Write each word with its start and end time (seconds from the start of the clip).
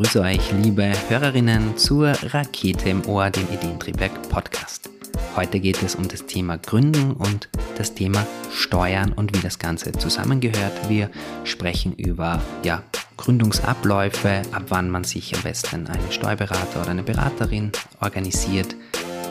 grüße 0.00 0.22
euch, 0.22 0.52
liebe 0.52 0.90
Hörerinnen, 1.10 1.76
zur 1.76 2.12
Rakete 2.32 2.88
im 2.88 3.06
Ohr, 3.06 3.28
dem 3.28 3.46
Ideentriebwerk 3.52 4.30
Podcast. 4.30 4.88
Heute 5.36 5.60
geht 5.60 5.82
es 5.82 5.94
um 5.94 6.08
das 6.08 6.24
Thema 6.24 6.56
Gründung 6.56 7.16
und 7.16 7.50
das 7.76 7.92
Thema 7.92 8.26
Steuern 8.50 9.12
und 9.12 9.36
wie 9.36 9.42
das 9.42 9.58
Ganze 9.58 9.92
zusammengehört. 9.92 10.88
Wir 10.88 11.10
sprechen 11.44 11.92
über 11.92 12.40
ja, 12.62 12.82
Gründungsabläufe, 13.18 14.40
ab 14.52 14.62
wann 14.68 14.88
man 14.88 15.04
sich 15.04 15.36
am 15.36 15.42
besten 15.42 15.86
einen 15.86 16.10
Steuerberater 16.10 16.80
oder 16.80 16.92
eine 16.92 17.02
Beraterin 17.02 17.70
organisiert, 18.00 18.74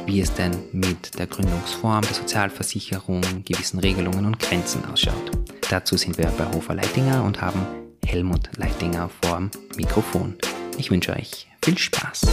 wie 0.05 0.21
es 0.21 0.35
denn 0.35 0.51
mit 0.71 1.17
der 1.17 1.25
Gründungsform, 1.25 2.03
der 2.03 2.13
Sozialversicherung, 2.13 3.23
gewissen 3.43 3.79
Regelungen 3.79 4.23
und 4.23 4.37
Grenzen 4.37 4.85
ausschaut. 4.85 5.31
Dazu 5.71 5.97
sind 5.97 6.19
wir 6.19 6.27
bei 6.27 6.45
Hofer 6.53 6.75
Leitinger 6.75 7.23
und 7.23 7.41
haben 7.41 7.65
Helmut 8.05 8.55
Leitinger 8.57 9.09
vorm 9.23 9.49
Mikrofon. 9.75 10.35
Ich 10.79 10.89
wünsche 10.91 11.11
euch 11.11 11.45
viel 11.61 11.77
Spaß. 11.77 12.25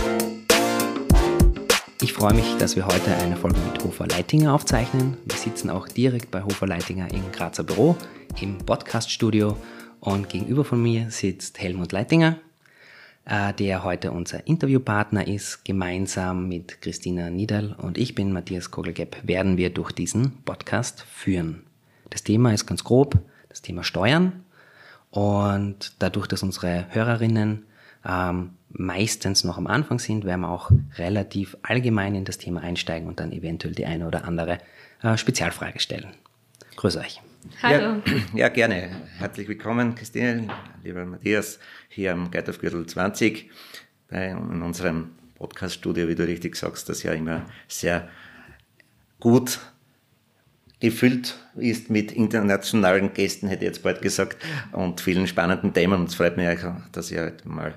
Ich 2.00 2.12
freue 2.12 2.32
mich, 2.32 2.56
dass 2.58 2.76
wir 2.76 2.86
heute 2.86 3.12
eine 3.16 3.36
Folge 3.36 3.58
mit 3.58 3.82
Hofer 3.82 4.06
Leitinger 4.06 4.54
aufzeichnen. 4.54 5.16
Wir 5.24 5.36
sitzen 5.36 5.68
auch 5.68 5.88
direkt 5.88 6.30
bei 6.30 6.44
Hofer 6.44 6.68
Leitinger 6.68 7.12
im 7.12 7.32
Grazer 7.32 7.64
Büro, 7.64 7.96
im 8.40 8.58
Podcaststudio 8.58 9.56
und 9.98 10.28
gegenüber 10.28 10.64
von 10.64 10.80
mir 10.80 11.10
sitzt 11.10 11.58
Helmut 11.58 11.90
Leitinger, 11.90 12.38
äh, 13.24 13.52
der 13.52 13.82
heute 13.82 14.12
unser 14.12 14.46
Interviewpartner 14.46 15.26
ist. 15.26 15.64
Gemeinsam 15.64 16.46
mit 16.48 16.80
Christina 16.80 17.30
Niederl 17.30 17.74
und 17.76 17.98
ich 17.98 18.14
bin 18.14 18.32
Matthias 18.32 18.70
Kogelgepp 18.70 19.16
werden 19.24 19.56
wir 19.56 19.70
durch 19.70 19.90
diesen 19.90 20.44
Podcast 20.44 21.00
führen. 21.00 21.64
Das 22.10 22.22
Thema 22.22 22.54
ist 22.54 22.64
ganz 22.64 22.84
grob 22.84 23.18
das 23.48 23.60
Thema 23.60 23.82
Steuern 23.82 24.44
und 25.10 25.94
dadurch, 25.98 26.28
dass 26.28 26.44
unsere 26.44 26.86
Hörerinnen 26.90 27.66
ähm, 28.08 28.50
meistens 28.70 29.44
noch 29.44 29.58
am 29.58 29.66
Anfang 29.66 29.98
sind, 29.98 30.24
werden 30.24 30.42
wir 30.42 30.50
auch 30.50 30.70
relativ 30.96 31.56
allgemein 31.62 32.14
in 32.14 32.24
das 32.24 32.38
Thema 32.38 32.60
einsteigen 32.60 33.08
und 33.08 33.20
dann 33.20 33.32
eventuell 33.32 33.74
die 33.74 33.86
eine 33.86 34.06
oder 34.06 34.24
andere 34.24 34.58
äh, 35.02 35.16
Spezialfrage 35.16 35.80
stellen. 35.80 36.08
Grüß 36.76 36.96
euch. 36.96 37.20
Hallo. 37.62 38.02
Ja, 38.04 38.12
ja, 38.34 38.48
gerne. 38.48 38.90
Herzlich 39.18 39.48
willkommen, 39.48 39.94
Christine, 39.94 40.48
lieber 40.84 41.04
Matthias, 41.04 41.58
hier 41.88 42.12
am 42.12 42.30
Geitaufgürtel 42.30 42.86
20 42.86 43.50
bei, 44.08 44.28
in 44.28 44.62
unserem 44.62 45.12
Podcast-Studio, 45.36 46.08
wie 46.08 46.14
du 46.14 46.26
richtig 46.26 46.56
sagst, 46.56 46.88
das 46.88 47.02
ja 47.02 47.12
immer 47.12 47.44
sehr 47.68 48.08
gut 49.20 49.60
gefüllt 50.80 51.38
ist 51.56 51.88
mit 51.88 52.12
internationalen 52.12 53.14
Gästen, 53.14 53.48
hätte 53.48 53.64
ich 53.64 53.70
jetzt 53.70 53.82
bald 53.82 54.02
gesagt, 54.02 54.36
und 54.72 55.00
vielen 55.00 55.26
spannenden 55.26 55.72
Themen. 55.72 56.00
Und 56.00 56.08
es 56.10 56.14
freut 56.14 56.36
mich, 56.36 56.46
dass 56.92 57.10
ich 57.10 57.18
halt 57.18 57.46
mal 57.46 57.74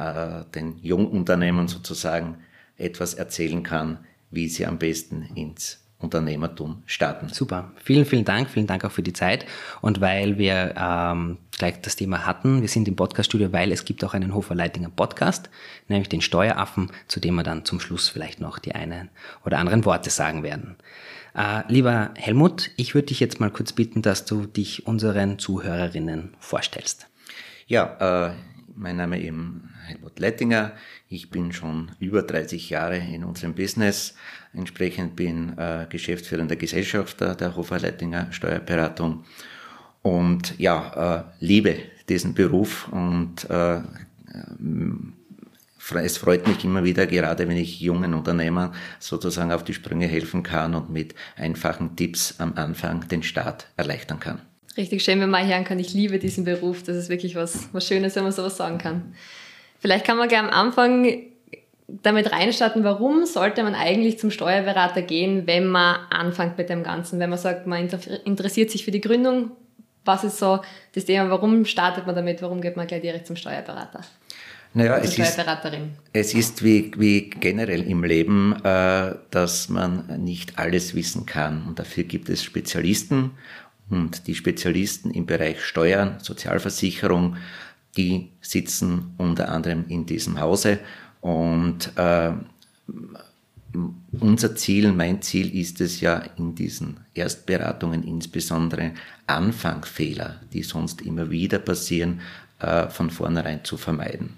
äh, 0.00 0.44
den 0.54 0.78
Jungunternehmern 0.78 1.68
sozusagen 1.68 2.38
etwas 2.76 3.14
erzählen 3.14 3.62
kann, 3.62 3.98
wie 4.30 4.48
sie 4.48 4.66
am 4.66 4.78
besten 4.78 5.22
ins 5.34 5.80
Unternehmertum 5.98 6.82
starten. 6.86 7.28
Super. 7.28 7.72
Vielen, 7.76 8.06
vielen 8.06 8.24
Dank. 8.24 8.48
Vielen 8.48 8.66
Dank 8.66 8.84
auch 8.86 8.90
für 8.90 9.02
die 9.02 9.12
Zeit. 9.12 9.44
Und 9.82 10.00
weil 10.00 10.38
wir 10.38 10.74
ähm, 10.76 11.36
gleich 11.52 11.82
das 11.82 11.96
Thema 11.96 12.24
hatten, 12.24 12.62
wir 12.62 12.68
sind 12.68 12.88
im 12.88 12.96
Podcaststudio, 12.96 13.52
weil 13.52 13.70
es 13.70 13.84
gibt 13.84 14.02
auch 14.02 14.14
einen 14.14 14.34
Hofer 14.34 14.54
Leitinger 14.54 14.88
Podcast, 14.88 15.50
nämlich 15.88 16.08
den 16.08 16.22
Steueraffen, 16.22 16.90
zu 17.06 17.20
dem 17.20 17.34
wir 17.34 17.42
dann 17.42 17.66
zum 17.66 17.80
Schluss 17.80 18.08
vielleicht 18.08 18.40
noch 18.40 18.58
die 18.58 18.74
einen 18.74 19.10
oder 19.44 19.58
anderen 19.58 19.84
Worte 19.84 20.08
sagen 20.08 20.42
werden. 20.42 20.76
Äh, 21.36 21.62
lieber 21.68 22.12
Helmut, 22.16 22.70
ich 22.76 22.94
würde 22.94 23.08
dich 23.08 23.20
jetzt 23.20 23.38
mal 23.38 23.50
kurz 23.50 23.74
bitten, 23.74 24.00
dass 24.00 24.24
du 24.24 24.46
dich 24.46 24.86
unseren 24.86 25.38
Zuhörerinnen 25.38 26.34
vorstellst. 26.40 27.08
Ja, 27.66 28.30
äh, 28.30 28.32
mein 28.80 28.96
Name 28.96 29.18
ist 29.18 29.34
Helmut 29.86 30.18
Leitinger. 30.18 30.72
Ich 31.08 31.30
bin 31.30 31.52
schon 31.52 31.92
über 32.00 32.22
30 32.22 32.70
Jahre 32.70 32.96
in 32.96 33.24
unserem 33.24 33.54
Business. 33.54 34.14
Entsprechend 34.54 35.16
bin 35.16 35.56
äh, 35.58 35.86
geschäftsführender 35.88 36.56
Gesellschafter 36.56 37.34
der 37.34 37.56
Hofer 37.56 37.78
Leitinger 37.78 38.32
Steuerberatung 38.32 39.24
und 40.02 40.58
ja, 40.58 41.26
äh, 41.40 41.44
liebe 41.44 41.76
diesen 42.08 42.32
Beruf 42.32 42.88
und 42.90 43.48
äh, 43.50 43.80
es 46.02 46.16
freut 46.16 46.46
mich 46.46 46.64
immer 46.64 46.82
wieder, 46.82 47.06
gerade 47.06 47.48
wenn 47.48 47.56
ich 47.56 47.80
jungen 47.80 48.14
Unternehmern 48.14 48.72
sozusagen 48.98 49.52
auf 49.52 49.62
die 49.62 49.74
Sprünge 49.74 50.06
helfen 50.06 50.42
kann 50.42 50.74
und 50.74 50.88
mit 50.88 51.14
einfachen 51.36 51.96
Tipps 51.96 52.36
am 52.38 52.54
Anfang 52.54 53.06
den 53.08 53.22
Start 53.22 53.68
erleichtern 53.76 54.20
kann. 54.20 54.49
Richtig 54.76 55.02
schön, 55.02 55.20
wenn 55.20 55.30
man 55.30 55.46
hören 55.46 55.64
kann, 55.64 55.78
ich 55.78 55.92
liebe 55.94 56.18
diesen 56.18 56.44
Beruf. 56.44 56.82
Das 56.82 56.96
ist 56.96 57.08
wirklich 57.08 57.34
was, 57.34 57.68
was 57.72 57.86
Schönes, 57.86 58.14
wenn 58.16 58.22
man 58.22 58.32
sowas 58.32 58.56
sagen 58.56 58.78
kann. 58.78 59.14
Vielleicht 59.80 60.04
kann 60.04 60.16
man 60.16 60.28
gleich 60.28 60.40
am 60.40 60.50
Anfang 60.50 61.22
damit 62.02 62.30
reinstarten, 62.30 62.84
warum 62.84 63.26
sollte 63.26 63.62
man 63.62 63.74
eigentlich 63.74 64.18
zum 64.18 64.30
Steuerberater 64.30 65.02
gehen, 65.02 65.46
wenn 65.46 65.66
man 65.66 65.96
anfängt 66.10 66.56
mit 66.56 66.70
dem 66.70 66.84
Ganzen? 66.84 67.18
Wenn 67.18 67.30
man 67.30 67.38
sagt, 67.38 67.66
man 67.66 67.88
interessiert 68.24 68.70
sich 68.70 68.84
für 68.84 68.92
die 68.92 69.00
Gründung, 69.00 69.50
was 70.04 70.24
ist 70.24 70.38
so 70.38 70.60
das 70.94 71.04
Thema, 71.04 71.30
warum 71.30 71.64
startet 71.64 72.06
man 72.06 72.14
damit, 72.14 72.42
warum 72.42 72.60
geht 72.60 72.76
man 72.76 72.86
gleich 72.86 73.02
direkt 73.02 73.26
zum 73.26 73.36
Steuerberater? 73.36 74.00
Naja, 74.72 74.98
es 74.98 75.18
ist, 75.18 75.36
es 76.12 76.34
ist 76.34 76.62
wie, 76.62 76.92
wie 76.96 77.28
generell 77.28 77.82
im 77.82 78.04
Leben, 78.04 78.54
äh, 78.62 79.16
dass 79.32 79.68
man 79.68 80.04
nicht 80.22 80.60
alles 80.60 80.94
wissen 80.94 81.26
kann. 81.26 81.66
Und 81.66 81.80
dafür 81.80 82.04
gibt 82.04 82.28
es 82.28 82.44
Spezialisten. 82.44 83.32
Und 83.90 84.26
die 84.26 84.34
Spezialisten 84.34 85.10
im 85.10 85.26
Bereich 85.26 85.62
Steuern, 85.62 86.20
Sozialversicherung, 86.20 87.36
die 87.96 88.30
sitzen 88.40 89.14
unter 89.18 89.50
anderem 89.50 89.84
in 89.88 90.06
diesem 90.06 90.40
Hause. 90.40 90.78
Und 91.20 91.92
äh, 91.96 92.32
unser 94.18 94.56
Ziel, 94.56 94.92
mein 94.92 95.22
Ziel 95.22 95.54
ist 95.54 95.80
es 95.80 96.00
ja 96.00 96.18
in 96.36 96.54
diesen 96.54 96.98
Erstberatungen 97.14 98.02
insbesondere 98.02 98.92
Anfangfehler, 99.26 100.40
die 100.52 100.62
sonst 100.62 101.02
immer 101.02 101.30
wieder 101.30 101.58
passieren, 101.58 102.20
äh, 102.60 102.88
von 102.88 103.10
vornherein 103.10 103.64
zu 103.64 103.76
vermeiden. 103.76 104.36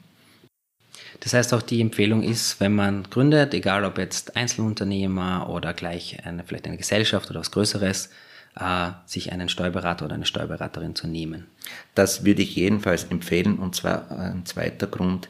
Das 1.21 1.35
heißt 1.35 1.55
auch 1.55 1.62
die 1.62 1.81
Empfehlung 1.81 2.23
ist, 2.23 2.59
wenn 2.59 2.75
man 2.75 3.05
gründet, 3.05 3.55
egal 3.55 3.85
ob 3.85 3.99
jetzt 3.99 4.37
Einzelunternehmer 4.37 5.49
oder 5.49 5.73
gleich 5.73 6.19
eine, 6.25 6.43
vielleicht 6.43 6.67
eine 6.67 6.77
Gesellschaft 6.77 7.31
oder 7.31 7.41
was 7.41 7.53
Größeres, 7.53 8.11
äh, 8.59 8.91
sich 9.07 9.33
einen 9.33 9.49
Steuerberater 9.49 10.05
oder 10.05 10.15
eine 10.15 10.27
Steuerberaterin 10.27 10.95
zu 10.95 11.07
nehmen. 11.07 11.47
Das 11.95 12.25
würde 12.25 12.43
ich 12.43 12.57
jedenfalls 12.57 13.05
empfehlen 13.05 13.59
und 13.59 13.75
zwar 13.75 14.11
ein 14.11 14.45
zweiter 14.47 14.87
Grund. 14.87 15.29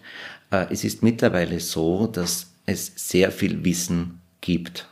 Äh, 0.50 0.66
es 0.70 0.84
ist 0.84 1.02
mittlerweile 1.02 1.60
so, 1.60 2.06
dass 2.06 2.52
es 2.66 2.92
sehr 2.96 3.30
viel 3.30 3.64
Wissen 3.64 4.20
gibt 4.40 4.86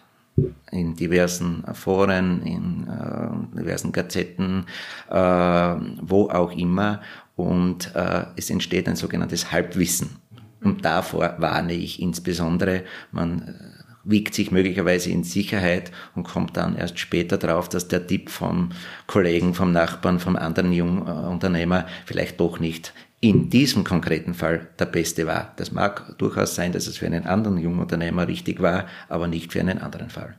in 0.71 0.97
diversen 0.97 1.65
Foren, 1.75 2.43
in 2.43 2.87
äh, 2.89 3.59
diversen 3.59 3.93
Gazetten, 3.93 4.67
äh, 5.09 5.15
wo 5.15 6.31
auch 6.31 6.53
immer. 6.53 7.01
Und 7.37 7.95
äh, 7.95 8.25
es 8.37 8.51
entsteht 8.51 8.89
ein 8.89 8.97
sogenanntes 8.97 9.51
Halbwissen. 9.51 10.17
Und 10.63 10.85
davor 10.85 11.37
warne 11.39 11.73
ich 11.73 12.03
insbesondere, 12.03 12.85
man 13.13 13.49
äh, 13.49 13.80
wiegt 14.11 14.35
sich 14.35 14.51
möglicherweise 14.51 15.11
in 15.11 15.25
Sicherheit 15.25 15.91
und 16.15 16.25
kommt 16.25 16.57
dann 16.57 16.77
erst 16.77 16.99
später 16.99 17.39
drauf, 17.39 17.69
dass 17.69 17.89
der 17.89 18.07
Tipp 18.07 18.31
vom 18.31 18.71
Kollegen, 19.07 19.55
vom 19.55 19.73
Nachbarn, 19.73 20.19
vom 20.19 20.37
anderen 20.37 20.73
Jungunternehmer 20.73 21.87
vielleicht 22.07 22.41
doch 22.41 22.59
nicht 22.59 22.93
in 23.21 23.51
diesem 23.51 23.85
konkreten 23.85 24.35
Fall 24.35 24.69
der 24.79 24.87
beste 24.87 25.27
war. 25.27 25.53
Das 25.57 25.73
mag 25.73 26.17
durchaus 26.19 26.55
sein, 26.55 26.73
dass 26.73 26.87
es 26.87 26.97
für 26.97 27.07
einen 27.07 27.27
anderen 27.27 27.59
Jungunternehmer 27.59 28.27
richtig 28.27 28.61
war, 28.63 28.87
aber 29.09 29.29
nicht 29.29 29.53
für 29.53 29.61
einen 29.61 29.79
anderen 29.79 30.09
Fall. 30.09 30.35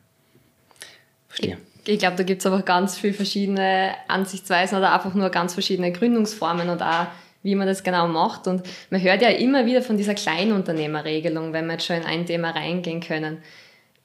Verstehe. 1.28 1.58
Ich, 1.86 1.94
ich 1.94 2.00
glaube, 2.00 2.18
da 2.18 2.24
gibt 2.24 2.42
es 2.42 2.46
aber 2.48 2.64
ganz 2.64 2.98
viele 2.98 3.14
verschiedene 3.14 3.92
Ansichtsweisen 4.08 4.78
oder 4.78 4.94
einfach 4.94 5.14
nur 5.14 5.30
ganz 5.30 5.54
verschiedene 5.54 5.92
Gründungsformen 5.92 6.70
und 6.70 6.82
auch 6.82 7.08
wie 7.44 7.56
man 7.56 7.68
das 7.68 7.84
genau 7.84 8.08
macht. 8.08 8.48
Und 8.48 8.64
man 8.90 9.02
hört 9.02 9.22
ja 9.22 9.30
immer 9.30 9.66
wieder 9.66 9.82
von 9.82 9.98
dieser 9.98 10.14
Kleinunternehmerregelung, 10.14 11.54
wenn 11.54 11.66
wir 11.66 11.74
jetzt 11.74 11.86
schon 11.86 11.98
in 11.98 12.06
ein 12.06 12.26
Thema 12.26 12.52
reingehen 12.52 13.02
können. 13.02 13.40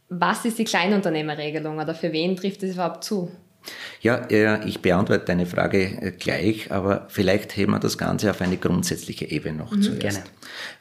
Was 0.09 0.45
ist 0.45 0.59
die 0.59 0.65
Kleinunternehmerregelung 0.65 1.79
oder 1.79 1.95
für 1.95 2.13
wen 2.13 2.37
trifft 2.37 2.63
es 2.63 2.75
überhaupt 2.75 3.05
zu? 3.05 3.31
Ja, 4.01 4.29
ich 4.65 4.81
beantworte 4.81 5.25
deine 5.25 5.47
Frage 5.47 5.83
äh, 6.01 6.13
gleich, 6.13 6.71
aber 6.71 7.07
vielleicht 7.09 7.57
heben 7.57 7.73
wir 7.73 7.81
das 7.81 7.99
Ganze 7.99 8.31
auf 8.31 8.41
eine 8.41 8.57
grundsätzliche 8.57 9.29
Ebene 9.29 9.59
noch 9.59 9.73
mhm, 9.73 9.83
zuerst. 9.83 10.01
Gerne. 10.01 10.23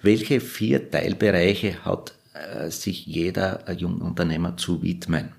Welche 0.01 0.39
vier 0.39 0.91
Teilbereiche 0.91 1.83
hat 1.83 2.13
äh, 2.33 2.69
sich 2.69 3.05
jeder 3.07 3.71
Jungunternehmer 3.71 4.57
zu 4.57 4.83
widmen? 4.83 5.31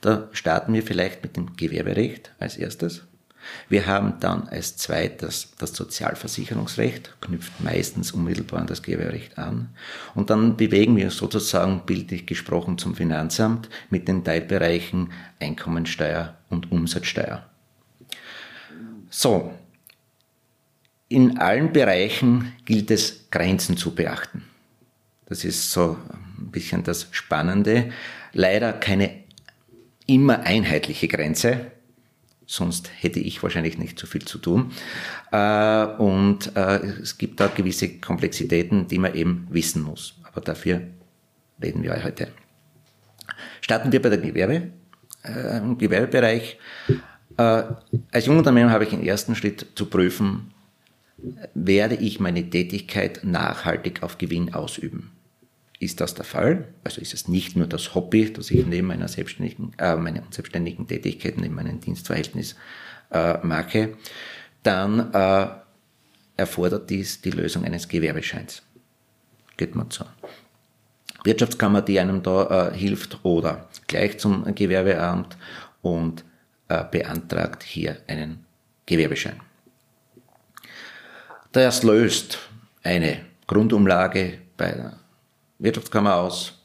Da 0.00 0.28
starten 0.32 0.72
wir 0.72 0.82
vielleicht 0.82 1.22
mit 1.22 1.36
dem 1.36 1.56
Gewerberecht 1.56 2.32
als 2.38 2.56
erstes. 2.56 3.02
Wir 3.68 3.86
haben 3.86 4.14
dann 4.20 4.48
als 4.48 4.76
zweites 4.76 5.52
das 5.58 5.74
Sozialversicherungsrecht, 5.74 7.20
knüpft 7.20 7.60
meistens 7.60 8.12
unmittelbar 8.12 8.60
an 8.60 8.66
das 8.66 8.82
Gewerberecht 8.82 9.38
an. 9.38 9.70
Und 10.14 10.30
dann 10.30 10.56
bewegen 10.56 10.96
wir 10.96 11.06
uns 11.06 11.16
sozusagen 11.16 11.82
bildlich 11.86 12.26
gesprochen 12.26 12.78
zum 12.78 12.94
Finanzamt 12.94 13.68
mit 13.90 14.08
den 14.08 14.24
Teilbereichen 14.24 15.12
Einkommensteuer 15.40 16.36
und 16.50 16.70
Umsatzsteuer. 16.72 17.44
So, 19.10 19.52
in 21.08 21.38
allen 21.38 21.72
Bereichen 21.72 22.52
gilt 22.64 22.90
es, 22.90 23.30
Grenzen 23.30 23.76
zu 23.76 23.94
beachten. 23.94 24.42
Das 25.26 25.44
ist 25.44 25.70
so 25.70 25.96
ein 26.38 26.50
bisschen 26.50 26.82
das 26.82 27.08
Spannende. 27.12 27.90
Leider 28.32 28.72
keine 28.72 29.24
immer 30.06 30.40
einheitliche 30.40 31.08
Grenze, 31.08 31.70
sonst 32.46 32.90
hätte 33.00 33.20
ich 33.20 33.42
wahrscheinlich 33.42 33.78
nicht 33.78 33.98
so 33.98 34.06
viel 34.06 34.24
zu 34.24 34.38
tun. 34.38 34.72
Äh, 35.32 35.84
und 35.98 36.54
äh, 36.56 36.76
es 37.02 37.18
gibt 37.18 37.40
da 37.40 37.48
gewisse 37.48 37.98
Komplexitäten, 37.98 38.88
die 38.88 38.98
man 38.98 39.14
eben 39.14 39.46
wissen 39.50 39.82
muss. 39.82 40.14
Aber 40.22 40.40
dafür 40.40 40.82
reden 41.62 41.82
wir 41.82 42.02
heute. 42.02 42.28
Starten 43.60 43.92
wir 43.92 44.02
bei 44.02 44.10
der 44.10 44.18
Gewerbe, 44.18 44.70
äh, 45.24 45.58
im 45.58 45.78
Gewerbebereich. 45.78 46.58
Als 47.36 48.26
Jungunternehmer 48.26 48.70
habe 48.70 48.84
ich 48.84 48.92
im 48.92 49.02
ersten 49.02 49.34
Schritt 49.34 49.66
zu 49.74 49.86
prüfen, 49.86 50.52
werde 51.52 51.96
ich 51.96 52.20
meine 52.20 52.48
Tätigkeit 52.48 53.24
nachhaltig 53.24 54.04
auf 54.04 54.18
Gewinn 54.18 54.54
ausüben. 54.54 55.13
Ist 55.84 56.00
das 56.00 56.14
der 56.14 56.24
Fall? 56.24 56.68
Also 56.82 57.02
ist 57.02 57.12
es 57.12 57.28
nicht 57.28 57.56
nur 57.56 57.66
das 57.66 57.94
Hobby, 57.94 58.32
das 58.32 58.50
ich 58.50 58.64
neben 58.64 58.86
meiner 58.86 59.06
selbstständigen, 59.06 59.74
äh, 59.76 59.96
meiner 59.96 60.22
selbstständigen 60.30 60.88
Tätigkeit, 60.88 61.36
neben 61.36 61.54
meinem 61.54 61.78
Dienstverhältnis 61.78 62.56
äh, 63.10 63.36
mache, 63.42 63.98
dann 64.62 65.12
äh, 65.12 65.46
erfordert 66.38 66.88
dies 66.88 67.20
die 67.20 67.32
Lösung 67.32 67.66
eines 67.66 67.86
Gewerbescheins. 67.86 68.62
Geht 69.58 69.74
man 69.74 69.90
zur 69.90 70.06
Wirtschaftskammer, 71.22 71.82
die 71.82 72.00
einem 72.00 72.22
da 72.22 72.70
äh, 72.70 72.74
hilft, 72.74 73.22
oder 73.22 73.68
gleich 73.86 74.18
zum 74.18 74.54
Gewerbeamt 74.54 75.36
und 75.82 76.24
äh, 76.68 76.82
beantragt 76.90 77.62
hier 77.62 77.98
einen 78.06 78.46
Gewerbeschein. 78.86 79.38
Das 81.52 81.82
löst 81.82 82.38
eine 82.82 83.20
Grundumlage 83.46 84.38
bei 84.56 84.72
der 84.72 85.03
Wirtschaftskammer 85.58 86.16
aus, 86.16 86.64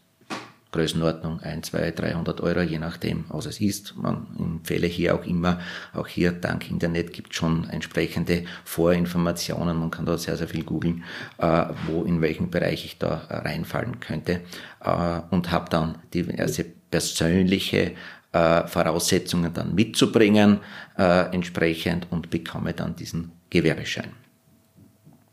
Größenordnung 0.72 1.40
1, 1.40 1.72
2, 1.72 1.92
300 1.92 2.42
Euro, 2.42 2.62
je 2.62 2.78
nachdem, 2.78 3.26
was 3.30 3.48
es 3.48 3.60
ist. 3.60 3.96
Man 3.98 4.28
empfehle 4.38 4.86
hier 4.86 5.16
auch 5.16 5.26
immer, 5.26 5.60
auch 5.94 6.08
hier 6.08 6.32
dank 6.32 6.70
Internet 6.70 7.12
gibt 7.12 7.34
schon 7.34 7.68
entsprechende 7.70 8.46
Vorinformationen. 8.66 9.78
Man 9.78 9.90
kann 9.90 10.06
da 10.06 10.18
sehr, 10.18 10.38
sehr 10.38 10.48
viel 10.48 10.64
googeln, 10.64 11.04
äh, 11.40 11.66
wo, 11.88 12.04
in 12.04 12.22
welchem 12.22 12.52
Bereich 12.52 12.86
ich 12.86 13.00
da 13.00 13.26
reinfallen 13.30 14.00
könnte. 14.00 14.42
Äh, 14.82 15.22
und 15.32 15.50
habe 15.50 15.70
dann 15.72 15.98
diverse 16.14 16.66
persönliche 16.92 17.94
äh, 18.32 18.68
Voraussetzungen 18.68 19.54
dann 19.54 19.74
mitzubringen, 19.74 20.60
entsprechend 20.96 22.08
und 22.12 22.30
bekomme 22.30 22.74
dann 22.74 22.94
diesen 22.94 23.32
Gewerbeschein. 23.50 24.12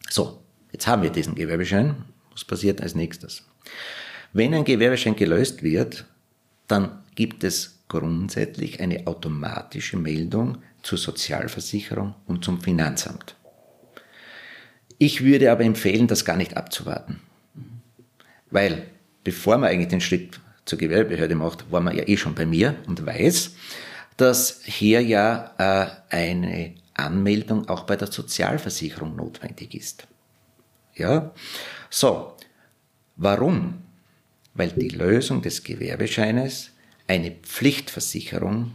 So, 0.09 0.41
jetzt 0.71 0.87
haben 0.87 1.03
wir 1.03 1.11
diesen 1.11 1.35
Gewerbeschein. 1.35 1.97
Was 2.37 2.45
passiert 2.45 2.83
als 2.83 2.95
nächstes? 2.95 3.45
Wenn 4.35 4.53
ein 4.53 4.67
Gewerbeschein 4.67 5.17
gelöst 5.17 5.63
wird, 5.63 6.05
dann 6.69 7.03
gibt 7.15 7.45
es 7.45 7.79
grundsätzlich 7.89 8.81
eine 8.81 9.07
automatische 9.07 9.97
Meldung 9.97 10.59
zur 10.83 10.99
Sozialversicherung 10.99 12.15
und 12.27 12.45
zum 12.45 12.61
Finanzamt. 12.61 13.37
Ich 14.99 15.25
würde 15.25 15.51
aber 15.51 15.65
empfehlen, 15.65 16.09
das 16.09 16.27
gar 16.27 16.37
nicht 16.37 16.59
abzuwarten. 16.59 17.21
Weil 18.51 18.87
bevor 19.25 19.57
man 19.57 19.71
eigentlich 19.71 19.89
den 19.89 20.03
Schritt 20.03 20.39
zur 20.67 20.79
Gewerbebehörde 20.79 21.37
macht, 21.37 21.73
war 21.73 21.81
man 21.81 21.97
ja 21.97 22.07
eh 22.07 22.19
schon 22.19 22.35
bei 22.35 22.45
mir 22.45 22.77
und 22.87 23.07
weiß, 23.07 23.53
dass 24.19 24.61
hier 24.65 25.01
ja 25.01 25.55
äh, 25.57 26.15
eine 26.15 26.75
Anmeldung 26.93 27.67
auch 27.71 27.85
bei 27.85 27.97
der 27.97 28.13
Sozialversicherung 28.13 29.17
notwendig 29.17 29.75
ist. 29.75 30.07
Ja? 30.95 31.33
So. 31.91 32.35
Warum? 33.17 33.83
Weil 34.55 34.71
die 34.71 34.89
Lösung 34.89 35.43
des 35.43 35.65
Gewerbescheines 35.65 36.71
eine 37.09 37.31
Pflichtversicherung 37.31 38.73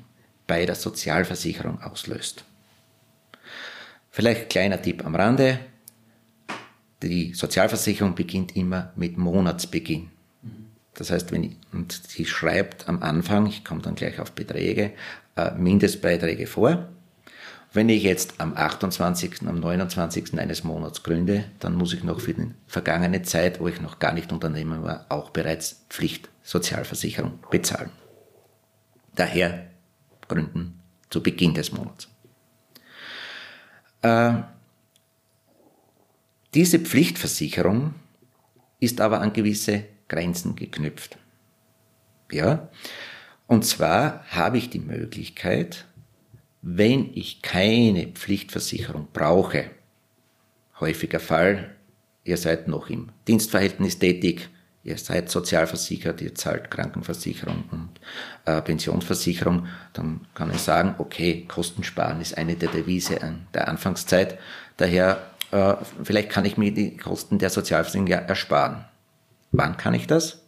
bei 0.48 0.66
der 0.66 0.76
Sozialversicherung 0.76 1.82
auslöst. 1.82 2.44
Vielleicht 4.10 4.50
kleiner 4.50 4.82
Tipp 4.82 5.06
am 5.06 5.16
Rande. 5.16 5.60
Die 7.02 7.34
Sozialversicherung 7.34 8.16
beginnt 8.16 8.56
immer 8.56 8.92
mit 8.96 9.18
Monatsbeginn. 9.18 10.10
Das 10.94 11.10
heißt, 11.10 11.32
wenn 11.32 11.44
ich, 11.44 11.58
und 11.72 11.94
sie 11.94 12.26
schreibt 12.26 12.90
am 12.90 13.02
Anfang, 13.02 13.48
ich 13.48 13.64
komme 13.64 13.82
dann 13.82 13.96
gleich 13.96 14.20
auf 14.20 14.34
Beträge, 14.34 14.92
äh, 15.36 15.52
Mindestbeiträge 15.52 16.48
vor. 16.48 16.90
Wenn 17.74 17.88
ich 17.88 18.04
jetzt 18.04 18.34
am 18.40 18.56
28., 18.56 19.48
am 19.48 19.62
29. 19.62 20.38
eines 20.38 20.66
Monats 20.66 21.04
gründe, 21.04 21.46
dann 21.60 21.76
muss 21.76 21.94
ich 21.94 22.04
noch 22.04 22.20
für 22.20 22.34
die 22.34 22.52
vergangene 22.68 23.22
Zeit, 23.22 23.62
wo 23.62 23.68
ich 23.70 23.80
noch 23.80 24.00
gar 24.00 24.14
nicht 24.14 24.34
Unternehmer 24.34 24.84
war, 24.84 25.06
auch 25.08 25.30
bereits 25.30 25.86
Pflichtsozialversicherung 25.90 27.40
bezahlen. 27.50 27.92
Daher 29.16 29.68
gründen 30.28 30.82
zu 31.10 31.24
Beginn 31.24 31.54
des 31.54 31.72
Monats. 31.72 32.10
Äh, 34.02 34.34
diese 36.54 36.80
Pflichtversicherung 36.80 37.94
ist 38.82 39.00
aber 39.00 39.22
an 39.22 39.32
gewisse 39.32 39.86
Grenzen 40.10 40.56
geknüpft. 40.56 41.18
Ja? 42.32 42.70
Und 43.48 43.64
zwar 43.64 44.26
habe 44.30 44.58
ich 44.58 44.70
die 44.70 44.80
Möglichkeit, 44.80 45.86
wenn 46.62 47.12
ich 47.14 47.42
keine 47.42 48.08
Pflichtversicherung 48.08 49.08
brauche, 49.12 49.72
häufiger 50.80 51.20
Fall, 51.20 51.76
ihr 52.24 52.38
seid 52.38 52.68
noch 52.68 52.90
im 52.90 53.10
Dienstverhältnis 53.28 53.98
tätig, 53.98 54.50
ihr 54.84 54.98
seid 54.98 55.30
sozialversichert, 55.30 56.22
ihr 56.22 56.36
zahlt 56.36 56.70
Krankenversicherung 56.70 57.64
und 57.72 57.90
äh, 58.46 58.62
Pensionsversicherung, 58.62 59.68
dann 59.94 60.28
kann 60.34 60.52
ich 60.52 60.60
sagen, 60.60 60.96
okay, 60.98 61.46
Kostensparen 61.48 62.22
ist 62.22 62.38
eine 62.38 62.56
der 62.56 62.70
Devise 62.70 63.22
an 63.22 63.48
der 63.54 63.68
Anfangszeit. 63.68 64.40
Daher, 64.78 65.32
äh, 65.52 65.76
vielleicht 66.04 66.30
kann 66.30 66.46
ich 66.46 66.58
mir 66.58 66.74
die 66.74 66.98
Kosten 66.98 67.40
der 67.40 67.50
Sozialversicherung 67.50 68.08
ja 68.08 68.18
ersparen. 68.18 68.86
Wann 69.52 69.78
kann 69.78 69.94
ich 69.94 70.08
das? 70.08 70.44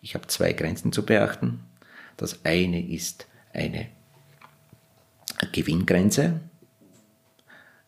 Ich 0.00 0.14
habe 0.14 0.26
zwei 0.26 0.52
Grenzen 0.52 0.92
zu 0.92 1.04
beachten. 1.04 1.60
Das 2.16 2.44
eine 2.44 2.86
ist 2.86 3.26
eine 3.52 3.88
Gewinngrenze. 5.50 6.40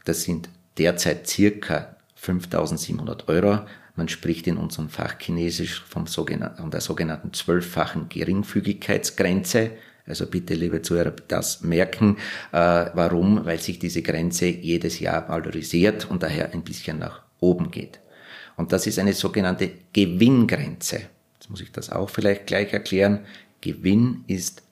Das 0.05 0.23
sind 0.23 0.49
derzeit 0.79 1.29
circa 1.29 1.97
5700 2.17 3.29
Euro. 3.29 3.61
Man 3.97 4.09
spricht 4.09 4.47
in 4.47 4.57
unserem 4.57 4.89
Fach 4.89 5.19
Chinesisch 5.21 5.83
vom 5.83 6.07
von 6.07 6.71
der 6.71 6.81
sogenannten 6.81 7.33
zwölffachen 7.33 8.09
Geringfügigkeitsgrenze. 8.09 9.71
Also 10.07 10.27
bitte, 10.27 10.55
liebe 10.55 10.83
Zuhörer, 10.83 11.15
das 11.29 11.63
merken. 11.63 12.17
Äh, 12.53 12.57
warum? 12.95 13.45
Weil 13.47 13.61
sich 13.61 13.79
diese 13.79 14.03
Grenze 14.03 14.47
jedes 14.47 15.01
Jahr 15.01 15.29
valorisiert 15.29 16.11
und 16.11 16.23
daher 16.23 16.53
ein 16.53 16.63
bisschen 16.63 16.99
nach 16.99 17.23
oben 17.41 17.71
geht. 17.71 18.01
Und 18.57 18.73
das 18.73 18.87
ist 18.87 18.99
eine 18.99 19.13
sogenannte 19.13 19.71
Gewinngrenze. 19.93 21.03
Jetzt 21.35 21.51
muss 21.51 21.61
ich 21.61 21.73
das 21.73 21.91
auch 21.91 22.11
vielleicht 22.11 22.47
gleich 22.47 22.73
erklären. 22.73 23.21
Gewinn 23.61 24.25
ist 24.27 24.63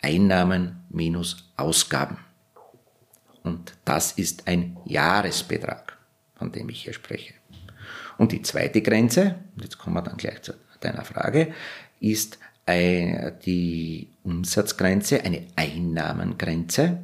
Einnahmen 0.00 0.84
minus 0.88 1.50
Ausgaben. 1.56 2.18
Und 3.42 3.74
das 3.84 4.12
ist 4.12 4.46
ein 4.46 4.76
Jahresbetrag, 4.84 5.96
von 6.36 6.52
dem 6.52 6.68
ich 6.68 6.84
hier 6.84 6.92
spreche. 6.92 7.34
Und 8.18 8.32
die 8.32 8.42
zweite 8.42 8.82
Grenze, 8.82 9.36
jetzt 9.60 9.78
kommen 9.78 9.96
wir 9.96 10.02
dann 10.02 10.16
gleich 10.16 10.42
zu 10.42 10.54
deiner 10.80 11.04
Frage, 11.04 11.54
ist 12.00 12.38
die 13.46 14.10
Umsatzgrenze, 14.24 15.24
eine 15.24 15.46
Einnahmengrenze. 15.56 16.98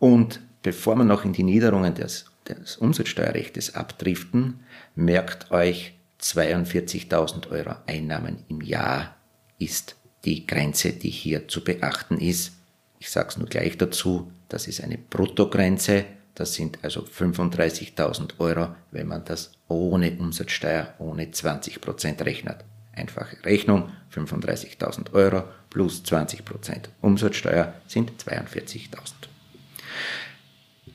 Und 0.00 0.40
bevor 0.62 0.96
wir 0.96 1.04
noch 1.04 1.24
in 1.24 1.32
die 1.32 1.44
Niederungen 1.44 1.94
des, 1.94 2.24
des 2.48 2.76
Umsatzsteuerrechts 2.78 3.76
abdriften, 3.76 4.64
merkt 4.96 5.52
euch, 5.52 5.94
42.000 6.20 7.50
Euro 7.50 7.76
Einnahmen 7.86 8.44
im 8.48 8.60
Jahr 8.60 9.16
ist 9.58 9.96
die 10.24 10.46
Grenze, 10.46 10.92
die 10.92 11.10
hier 11.10 11.48
zu 11.48 11.64
beachten 11.64 12.18
ist. 12.18 12.52
Ich 12.98 13.10
sage 13.10 13.28
es 13.28 13.36
nur 13.38 13.48
gleich 13.48 13.78
dazu, 13.78 14.30
das 14.48 14.66
ist 14.66 14.82
eine 14.82 14.98
Bruttogrenze, 14.98 16.04
das 16.34 16.54
sind 16.54 16.78
also 16.82 17.02
35.000 17.02 18.38
Euro, 18.38 18.74
wenn 18.90 19.06
man 19.06 19.24
das 19.24 19.52
ohne 19.68 20.12
Umsatzsteuer, 20.12 20.94
ohne 20.98 21.26
20% 21.26 22.24
rechnet. 22.24 22.64
Einfache 22.92 23.36
Rechnung, 23.44 23.90
35.000 24.12 25.12
Euro 25.12 25.44
plus 25.70 26.02
20% 26.04 26.88
Umsatzsteuer 27.00 27.74
sind 27.86 28.12
42.000. 28.22 28.88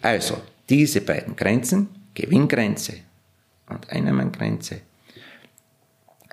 Also, 0.02 0.42
diese 0.70 1.02
beiden 1.02 1.36
Grenzen, 1.36 1.90
Gewinngrenze 2.14 2.98
und 3.68 3.90
Einnahmengrenze, 3.90 4.82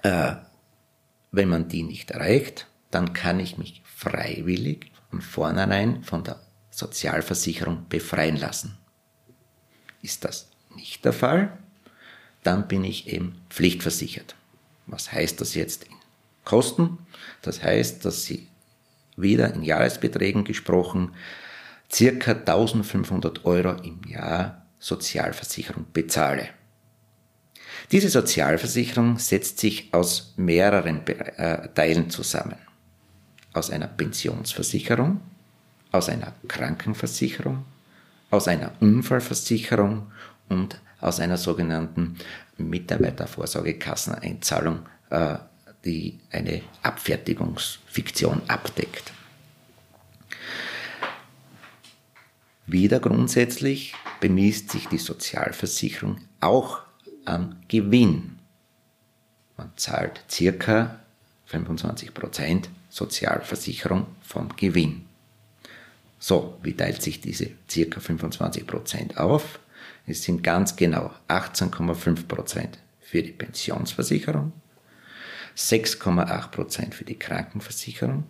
äh, 0.03 0.33
wenn 1.31 1.49
man 1.49 1.69
die 1.69 1.83
nicht 1.83 2.11
erreicht, 2.11 2.67
dann 2.93 3.13
kann 3.13 3.41
ich 3.41 3.59
mich 3.59 3.83
freiwillig 3.85 4.93
von 5.11 5.21
vornherein 5.21 6.05
von 6.05 6.23
der 6.23 6.41
Sozialversicherung 6.71 7.87
befreien 7.89 8.37
lassen. 8.37 8.79
Ist 10.01 10.25
das 10.25 10.49
nicht 10.75 11.05
der 11.05 11.13
Fall, 11.13 11.59
dann 12.43 12.69
bin 12.69 12.85
ich 12.85 13.09
eben 13.09 13.41
pflichtversichert. 13.51 14.35
Was 14.87 15.13
heißt 15.13 15.41
das 15.41 15.55
jetzt 15.55 15.85
in 15.85 15.95
Kosten? 16.45 16.99
Das 17.43 17.63
heißt, 17.63 18.05
dass 18.05 18.25
Sie 18.25 18.49
wieder 19.17 19.53
in 19.55 19.63
Jahresbeträgen 19.63 20.45
gesprochen 20.45 21.15
circa 21.93 22.33
1500 22.33 23.45
Euro 23.45 23.75
im 23.83 24.01
Jahr 24.09 24.67
Sozialversicherung 24.79 25.87
bezahle. 25.93 26.49
Diese 27.93 28.09
Sozialversicherung 28.09 29.19
setzt 29.19 29.59
sich 29.59 29.93
aus 29.93 30.33
mehreren 30.37 31.07
äh, 31.07 31.69
Teilen 31.75 32.11
zusammen. 32.11 32.57
Aus 33.53 33.71
einer 33.71 33.89
Pensionsversicherung, 33.89 35.21
aus 35.91 36.09
einer 36.09 36.33
Krankenversicherung, 36.49 37.67
aus 38.31 38.49
einer 38.49 38.73
Unfallversicherung 38.81 40.11
und 40.49 40.81
aus 41.01 41.21
einer 41.21 41.37
sogenannten 41.37 42.17
Mitarbeitervorsorgekasseneinzahlung, 42.57 44.87
äh, 45.11 45.37
die 45.85 46.19
eine 46.31 46.63
Abfertigungsfiktion 46.83 48.41
abdeckt. 48.49 49.13
Wieder 52.67 53.01
grundsätzlich 53.01 53.95
bemisst 54.21 54.71
sich 54.71 54.87
die 54.87 54.99
Sozialversicherung 54.99 56.19
auch 56.41 56.81
am 57.25 57.57
Gewinn. 57.69 58.39
Man 59.57 59.73
zahlt 59.77 60.25
circa 60.31 61.01
25% 61.51 62.69
Sozialversicherung 62.93 64.07
vom 64.21 64.55
Gewinn. 64.55 65.07
So, 66.19 66.59
wie 66.63 66.75
teilt 66.75 67.01
sich 67.01 67.23
diese 67.23 67.51
circa 67.69 68.01
25% 68.01 69.17
auf? 69.17 69.61
Es 70.07 70.23
sind 70.23 70.43
ganz 70.43 70.77
genau 70.77 71.11
18,5% 71.29 72.69
für 73.01 73.23
die 73.23 73.33
Pensionsversicherung, 73.33 74.53
6,8% 75.57 76.93
für 76.93 77.05
die 77.05 77.19
Krankenversicherung, 77.19 78.25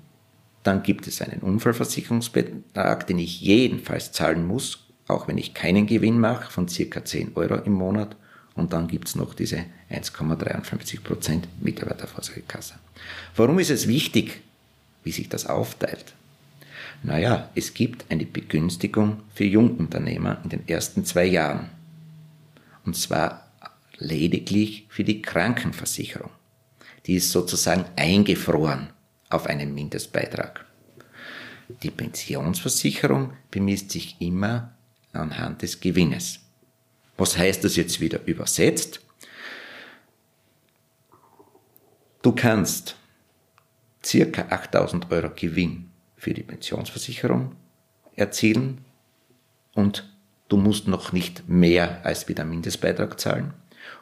dann 0.63 0.85
gibt 0.85 1.09
es 1.09 1.21
einen 1.21 1.41
Unfallversicherungsbetrag, 1.41 3.07
den 3.07 3.19
ich 3.19 3.41
jedenfalls 3.41 4.13
zahlen 4.13 4.47
muss, 4.47 4.87
auch 5.09 5.27
wenn 5.27 5.39
ich 5.39 5.55
keinen 5.55 5.87
Gewinn 5.87 6.21
mache, 6.21 6.53
von 6.53 6.69
circa 6.69 7.05
10 7.05 7.33
Euro 7.35 7.57
im 7.57 7.73
Monat. 7.73 8.17
Und 8.55 8.73
dann 8.73 8.87
gibt 8.87 9.09
es 9.09 9.17
noch 9.17 9.35
diese 9.35 9.65
1,53% 9.91 11.43
Mitarbeitervorsorgekasse. 11.61 12.75
Warum 13.35 13.59
ist 13.59 13.71
es 13.71 13.89
wichtig, 13.89 14.43
wie 15.05 15.13
sich 15.13 15.29
das 15.29 15.47
aufteilt? 15.47 16.15
Naja, 17.03 17.51
es 17.55 17.75
gibt 17.75 18.11
eine 18.11 18.27
Begünstigung 18.27 19.23
für 19.35 19.45
Jungunternehmer 19.45 20.41
in 20.45 20.51
den 20.51 20.69
ersten 20.69 21.05
zwei 21.05 21.25
Jahren. 21.25 21.71
Und 22.85 22.97
zwar 22.97 23.51
lediglich 23.99 24.87
für 24.89 25.05
die 25.05 25.23
Krankenversicherung. 25.23 26.31
Die 27.07 27.15
ist 27.15 27.33
sozusagen 27.33 27.85
eingefroren 27.97 28.91
auf 29.29 29.47
einen 29.47 29.75
Mindestbeitrag. 29.75 30.65
Die 31.83 31.91
Pensionsversicherung 31.91 33.33
bemisst 33.51 33.91
sich 33.91 34.17
immer 34.21 34.75
anhand 35.13 35.63
des 35.63 35.81
Gewinnes. 35.81 36.41
Was 37.17 37.37
heißt 37.37 37.65
das 37.65 37.77
jetzt 37.77 38.01
wieder 38.01 38.21
übersetzt? 38.27 39.01
Du 42.23 42.33
kannst 42.33 42.97
circa 44.05 44.47
8000 44.49 45.11
Euro 45.11 45.31
Gewinn 45.35 45.91
für 46.17 46.35
die 46.35 46.43
Pensionsversicherung 46.43 47.57
erzielen 48.15 48.85
und 49.75 50.11
du 50.49 50.57
musst 50.57 50.89
noch 50.89 51.13
nicht 51.13 51.49
mehr 51.49 52.05
als 52.05 52.29
wieder 52.29 52.45
Mindestbeitrag 52.45 53.19
zahlen 53.19 53.55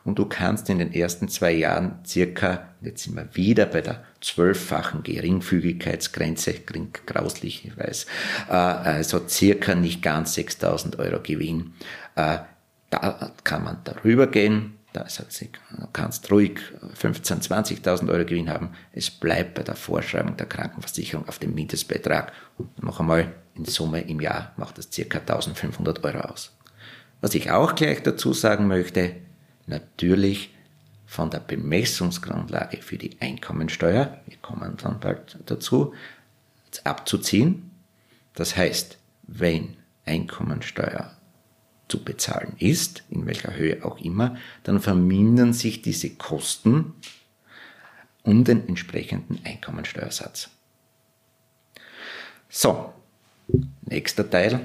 und 0.04 0.18
du 0.18 0.26
kannst 0.26 0.68
in 0.70 0.78
den 0.78 0.92
ersten 0.92 1.28
zwei 1.28 1.52
Jahren 1.52 1.98
circa, 2.06 2.68
jetzt 2.80 3.04
sind 3.04 3.16
wir 3.16 3.28
wieder 3.34 3.66
bei 3.66 3.80
der 3.80 4.04
zwölffachen 4.20 5.02
Geringfügigkeitsgrenze, 5.02 6.54
klingt 6.54 7.06
grauslich, 7.06 7.64
ich 7.66 7.76
weiß, 7.76 8.06
äh, 8.48 8.52
also 8.52 9.26
circa 9.28 9.74
nicht 9.74 10.02
ganz 10.02 10.34
6000 10.34 10.98
Euro 10.98 11.20
Gewinn. 11.22 11.74
Äh, 12.16 12.38
da 12.90 13.32
kann 13.44 13.64
man 13.64 13.78
darüber 13.84 14.26
gehen, 14.26 14.79
da 14.92 15.08
sagt 15.08 15.32
sie, 15.32 15.50
du 15.70 15.86
kannst 15.92 16.30
ruhig 16.32 16.58
15.000, 17.00 17.82
20.000 17.82 18.10
Euro 18.10 18.24
Gewinn 18.24 18.50
haben. 18.50 18.72
Es 18.92 19.10
bleibt 19.10 19.54
bei 19.54 19.62
der 19.62 19.76
Vorschreibung 19.76 20.36
der 20.36 20.46
Krankenversicherung 20.46 21.28
auf 21.28 21.38
dem 21.38 21.54
Mindestbetrag. 21.54 22.32
Und 22.58 22.82
noch 22.82 22.98
einmal, 22.98 23.32
in 23.54 23.64
Summe 23.64 24.00
im 24.00 24.20
Jahr 24.20 24.52
macht 24.56 24.78
das 24.78 24.88
circa 24.90 25.18
1.500 25.18 26.02
Euro 26.04 26.20
aus. 26.20 26.52
Was 27.20 27.34
ich 27.34 27.50
auch 27.50 27.74
gleich 27.74 28.02
dazu 28.02 28.32
sagen 28.32 28.66
möchte, 28.66 29.16
natürlich 29.66 30.54
von 31.06 31.30
der 31.30 31.40
Bemessungsgrundlage 31.40 32.82
für 32.82 32.96
die 32.96 33.20
Einkommensteuer, 33.20 34.18
wir 34.26 34.36
kommen 34.38 34.76
dann 34.82 35.00
bald 35.00 35.38
dazu, 35.46 35.92
abzuziehen. 36.84 37.70
Das 38.34 38.56
heißt, 38.56 38.96
wenn 39.26 39.76
Einkommensteuer 40.06 41.16
zu 41.90 42.02
bezahlen 42.02 42.54
ist, 42.58 43.04
in 43.10 43.26
welcher 43.26 43.54
Höhe 43.54 43.84
auch 43.84 43.98
immer, 43.98 44.36
dann 44.62 44.80
vermindern 44.80 45.52
sich 45.52 45.82
diese 45.82 46.10
Kosten 46.10 46.94
um 48.22 48.44
den 48.44 48.68
entsprechenden 48.68 49.40
Einkommensteuersatz. 49.44 50.50
So, 52.48 52.92
nächster 53.82 54.28
Teil. 54.28 54.60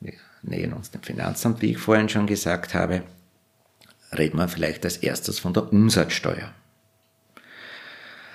Wir 0.00 0.14
nähern 0.42 0.72
uns 0.72 0.90
dem 0.90 1.02
Finanzamt, 1.02 1.62
wie 1.62 1.72
ich 1.72 1.78
vorhin 1.78 2.08
schon 2.08 2.26
gesagt 2.26 2.74
habe 2.74 3.02
reden 4.16 4.38
wir 4.38 4.48
vielleicht 4.48 4.84
als 4.84 4.96
erstes 4.96 5.38
von 5.38 5.52
der 5.52 5.72
Umsatzsteuer. 5.72 6.52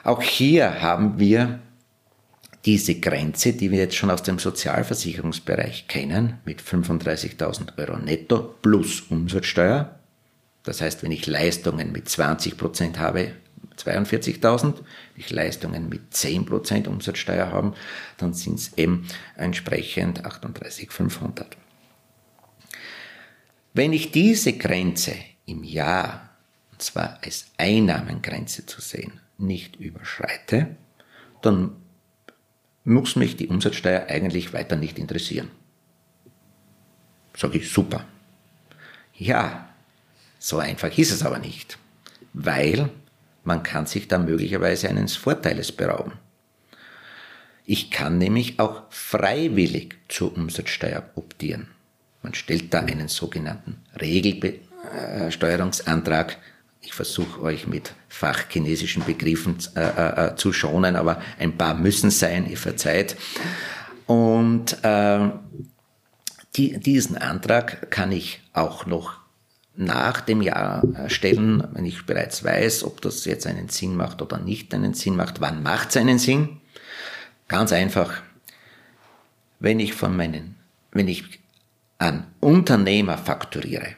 Auch 0.04 0.22
hier 0.22 0.82
haben 0.82 1.20
wir 1.20 1.60
diese 2.66 2.96
Grenze, 3.00 3.54
die 3.54 3.70
wir 3.70 3.78
jetzt 3.78 3.96
schon 3.96 4.10
aus 4.10 4.24
dem 4.24 4.40
Sozialversicherungsbereich 4.40 5.88
kennen, 5.88 6.40
mit 6.46 6.62
35.000 6.62 7.78
Euro 7.78 7.98
netto 7.98 8.56
plus 8.62 9.02
Umsatzsteuer. 9.02 10.00
Das 10.64 10.82
heißt, 10.82 11.04
wenn 11.04 11.12
ich 11.12 11.28
Leistungen 11.28 11.92
mit 11.92 12.10
20 12.10 12.58
Prozent 12.58 12.98
habe, 12.98 13.34
42.000, 13.78 14.64
wenn 14.64 14.84
ich 15.16 15.30
Leistungen 15.30 15.90
mit 15.90 16.14
10% 16.14 16.88
Umsatzsteuer 16.88 17.52
habe, 17.52 17.76
dann 18.18 18.34
sind 18.34 18.60
es 18.60 18.74
eben 18.78 19.08
entsprechend 19.36 20.26
38.500. 20.26 21.46
Wenn 23.74 23.94
ich 23.94 24.12
diese 24.12 24.54
Grenze 24.54 25.14
im 25.46 25.64
Jahr, 25.64 26.30
und 26.72 26.82
zwar 26.82 27.20
als 27.22 27.48
Einnahmengrenze 27.58 28.66
zu 28.66 28.82
sehen, 28.82 29.20
nicht 29.38 29.76
überschreite, 29.76 30.78
dann 31.42 31.76
muss 32.86 33.16
mich 33.16 33.36
die 33.36 33.48
Umsatzsteuer 33.48 34.06
eigentlich 34.08 34.54
weiter 34.54 34.76
nicht 34.76 34.98
interessieren. 34.98 35.50
Sag 37.36 37.54
ich, 37.56 37.70
super. 37.70 38.06
Ja, 39.18 39.68
so 40.40 40.60
einfach 40.60 40.98
ist 40.98 41.12
es 41.12 41.24
aber 41.24 41.40
nicht, 41.40 41.78
weil 42.34 42.90
man 43.44 43.64
kann 43.64 43.86
sich 43.86 44.08
da 44.08 44.18
möglicherweise 44.18 44.90
eines 44.90 45.16
Vorteiles 45.16 45.72
berauben. 45.72 46.14
Ich 47.66 47.90
kann 47.90 48.20
nämlich 48.20 48.60
auch 48.60 48.84
freiwillig 48.90 49.96
zur 50.08 50.36
Umsatzsteuer 50.36 51.10
optieren. 51.16 51.68
Man 52.22 52.34
stellt 52.36 52.74
da 52.74 52.82
einen 52.82 53.08
sogenannten 53.08 53.84
Regelbe 54.00 54.60
äh. 54.94 55.32
Ich 56.86 56.94
versuche 56.94 57.42
euch 57.42 57.66
mit 57.68 57.94
fachchinesischen 58.10 59.04
Begriffen 59.04 59.58
äh, 59.76 59.82
äh, 59.82 60.28
äh, 60.28 60.36
zu 60.36 60.54
schonen, 60.54 60.96
aber 60.96 61.20
ein 61.40 61.58
paar 61.58 61.74
müssen 61.74 62.12
sein, 62.12 62.48
ihr 62.48 62.58
verzeiht. 62.58 63.18
Und 64.06 64.84
äh, 64.84 65.32
die, 66.56 66.80
diesen 66.80 67.18
Antrag 67.18 67.90
kann 67.90 68.12
ich 68.12 68.42
auch 68.54 68.86
noch 68.86 69.18
nach 69.76 70.22
dem 70.22 70.42
Jahr 70.42 70.84
äh, 70.94 71.10
stellen, 71.10 71.68
wenn 71.74 71.86
ich 71.86 72.06
bereits 72.06 72.44
weiß, 72.44 72.84
ob 72.84 73.02
das 73.02 73.26
jetzt 73.26 73.48
einen 73.48 73.70
Sinn 73.70 73.96
macht 73.96 74.22
oder 74.22 74.38
nicht 74.38 74.74
einen 74.74 74.94
Sinn 74.94 75.16
macht. 75.16 75.42
Wann 75.42 75.64
macht 75.64 75.90
es 75.90 75.98
einen 75.98 76.20
Sinn? 76.20 76.62
Ganz 77.48 77.74
einfach. 77.74 78.22
Wenn 79.60 79.80
ich 79.80 79.94
von 79.94 80.16
meinen, 80.16 80.56
wenn 80.92 81.08
ich 81.08 81.40
an 81.98 82.28
Unternehmer 82.40 83.18
fakturiere, 83.18 83.96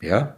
ja, 0.00 0.36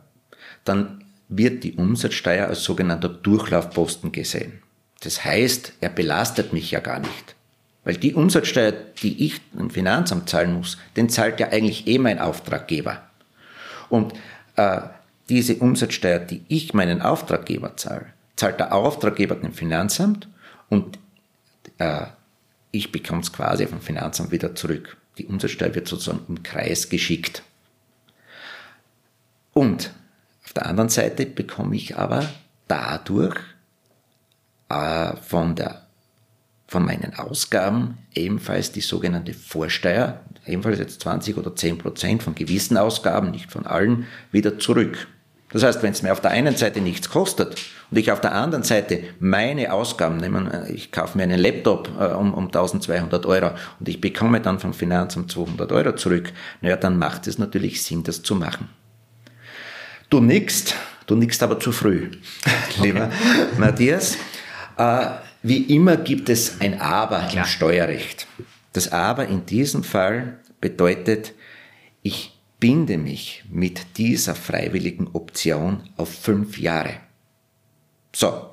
dann 0.64 0.96
wird 1.28 1.64
die 1.64 1.75
Umsatzsteuer 1.75 2.47
als 2.49 2.62
sogenannter 2.62 3.09
Durchlaufposten 3.09 4.12
gesehen. 4.12 4.62
Das 5.00 5.25
heißt, 5.25 5.75
er 5.80 5.90
belastet 5.90 6.52
mich 6.52 6.71
ja 6.71 6.80
gar 6.80 7.00
nicht. 7.00 7.35
Weil 7.85 7.97
die 7.97 8.14
Umsatzsteuer, 8.14 8.73
die 8.73 9.26
ich 9.26 9.40
im 9.56 9.71
Finanzamt 9.71 10.28
zahlen 10.28 10.54
muss, 10.54 10.78
den 10.97 11.09
zahlt 11.09 11.38
ja 11.38 11.49
eigentlich 11.49 11.87
eh 11.87 11.99
mein 11.99 12.18
Auftraggeber. 12.18 13.02
Und 13.88 14.14
äh, 14.56 14.80
diese 15.28 15.56
Umsatzsteuer, 15.56 16.18
die 16.18 16.42
ich 16.49 16.75
meinen 16.75 17.02
Auftraggeber 17.02 17.76
zahle, 17.76 18.06
zahlt 18.35 18.59
der 18.59 18.75
Auftraggeber 18.75 19.37
dem 19.37 19.52
Finanzamt 19.52 20.28
und 20.68 20.99
äh, 21.78 22.06
ich 22.71 22.92
bekomme 22.92 23.23
es 23.23 23.33
quasi 23.33 23.66
vom 23.66 23.80
Finanzamt 23.80 24.30
wieder 24.30 24.54
zurück. 24.54 24.97
Die 25.18 25.26
Umsatzsteuer 25.26 25.75
wird 25.75 25.88
sozusagen 25.88 26.25
im 26.28 26.42
Kreis 26.42 26.88
geschickt. 26.88 27.42
Und 29.52 29.92
der 30.57 30.67
anderen 30.67 30.89
Seite 30.89 31.27
bekomme 31.27 31.77
ich 31.77 31.97
aber 31.97 32.25
dadurch 32.69 33.37
äh, 34.69 35.17
von, 35.17 35.55
der, 35.55 35.87
von 36.67 36.85
meinen 36.85 37.15
Ausgaben 37.15 37.99
ebenfalls 38.15 38.73
die 38.73 38.81
sogenannte 38.81 39.35
Vorsteuer, 39.35 40.21
ebenfalls 40.47 40.79
jetzt 40.79 41.01
20 41.03 41.37
oder 41.37 41.55
10 41.55 41.79
Prozent 41.79 42.23
von 42.23 42.35
gewissen 42.35 42.77
Ausgaben, 42.77 43.31
nicht 43.31 43.51
von 43.51 43.67
allen, 43.67 44.07
wieder 44.33 44.59
zurück. 44.59 45.07
Das 45.51 45.63
heißt, 45.63 45.83
wenn 45.83 45.93
es 45.93 46.03
mir 46.03 46.13
auf 46.13 46.21
der 46.21 46.33
einen 46.33 46.57
Seite 46.57 46.81
nichts 46.81 47.09
kostet 47.09 47.57
und 47.91 47.97
ich 47.97 48.11
auf 48.11 48.21
der 48.21 48.35
anderen 48.35 48.65
Seite 48.65 49.05
meine 49.21 49.73
Ausgaben, 49.73 50.17
nehmen, 50.17 50.51
ich 50.69 50.91
kaufe 50.91 51.17
mir 51.17 51.25
einen 51.25 51.39
Laptop 51.39 51.89
äh, 51.99 52.07
um, 52.07 52.35
um 52.35 52.47
1200 52.47 53.25
Euro 53.27 53.53
und 53.79 53.89
ich 53.89 54.01
bekomme 54.01 54.41
dann 54.41 54.59
vom 54.59 54.75
Finanzamt 54.75 55.31
200 55.31 55.71
Euro 55.71 55.95
zurück, 55.95 56.33
naja, 56.61 56.77
dann 56.77 56.99
macht 56.99 57.27
es 57.29 57.39
natürlich 57.39 57.83
Sinn, 57.83 58.03
das 58.03 58.23
zu 58.23 58.35
machen. 58.35 58.69
Du 60.09 60.21
nickst, 60.21 60.75
du 61.07 61.17
nickst 61.17 61.43
aber 61.43 61.59
zu 61.59 61.73
früh, 61.73 62.11
lieber 62.81 63.11
Matthias. 63.59 64.17
Äh, 64.77 65.07
wie 65.43 65.63
immer 65.75 65.97
gibt 65.97 66.29
es 66.29 66.61
ein 66.61 66.81
Aber 66.81 67.27
Klar. 67.29 67.45
im 67.45 67.45
Steuerrecht. 67.45 68.27
Das 68.73 68.93
Aber 68.93 69.27
in 69.27 69.47
diesem 69.47 69.83
Fall 69.83 70.39
bedeutet, 70.61 71.35
ich 72.03 72.39
binde 72.61 72.99
mich 72.99 73.45
mit 73.51 73.99
dieser 73.99 74.35
freiwilligen 74.35 75.09
Option 75.13 75.83
auf 75.97 76.13
fünf 76.13 76.59
Jahre. 76.59 76.95
So, 78.15 78.51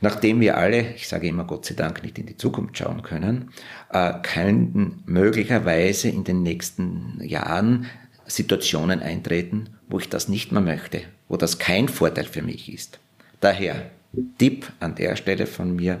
nachdem 0.00 0.40
wir 0.40 0.56
alle, 0.56 0.94
ich 0.94 1.06
sage 1.08 1.28
immer 1.28 1.44
Gott 1.44 1.66
sei 1.66 1.74
Dank, 1.74 2.02
nicht 2.02 2.18
in 2.18 2.26
die 2.26 2.36
Zukunft 2.36 2.78
schauen 2.78 3.02
können, 3.02 3.50
äh, 3.92 4.14
können 4.22 5.02
möglicherweise 5.06 6.08
in 6.08 6.24
den 6.24 6.42
nächsten 6.42 7.20
Jahren 7.22 7.86
Situationen 8.28 9.00
eintreten, 9.00 9.70
wo 9.88 9.98
ich 9.98 10.08
das 10.08 10.28
nicht 10.28 10.52
mehr 10.52 10.60
möchte, 10.60 11.02
wo 11.28 11.36
das 11.36 11.58
kein 11.58 11.88
Vorteil 11.88 12.24
für 12.24 12.42
mich 12.42 12.72
ist. 12.72 13.00
Daher, 13.40 13.90
Tipp 14.38 14.70
an 14.80 14.94
der 14.94 15.16
Stelle 15.16 15.46
von 15.46 15.74
mir, 15.74 16.00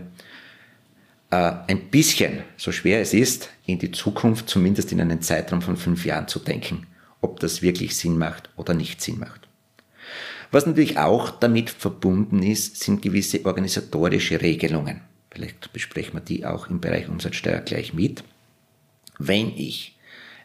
äh, 1.30 1.52
ein 1.66 1.90
bisschen, 1.90 2.42
so 2.56 2.72
schwer 2.72 3.00
es 3.00 3.12
ist, 3.12 3.50
in 3.66 3.78
die 3.78 3.90
Zukunft, 3.90 4.48
zumindest 4.48 4.92
in 4.92 5.00
einen 5.00 5.22
Zeitraum 5.22 5.62
von 5.62 5.76
fünf 5.76 6.04
Jahren 6.04 6.28
zu 6.28 6.38
denken 6.38 6.86
ob 7.20 7.40
das 7.40 7.62
wirklich 7.62 7.96
Sinn 7.96 8.18
macht 8.18 8.50
oder 8.56 8.74
nicht 8.74 9.00
Sinn 9.00 9.18
macht. 9.18 9.48
Was 10.50 10.66
natürlich 10.66 10.98
auch 10.98 11.30
damit 11.30 11.68
verbunden 11.68 12.42
ist, 12.42 12.80
sind 12.80 13.02
gewisse 13.02 13.44
organisatorische 13.44 14.40
Regelungen. 14.40 15.02
Vielleicht 15.30 15.72
besprechen 15.72 16.14
wir 16.14 16.20
die 16.20 16.46
auch 16.46 16.70
im 16.70 16.80
Bereich 16.80 17.08
Umsatzsteuer 17.08 17.60
gleich 17.60 17.92
mit. 17.92 18.24
Wenn 19.18 19.52
ich 19.56 19.96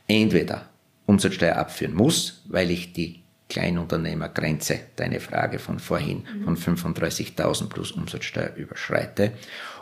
entweder 0.07 0.69
Umsatzsteuer 1.05 1.55
abführen 1.57 1.93
muss, 1.93 2.43
weil 2.45 2.71
ich 2.71 2.93
die 2.93 3.23
Kleinunternehmergrenze, 3.49 4.79
deine 4.95 5.19
Frage 5.19 5.59
von 5.59 5.79
vorhin, 5.79 6.23
von 6.43 6.57
35.000 6.57 7.69
plus 7.69 7.91
Umsatzsteuer 7.91 8.55
überschreite, 8.55 9.33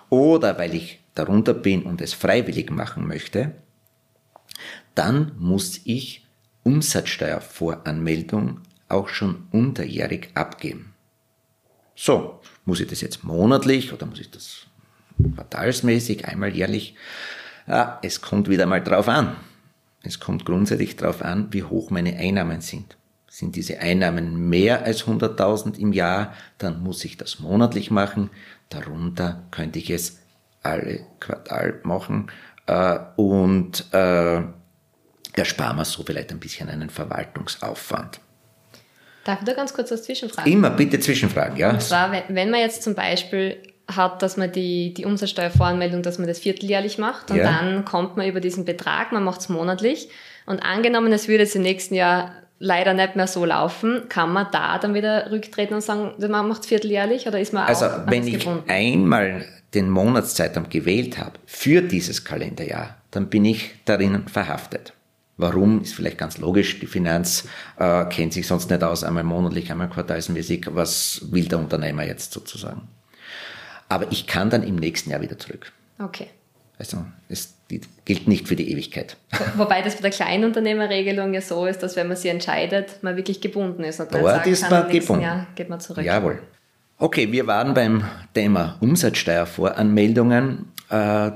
oder 0.10 0.58
weil 0.58 0.76
ich 0.76 1.00
darunter 1.16 1.54
bin 1.54 1.84
und 1.84 2.02
es 2.02 2.14
freiwillig 2.14 2.70
machen 2.70 3.08
möchte, 3.08 3.56
dann 4.96 5.32
muss 5.38 5.80
ich 5.86 6.28
Umsatzsteuervoranmeldung 6.64 8.60
auch 8.90 9.10
schon 9.10 9.48
unterjährig 9.52 10.30
abgeben. 10.34 10.94
So, 11.96 12.42
muss 12.66 12.80
ich 12.80 12.88
das 12.88 13.02
jetzt 13.02 13.24
monatlich 13.24 13.94
oder 13.94 14.06
muss 14.06 14.20
ich 14.20 14.32
das 14.32 14.68
quartalsmäßig, 15.36 16.26
einmal 16.26 16.56
jährlich? 16.56 16.96
Ja, 17.68 18.00
es 18.02 18.22
kommt 18.22 18.50
wieder 18.50 18.66
mal 18.66 18.84
drauf 18.84 19.08
an. 19.08 19.36
Es 20.04 20.20
kommt 20.20 20.46
grundsätzlich 20.46 20.96
drauf 20.96 21.22
an, 21.22 21.48
wie 21.52 21.64
hoch 21.64 21.90
meine 21.90 22.18
Einnahmen 22.18 22.62
sind. 22.62 22.98
Sind 23.28 23.56
diese 23.56 23.80
Einnahmen 23.80 24.50
mehr 24.50 24.84
als 24.84 25.06
100.000 25.06 25.78
im 25.78 25.94
Jahr, 25.94 26.34
dann 26.58 26.82
muss 26.84 27.06
ich 27.06 27.18
das 27.18 27.40
monatlich 27.40 27.92
machen. 27.92 28.30
Darunter 28.70 29.44
könnte 29.52 29.80
ich 29.80 29.90
es 29.90 30.20
alle 30.64 31.06
Quartal 31.20 31.80
machen. 31.84 32.30
Äh, 32.68 33.00
und 33.16 33.86
äh, 33.94 34.42
ersparen 35.34 35.78
wir 35.78 35.86
so 35.86 36.04
vielleicht 36.04 36.32
ein 36.32 36.40
bisschen 36.40 36.70
einen 36.70 36.90
Verwaltungsaufwand. 36.90 38.20
Darf 39.24 39.40
ich 39.40 39.46
da 39.46 39.54
ganz 39.54 39.74
kurz 39.74 39.92
was 39.92 40.04
zwischenfragen? 40.04 40.52
Immer 40.52 40.72
bitte 40.72 41.00
zwischenfragen, 41.00 41.56
ja. 41.58 41.70
Und 41.70 41.82
zwar, 41.82 42.12
wenn 42.12 42.50
man 42.50 42.60
jetzt 42.60 42.84
zum 42.84 42.96
Beispiel 42.96 43.62
hat, 43.96 44.22
dass 44.22 44.38
man 44.38 44.52
die, 44.52 44.94
die 44.94 45.06
Umsatzsteuervoranmeldung, 45.06 46.02
dass 46.04 46.18
man 46.18 46.28
das 46.28 46.40
vierteljährlich 46.40 46.98
macht 46.98 47.32
und 47.32 47.38
ja. 47.38 47.44
dann 47.44 47.86
kommt 47.86 48.18
man 48.18 48.28
über 48.28 48.40
diesen 48.40 48.66
Betrag, 48.66 49.12
man 49.12 49.24
macht 49.24 49.42
es 49.42 49.50
monatlich 49.50 50.10
und 50.46 50.60
angenommen, 50.60 51.12
es 51.14 51.28
würde 51.28 51.44
es 51.44 51.56
im 51.56 51.62
nächsten 51.62 51.96
Jahr 51.96 52.32
leider 52.60 52.94
nicht 52.94 53.16
mehr 53.16 53.28
so 53.28 53.44
laufen, 53.44 54.04
kann 54.08 54.32
man 54.32 54.48
da 54.52 54.78
dann 54.78 54.94
wieder 54.94 55.32
rücktreten 55.32 55.74
und 55.74 55.82
sagen, 55.82 56.14
man 56.20 56.48
macht 56.48 56.62
es 56.62 56.68
vierteljährlich 56.68 57.28
oder 57.28 57.40
ist 57.40 57.54
man 57.54 57.64
also, 57.64 57.86
auch 57.86 57.92
Also 57.92 58.12
wenn 58.12 58.28
ich 58.28 58.40
gebunden? 58.40 58.70
einmal 58.70 59.46
den 59.74 59.90
Monatszeitraum 59.90 60.70
gewählt 60.70 61.18
habe 61.18 61.40
für 61.46 61.82
dieses 61.82 62.24
Kalenderjahr, 62.24 62.98
dann 63.10 63.30
bin 63.30 63.46
ich 63.46 63.72
darin 63.86 64.28
verhaftet. 64.28 64.94
Warum 65.38 65.82
ist 65.82 65.96
vielleicht 65.96 66.20
ganz 66.20 66.38
logisch. 66.38 66.80
Die 66.80 66.86
Finanz 66.86 67.48
äh, 67.80 68.06
kennt 68.06 68.34
sich 68.34 68.46
sonst 68.46 68.70
nicht 68.70 68.84
aus, 68.84 69.04
einmal 69.04 69.24
monatlich, 69.24 69.72
einmal 69.72 69.90
quartalsmäßig. 69.90 70.68
Was 70.70 71.22
will 71.32 71.46
der 71.46 71.58
Unternehmer 71.58 72.06
jetzt 72.06 72.32
sozusagen? 72.32 72.88
Aber 73.92 74.10
ich 74.10 74.26
kann 74.26 74.50
dann 74.50 74.64
im 74.64 74.78
nächsten 74.78 75.10
Jahr 75.10 75.20
wieder 75.20 75.38
zurück. 75.38 75.74
Okay. 76.00 76.28
Also 76.80 77.04
es 77.28 77.56
gilt 78.06 78.26
nicht 78.26 78.48
für 78.48 78.56
die 78.56 78.72
Ewigkeit. 78.72 79.18
Wobei 79.58 79.82
das 79.82 79.96
bei 79.96 80.02
der 80.04 80.12
Kleinunternehmerregelung 80.12 81.34
ja 81.34 81.42
so 81.42 81.66
ist, 81.66 81.84
dass 81.84 81.98
wenn 81.98 82.08
man 82.08 82.16
sie 82.16 82.30
entscheidet, 82.30 83.04
man 83.04 83.18
wirklich 83.18 83.42
gebunden 83.42 83.84
ist. 83.84 84.00
Und 84.00 84.14
dann 84.14 84.22
Dort 84.22 84.48
ist 84.48 84.70
man 84.70 84.90
gebunden. 84.90 85.24
Jahr 85.24 85.48
geht 85.56 85.68
man 85.68 85.82
zurück. 85.82 86.06
Jawohl. 86.06 86.42
Okay, 86.98 87.34
wir 87.34 87.48
waren 87.48 87.74
beim 87.74 88.06
Thema 88.34 88.78
Umsatzsteuervoranmeldungen 88.80 90.72
äh, 90.90 91.32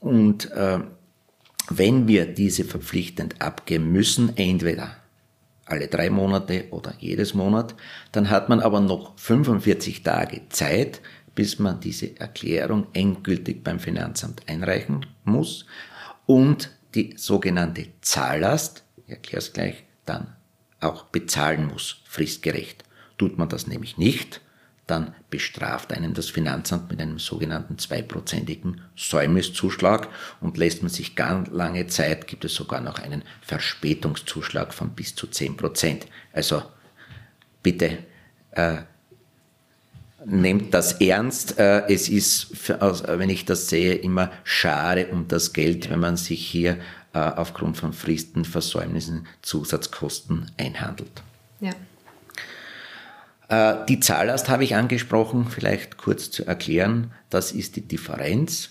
und 0.00 0.50
äh, 0.52 0.78
wenn 1.68 2.08
wir 2.08 2.24
diese 2.24 2.64
verpflichtend 2.64 3.42
abgeben 3.42 3.92
müssen, 3.92 4.34
entweder 4.38 4.96
alle 5.66 5.88
drei 5.88 6.08
Monate 6.08 6.64
oder 6.70 6.94
jedes 6.98 7.34
Monat, 7.34 7.74
dann 8.12 8.30
hat 8.30 8.48
man 8.48 8.60
aber 8.60 8.80
noch 8.80 9.18
45 9.18 10.02
Tage 10.02 10.40
Zeit, 10.48 11.02
bis 11.38 11.60
man 11.60 11.78
diese 11.78 12.18
Erklärung 12.18 12.88
endgültig 12.94 13.62
beim 13.62 13.78
Finanzamt 13.78 14.42
einreichen 14.48 15.06
muss 15.22 15.66
und 16.26 16.76
die 16.96 17.14
sogenannte 17.16 17.86
Zahllast, 18.00 18.82
ich 19.06 19.10
erkläre 19.10 19.38
es 19.38 19.52
gleich, 19.52 19.84
dann 20.04 20.34
auch 20.80 21.04
bezahlen 21.04 21.68
muss, 21.68 22.02
fristgerecht. 22.06 22.82
Tut 23.18 23.38
man 23.38 23.48
das 23.48 23.68
nämlich 23.68 23.98
nicht, 23.98 24.40
dann 24.88 25.14
bestraft 25.30 25.92
einen 25.92 26.12
das 26.12 26.28
Finanzamt 26.28 26.90
mit 26.90 27.00
einem 27.00 27.20
sogenannten 27.20 27.78
zweiprozentigen 27.78 28.80
Säumniszuschlag 28.96 30.08
und 30.40 30.56
lässt 30.56 30.82
man 30.82 30.90
sich 30.90 31.14
ganz 31.14 31.50
lange 31.52 31.86
Zeit, 31.86 32.26
gibt 32.26 32.46
es 32.46 32.54
sogar 32.56 32.80
noch 32.80 32.98
einen 32.98 33.22
Verspätungszuschlag 33.42 34.74
von 34.74 34.90
bis 34.96 35.14
zu 35.14 35.28
zehn 35.28 35.56
Prozent. 35.56 36.08
Also 36.32 36.64
bitte 37.62 37.98
äh, 38.50 38.78
nehmt 40.28 40.74
das 40.74 41.00
ernst. 41.00 41.58
Äh, 41.58 41.86
es 41.92 42.08
ist, 42.08 42.56
für, 42.56 42.80
wenn 43.18 43.30
ich 43.30 43.44
das 43.44 43.68
sehe, 43.68 43.94
immer 43.94 44.30
schade 44.44 45.08
um 45.08 45.28
das 45.28 45.52
Geld, 45.52 45.90
wenn 45.90 46.00
man 46.00 46.16
sich 46.16 46.46
hier 46.46 46.78
äh, 47.14 47.18
aufgrund 47.18 47.76
von 47.76 47.92
Fristen, 47.92 48.44
Versäumnissen, 48.44 49.26
Zusatzkosten 49.42 50.50
einhandelt. 50.56 51.22
Ja. 51.60 51.72
Äh, 53.48 53.86
die 53.86 54.00
Zahllast 54.00 54.48
habe 54.48 54.64
ich 54.64 54.74
angesprochen, 54.74 55.46
vielleicht 55.48 55.96
kurz 55.96 56.30
zu 56.30 56.44
erklären. 56.44 57.12
Das 57.30 57.52
ist 57.52 57.76
die 57.76 57.86
Differenz 57.86 58.70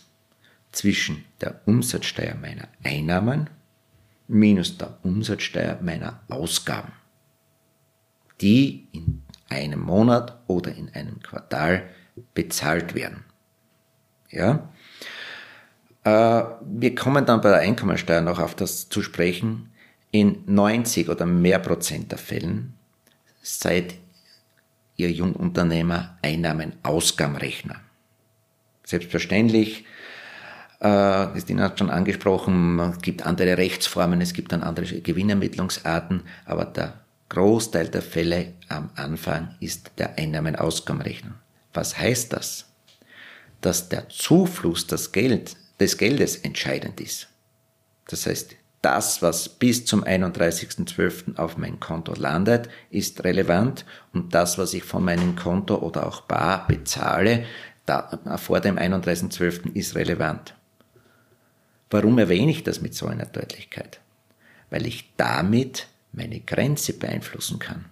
zwischen 0.72 1.26
der 1.42 1.62
Umsatzsteuer 1.66 2.36
meiner 2.36 2.68
Einnahmen 2.84 3.50
minus 4.28 4.78
der 4.78 4.98
Umsatzsteuer 5.04 5.80
meiner 5.82 6.20
Ausgaben, 6.28 6.92
die 8.42 8.88
in 8.92 9.24
einem 9.50 9.82
Monat 9.82 10.38
oder 10.48 10.74
in 10.74 10.90
einem 10.94 11.22
Quartal 11.22 11.84
bezahlt 12.34 12.96
werden. 12.96 13.24
Ja? 14.30 14.70
Äh, 16.04 16.44
wir 16.62 16.96
kommen 16.96 17.26
dann 17.26 17.42
bei 17.42 17.50
der 17.50 17.60
Einkommensteuer 17.60 18.22
noch 18.22 18.40
auf 18.40 18.56
das 18.56 18.90
zu 18.90 19.02
sprechen. 19.02 19.72
In 20.12 20.44
90 20.46 21.10
oder 21.10 21.26
mehr 21.26 21.60
Prozent 21.60 22.12
der 22.12 22.18
Fällen 22.18 22.74
seid 23.42 23.96
Ihr 24.96 25.12
Jungunternehmer 25.12 26.18
Einnahmen-Ausgabenrechner. 26.24 27.76
Selbstverständlich, 28.84 29.86
äh, 30.80 31.28
Christina 31.28 31.64
hat 31.64 31.78
schon 31.78 31.90
angesprochen, 31.90 32.80
es 32.80 33.02
gibt 33.02 33.26
andere 33.26 33.58
Rechtsformen, 33.58 34.22
es 34.22 34.34
gibt 34.34 34.52
dann 34.54 34.64
andere 34.64 35.02
Gewinnermittlungsarten, 35.02 36.24
aber 36.46 36.66
der 36.66 36.94
Großteil 37.30 37.90
der 37.90 38.02
Fälle 38.02 38.54
am 38.70 38.90
Anfang 38.96 39.56
ist 39.60 39.92
der 39.98 40.18
Einnahmen-Ausgabenrechner. 40.18 41.36
Was 41.74 41.98
heißt 41.98 42.34
das? 42.34 42.66
Dass 43.62 43.90
der 43.90 44.10
Zufluss 44.10 44.88
des, 44.88 45.12
Geld, 45.12 45.58
des 45.80 45.98
Geldes 45.98 46.38
entscheidend 46.38 47.02
ist. 47.02 47.28
Das 48.08 48.26
heißt, 48.26 48.56
das, 48.82 49.22
was 49.22 49.50
bis 49.50 49.86
zum 49.86 50.04
31.12. 50.04 51.38
auf 51.38 51.58
mein 51.58 51.80
Konto 51.80 52.14
landet, 52.14 52.70
ist 52.90 53.24
relevant 53.24 53.86
und 54.14 54.34
das, 54.34 54.58
was 54.58 54.74
ich 54.74 54.84
von 54.84 55.04
meinem 55.04 55.36
Konto 55.36 55.76
oder 55.78 56.08
auch 56.08 56.22
bar 56.22 56.68
bezahle, 56.68 57.46
da, 57.86 58.38
vor 58.38 58.60
dem 58.60 58.78
31.12. 58.78 59.74
ist 59.74 59.96
relevant. 59.96 60.56
Warum 61.90 62.18
erwähne 62.20 62.52
ich 62.52 62.64
das 62.64 62.82
mit 62.82 62.94
so 62.94 63.08
einer 63.08 63.26
Deutlichkeit? 63.26 64.00
Weil 64.70 64.86
ich 64.86 65.14
damit 65.18 65.88
meine 66.18 66.42
Grenze 66.42 66.94
beeinflussen 66.94 67.60
kann. 67.60 67.86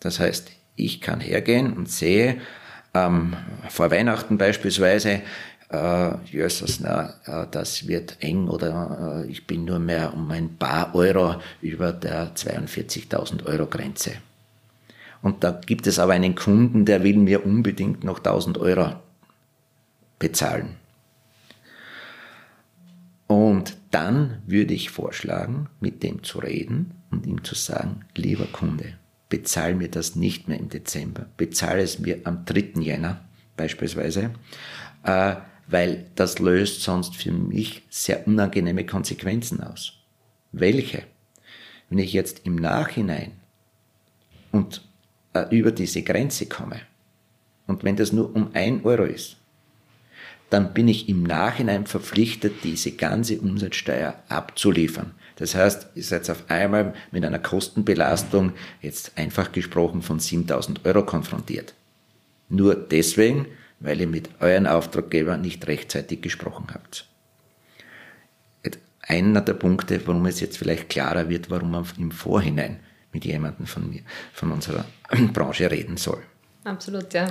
Das 0.00 0.20
heißt, 0.20 0.50
ich 0.76 1.00
kann 1.00 1.20
hergehen 1.20 1.74
und 1.74 1.90
sehe, 1.90 2.40
ähm, 2.94 3.36
vor 3.68 3.90
Weihnachten 3.90 4.38
beispielsweise, 4.38 5.20
äh, 5.68 6.16
Jesus, 6.26 6.80
na, 6.80 7.14
äh, 7.26 7.46
das 7.50 7.88
wird 7.88 8.16
eng 8.20 8.48
oder 8.48 9.24
äh, 9.24 9.30
ich 9.30 9.46
bin 9.46 9.64
nur 9.64 9.80
mehr 9.80 10.14
um 10.14 10.30
ein 10.30 10.56
paar 10.56 10.94
Euro 10.94 11.36
über 11.60 11.92
der 11.92 12.34
42.000 12.34 13.46
Euro 13.46 13.66
Grenze. 13.66 14.12
Und 15.22 15.42
da 15.42 15.50
gibt 15.52 15.86
es 15.86 15.98
aber 15.98 16.12
einen 16.12 16.34
Kunden, 16.34 16.84
der 16.84 17.02
will 17.02 17.16
mir 17.16 17.44
unbedingt 17.44 18.04
noch 18.04 18.18
1000 18.18 18.58
Euro 18.58 18.94
bezahlen. 20.18 20.76
Und 23.26 23.76
dann 23.90 24.42
würde 24.46 24.74
ich 24.74 24.90
vorschlagen, 24.90 25.68
mit 25.80 26.02
dem 26.02 26.22
zu 26.22 26.38
reden 26.38 26.94
und 27.14 27.26
ihm 27.26 27.44
zu 27.44 27.54
sagen, 27.54 28.04
lieber 28.16 28.46
Kunde, 28.46 28.94
bezahl 29.28 29.74
mir 29.74 29.88
das 29.88 30.16
nicht 30.16 30.48
mehr 30.48 30.58
im 30.58 30.68
Dezember, 30.68 31.26
bezahle 31.36 31.82
es 31.82 31.98
mir 31.98 32.20
am 32.24 32.44
3. 32.44 32.80
Jänner 32.80 33.24
beispielsweise, 33.56 34.30
äh, 35.04 35.36
weil 35.66 36.06
das 36.14 36.38
löst 36.40 36.82
sonst 36.82 37.16
für 37.16 37.32
mich 37.32 37.82
sehr 37.88 38.26
unangenehme 38.26 38.84
Konsequenzen 38.84 39.62
aus. 39.62 39.94
Welche? 40.52 41.04
Wenn 41.88 41.98
ich 41.98 42.12
jetzt 42.12 42.42
im 42.44 42.56
Nachhinein 42.56 43.32
und 44.52 44.82
äh, 45.32 45.46
über 45.56 45.72
diese 45.72 46.02
Grenze 46.02 46.46
komme 46.46 46.80
und 47.66 47.84
wenn 47.84 47.96
das 47.96 48.12
nur 48.12 48.34
um 48.34 48.50
ein 48.54 48.84
Euro 48.84 49.04
ist, 49.04 49.36
dann 50.54 50.72
bin 50.72 50.86
ich 50.86 51.08
im 51.08 51.24
Nachhinein 51.24 51.84
verpflichtet, 51.84 52.62
diese 52.62 52.92
ganze 52.92 53.40
Umsatzsteuer 53.40 54.14
abzuliefern. 54.28 55.10
Das 55.34 55.56
heißt, 55.56 55.88
ihr 55.96 56.04
seid 56.04 56.30
auf 56.30 56.44
einmal 56.48 56.94
mit 57.10 57.24
einer 57.24 57.40
Kostenbelastung, 57.40 58.52
jetzt 58.80 59.18
einfach 59.18 59.50
gesprochen, 59.50 60.00
von 60.00 60.20
7000 60.20 60.86
Euro 60.86 61.04
konfrontiert. 61.04 61.74
Nur 62.48 62.76
deswegen, 62.76 63.46
weil 63.80 64.00
ihr 64.00 64.06
mit 64.06 64.28
euren 64.38 64.68
Auftraggeber 64.68 65.38
nicht 65.38 65.66
rechtzeitig 65.66 66.22
gesprochen 66.22 66.68
habt. 66.72 67.08
Einer 69.02 69.40
der 69.40 69.54
Punkte, 69.54 70.06
warum 70.06 70.24
es 70.26 70.38
jetzt 70.38 70.56
vielleicht 70.56 70.88
klarer 70.88 71.28
wird, 71.28 71.50
warum 71.50 71.72
man 71.72 71.84
im 71.98 72.12
Vorhinein 72.12 72.78
mit 73.12 73.24
jemandem 73.24 73.66
von 73.66 73.90
mir, 73.90 74.02
von 74.32 74.52
unserer 74.52 74.84
Branche 75.32 75.68
reden 75.68 75.96
soll. 75.96 76.22
Absolut, 76.62 77.12
ja. 77.12 77.26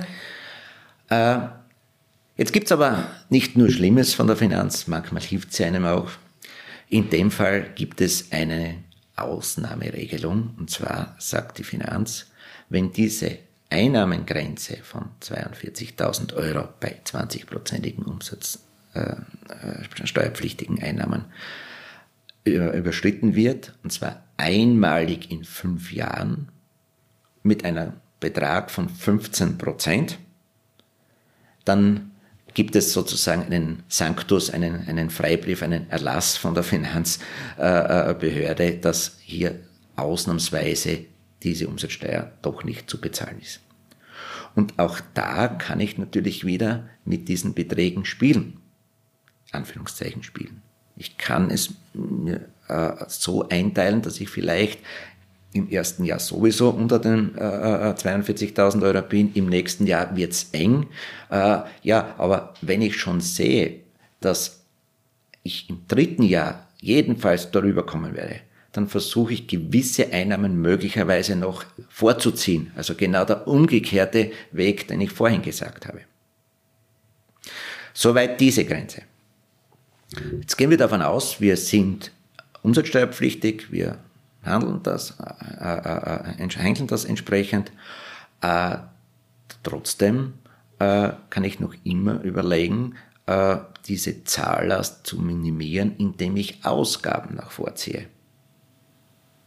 Äh, 1.08 1.63
jetzt 2.36 2.52
gibt's 2.52 2.72
aber 2.72 3.08
nicht 3.28 3.56
nur 3.56 3.70
Schlimmes 3.70 4.14
von 4.14 4.26
der 4.26 4.36
Finanz, 4.36 4.86
manchmal 4.86 5.22
hilft 5.22 5.52
sie 5.52 5.64
einem 5.64 5.84
auch. 5.84 6.10
In 6.88 7.10
dem 7.10 7.30
Fall 7.30 7.70
gibt 7.74 8.00
es 8.00 8.32
eine 8.32 8.76
Ausnahmeregelung, 9.16 10.54
und 10.58 10.70
zwar 10.70 11.16
sagt 11.18 11.58
die 11.58 11.64
Finanz, 11.64 12.26
wenn 12.68 12.92
diese 12.92 13.38
Einnahmengrenze 13.70 14.78
von 14.82 15.10
42.000 15.22 16.34
Euro 16.34 16.68
bei 16.80 17.00
20-prozentigen 17.04 18.04
Umsatz, 18.04 18.60
äh, 18.94 19.16
äh, 19.48 20.06
steuerpflichtigen 20.06 20.80
Einnahmen 20.82 21.26
überschritten 22.44 23.34
wird, 23.34 23.72
und 23.82 23.90
zwar 23.90 24.22
einmalig 24.36 25.30
in 25.30 25.44
fünf 25.44 25.92
Jahren 25.92 26.48
mit 27.42 27.64
einem 27.64 27.94
Betrag 28.20 28.70
von 28.70 28.90
15 28.90 29.56
Prozent, 29.56 30.18
dann 31.64 32.10
gibt 32.54 32.74
es 32.76 32.92
sozusagen 32.92 33.42
einen 33.42 33.82
Sanctus, 33.88 34.50
einen, 34.50 34.86
einen 34.88 35.10
Freibrief, 35.10 35.62
einen 35.62 35.90
Erlass 35.90 36.36
von 36.36 36.54
der 36.54 36.62
Finanzbehörde, 36.62 38.78
dass 38.78 39.16
hier 39.20 39.58
ausnahmsweise 39.96 41.00
diese 41.42 41.66
Umsatzsteuer 41.68 42.32
doch 42.42 42.62
nicht 42.64 42.88
zu 42.88 43.00
bezahlen 43.00 43.40
ist. 43.40 43.60
Und 44.54 44.78
auch 44.78 45.00
da 45.14 45.48
kann 45.48 45.80
ich 45.80 45.98
natürlich 45.98 46.46
wieder 46.46 46.88
mit 47.04 47.28
diesen 47.28 47.54
Beträgen 47.54 48.04
spielen. 48.04 48.60
Anführungszeichen 49.50 50.22
spielen. 50.22 50.62
Ich 50.96 51.18
kann 51.18 51.50
es 51.50 51.74
mir 51.92 52.48
äh, 52.68 52.92
so 53.08 53.48
einteilen, 53.48 54.02
dass 54.02 54.20
ich 54.20 54.28
vielleicht 54.28 54.78
im 55.54 55.70
ersten 55.70 56.04
Jahr 56.04 56.18
sowieso 56.18 56.70
unter 56.70 56.98
den 56.98 57.36
äh, 57.36 57.94
42.000 57.96 58.80
äh, 58.80 58.84
Euro 58.84 59.02
bin, 59.02 59.32
im 59.34 59.48
nächsten 59.48 59.86
Jahr 59.86 60.14
wird's 60.16 60.48
eng. 60.52 60.88
Äh, 61.30 61.60
ja, 61.82 62.14
aber 62.18 62.54
wenn 62.60 62.82
ich 62.82 62.96
schon 62.96 63.20
sehe, 63.20 63.80
dass 64.20 64.64
ich 65.44 65.70
im 65.70 65.82
dritten 65.86 66.24
Jahr 66.24 66.66
jedenfalls 66.80 67.50
darüber 67.50 67.86
kommen 67.86 68.14
werde, 68.14 68.40
dann 68.72 68.88
versuche 68.88 69.34
ich 69.34 69.46
gewisse 69.46 70.12
Einnahmen 70.12 70.60
möglicherweise 70.60 71.36
noch 71.36 71.64
vorzuziehen. 71.88 72.72
Also 72.74 72.96
genau 72.96 73.24
der 73.24 73.46
umgekehrte 73.46 74.32
Weg, 74.50 74.88
den 74.88 75.00
ich 75.00 75.12
vorhin 75.12 75.42
gesagt 75.42 75.86
habe. 75.86 76.00
Soweit 77.92 78.40
diese 78.40 78.64
Grenze. 78.64 79.02
Jetzt 80.40 80.56
gehen 80.56 80.70
wir 80.70 80.76
davon 80.76 81.02
aus, 81.02 81.40
wir 81.40 81.56
sind 81.56 82.10
umsatzsteuerpflichtig, 82.62 83.70
wir 83.70 83.98
handeln 84.44 84.82
das, 84.82 85.18
äh, 85.20 85.64
äh, 85.64 86.42
äh, 86.42 86.48
handeln 86.48 86.86
das 86.86 87.04
entsprechend. 87.04 87.72
Trotzdem 89.62 90.34
kann 90.78 91.44
ich 91.44 91.60
noch 91.60 91.74
immer 91.84 92.20
überlegen, 92.20 92.96
diese 93.86 94.24
Zahllast 94.24 95.06
zu 95.06 95.18
minimieren, 95.18 95.96
indem 95.96 96.36
ich 96.36 96.62
Ausgaben 96.66 97.36
nach 97.36 97.50
vorziehe. 97.50 98.06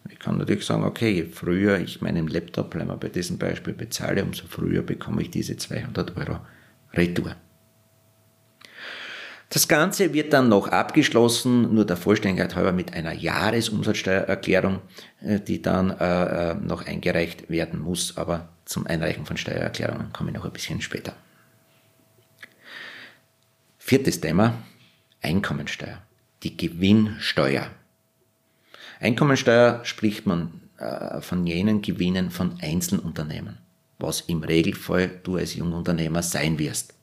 Ich 0.10 0.18
kann 0.18 0.40
natürlich 0.40 0.66
sagen, 0.66 0.84
okay, 0.84 1.12
je 1.12 1.26
früher 1.26 1.80
ich 1.80 2.02
meinen 2.02 2.28
Laptop, 2.28 2.72
bleiben 2.72 2.90
wir 2.90 2.98
bei 2.98 3.10
diesem 3.10 3.38
Beispiel, 3.38 3.74
bezahle, 3.74 4.24
umso 4.24 4.48
früher 4.48 4.82
bekomme 4.82 5.22
ich 5.22 5.30
diese 5.30 5.58
200 5.58 6.18
Euro 6.18 6.40
Retour. 6.94 7.36
Das 9.50 9.70
Ganze 9.70 10.14
wird 10.14 10.34
dann 10.34 10.50
noch 10.50 10.68
abgeschlossen, 10.68 11.74
nur 11.74 11.86
der 11.86 11.96
Vollständigkeit 11.96 12.56
halber 12.56 12.74
mit 12.74 12.94
einer 12.94 13.14
Jahresumsatzsteuererklärung, 13.14 14.82
äh, 15.22 15.40
die 15.40 15.62
dann 15.62 15.92
äh, 15.92 16.52
äh, 16.52 16.56
noch 16.56 16.86
eingereicht 16.86 17.50
werden 17.50 17.80
muss, 17.80 18.18
aber 18.18 18.50
zum 18.66 18.86
Einreichen 18.88 19.26
von 19.26 19.38
Steuererklärungen 19.38 20.12
komme 20.12 20.32
ich 20.32 20.36
noch 20.36 20.46
ein 20.46 20.52
bisschen 20.52 20.82
später. 20.82 21.14
Viertes 23.78 24.20
Thema, 24.20 24.54
Einkommensteuer, 25.22 26.02
die 26.44 26.58
Gewinnsteuer. 26.58 27.68
Einkommensteuer 29.00 29.80
spricht 29.86 30.26
man 30.26 30.62
von 31.22 31.48
jenen 31.48 31.82
Gewinnen 31.82 32.30
von 32.30 32.60
Einzelunternehmen, 32.62 33.58
was 33.98 34.22
im 34.22 34.44
Regelfall 34.44 35.10
du 35.24 35.38
als 35.38 35.56
Jungunternehmer 35.56 36.22
sein 36.22 36.60
wirst. 36.60 36.94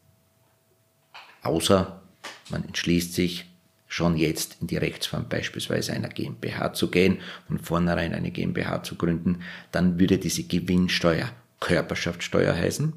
Außer 1.42 2.03
man 2.50 2.64
entschließt 2.64 3.14
sich 3.14 3.46
schon 3.86 4.16
jetzt 4.16 4.56
in 4.60 4.66
die 4.66 4.76
Rechtsform 4.76 5.28
beispielsweise 5.28 5.92
einer 5.92 6.08
GmbH 6.08 6.72
zu 6.72 6.90
gehen, 6.90 7.18
von 7.46 7.58
vornherein 7.58 8.12
eine 8.12 8.30
GmbH 8.30 8.82
zu 8.82 8.96
gründen, 8.96 9.42
dann 9.70 10.00
würde 10.00 10.18
diese 10.18 10.44
Gewinnsteuer 10.44 11.30
Körperschaftssteuer 11.60 12.54
heißen 12.54 12.92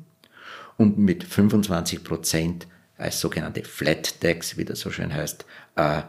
und 0.77 0.97
mit 0.97 1.23
25 1.23 2.03
Prozent 2.03 2.67
als 2.97 3.19
sogenannte 3.19 3.63
Flat 3.63 4.19
Tax, 4.21 4.57
wie 4.57 4.65
das 4.65 4.79
so 4.79 4.89
schön 4.91 5.13
heißt, 5.13 5.45
äh, 5.75 6.01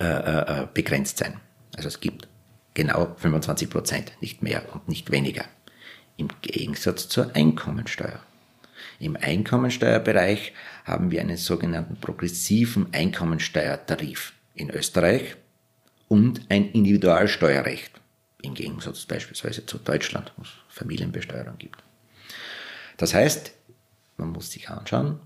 äh, 0.00 0.04
äh, 0.04 0.66
begrenzt 0.72 1.18
sein. 1.18 1.40
Also 1.76 1.88
es 1.88 2.00
gibt 2.00 2.28
genau 2.74 3.14
25 3.16 3.70
Prozent, 3.70 4.12
nicht 4.20 4.42
mehr 4.42 4.62
und 4.74 4.88
nicht 4.88 5.10
weniger. 5.10 5.44
Im 6.16 6.28
Gegensatz 6.42 7.08
zur 7.08 7.34
Einkommensteuer. 7.34 8.20
Im 8.98 9.16
Einkommensteuerbereich 9.16 10.52
haben 10.90 11.10
wir 11.12 11.20
einen 11.20 11.36
sogenannten 11.36 11.96
progressiven 11.96 12.92
Einkommensteuertarif 12.92 14.32
in 14.54 14.70
Österreich 14.70 15.36
und 16.08 16.40
ein 16.48 16.72
Individualsteuerrecht, 16.72 17.92
im 18.42 18.54
Gegensatz 18.54 19.06
beispielsweise 19.06 19.64
zu 19.64 19.78
Deutschland, 19.78 20.32
wo 20.36 20.42
es 20.42 20.50
Familienbesteuerung 20.68 21.56
gibt. 21.58 21.82
Das 22.96 23.14
heißt, 23.14 23.52
man 24.16 24.30
muss 24.30 24.50
sich 24.50 24.68
anschauen, 24.68 25.20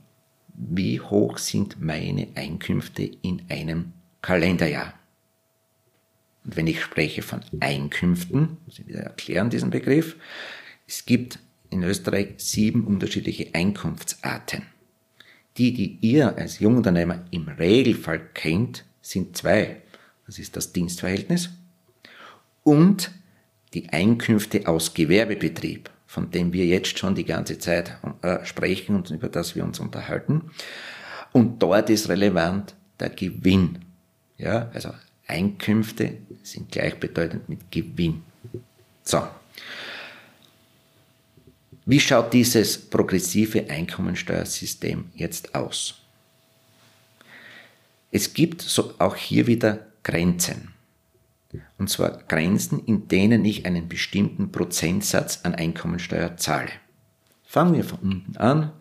wie 0.49 1.01
hoch 1.01 1.39
sind 1.39 1.81
meine 1.81 2.29
Einkünfte 2.35 3.03
in 3.03 3.43
einem 3.49 3.95
Kalenderjahr. 4.21 4.93
Und 6.45 6.57
wenn 6.57 6.67
ich 6.67 6.83
spreche 6.83 7.23
von 7.23 7.41
Einkünften, 7.61 8.59
muss 8.67 8.79
ich 8.79 8.87
wieder 8.87 9.01
erklären 9.01 9.49
diesen 9.49 9.71
Begriff, 9.71 10.17
es 10.87 11.07
gibt 11.07 11.39
in 11.71 11.83
Österreich 11.83 12.35
sieben 12.37 12.85
unterschiedliche 12.87 13.55
Einkunftsarten. 13.55 14.74
Die, 15.57 15.73
die 15.73 15.99
ihr 16.01 16.37
als 16.37 16.59
Jungunternehmer 16.59 17.25
im 17.31 17.49
Regelfall 17.49 18.21
kennt, 18.35 18.85
sind 19.01 19.37
zwei. 19.37 19.83
das 20.27 20.39
ist 20.39 20.57
das 20.57 20.73
Dienstverhältnis, 20.73 21.51
und 22.65 23.13
die 23.75 23.91
Einkünfte 23.91 24.67
aus 24.67 24.95
Gewerbebetrieb, 24.95 25.91
von 26.07 26.31
dem 26.31 26.53
wir 26.53 26.65
jetzt 26.65 26.99
schon 26.99 27.15
die 27.15 27.25
ganze 27.25 27.59
Zeit 27.59 27.99
äh, 28.23 28.45
sprechen 28.45 28.97
und 28.97 29.11
über 29.11 29.29
das 29.29 29.55
wir 29.55 29.65
uns 29.65 29.81
unterhalten. 29.81 30.51
Und 31.33 31.63
dort 31.63 31.91
ist 31.91 32.09
relevant 32.09 32.75
der 32.99 33.11
Gewinn. 33.11 33.81
Ja, 34.39 34.71
also 34.73 34.91
Einkünfte 35.27 36.19
sind 36.43 36.71
gleichbedeutend 36.71 37.49
mit 37.49 37.71
Gewinn. 37.71 38.23
So. 39.03 39.23
Wie 41.87 42.01
schaut 42.01 42.33
dieses 42.33 42.79
progressive 42.79 43.69
Einkommensteuersystem 43.69 45.11
jetzt 45.15 45.55
aus? 45.55 46.01
Es 48.11 48.33
gibt 48.33 48.63
so 48.63 48.95
auch 48.99 49.17
hier 49.17 49.47
wieder 49.47 49.87
Grenzen. 50.03 50.73
Und 51.79 51.91
zwar 51.91 52.23
Grenzen, 52.23 52.85
in 52.87 53.07
denen 53.09 53.45
ich 53.45 53.67
einen 53.67 53.89
bestimmten 53.89 54.51
Prozentsatz 54.51 55.41
an 55.43 55.55
Einkommensteuer 55.55 56.37
zahle. 56.37 56.71
Fangen 57.45 57.75
wir 57.75 57.85
von 57.85 57.99
unten 57.99 58.37
an. 58.39 58.73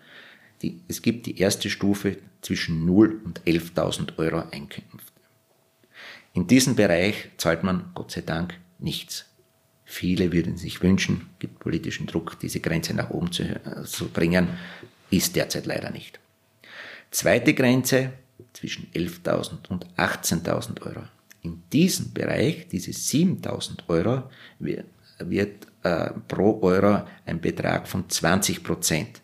Die, 0.62 0.82
es 0.88 1.02
gibt 1.02 1.26
die 1.26 1.38
erste 1.40 1.70
Stufe 1.70 2.18
zwischen 2.42 2.86
0 2.86 3.22
und 3.26 3.42
11.000 3.42 4.18
Euro 4.18 4.44
Einkünfte. 4.50 5.12
In 6.34 6.48
diesem 6.48 6.76
Bereich 6.76 7.30
zahlt 7.38 7.64
man 7.64 7.92
Gott 7.94 8.12
sei 8.12 8.22
Dank 8.22 8.58
nichts. 8.80 9.26
Viele 9.94 10.32
würden 10.32 10.58
sich 10.58 10.82
wünschen, 10.82 11.30
gibt 11.38 11.60
politischen 11.60 12.08
Druck, 12.08 12.40
diese 12.40 12.60
Grenze 12.60 12.96
nach 12.96 13.12
oben 13.12 13.32
zu, 13.32 13.44
äh, 13.44 13.84
zu 13.86 14.10
bringen, 14.10 14.48
ist 15.12 15.36
derzeit 15.36 15.68
leider 15.68 15.92
nicht. 15.92 16.20
Zweite 17.12 17.54
Grenze 17.54 18.14
zwischen 18.54 18.88
11.000 18.96 19.70
und 19.70 19.86
18.000 19.96 20.82
Euro. 20.82 21.04
In 21.44 21.62
diesem 21.72 22.12
Bereich, 22.12 22.68
diese 22.70 22.90
7.000 22.90 23.88
Euro, 23.88 24.32
wird, 24.58 24.88
wird 25.20 25.68
äh, 25.84 26.10
pro 26.28 26.60
Euro 26.64 27.04
ein 27.28 27.40
Betrag 27.40 27.88
von 27.88 28.10
20 28.10 28.64
Prozent 28.64 29.22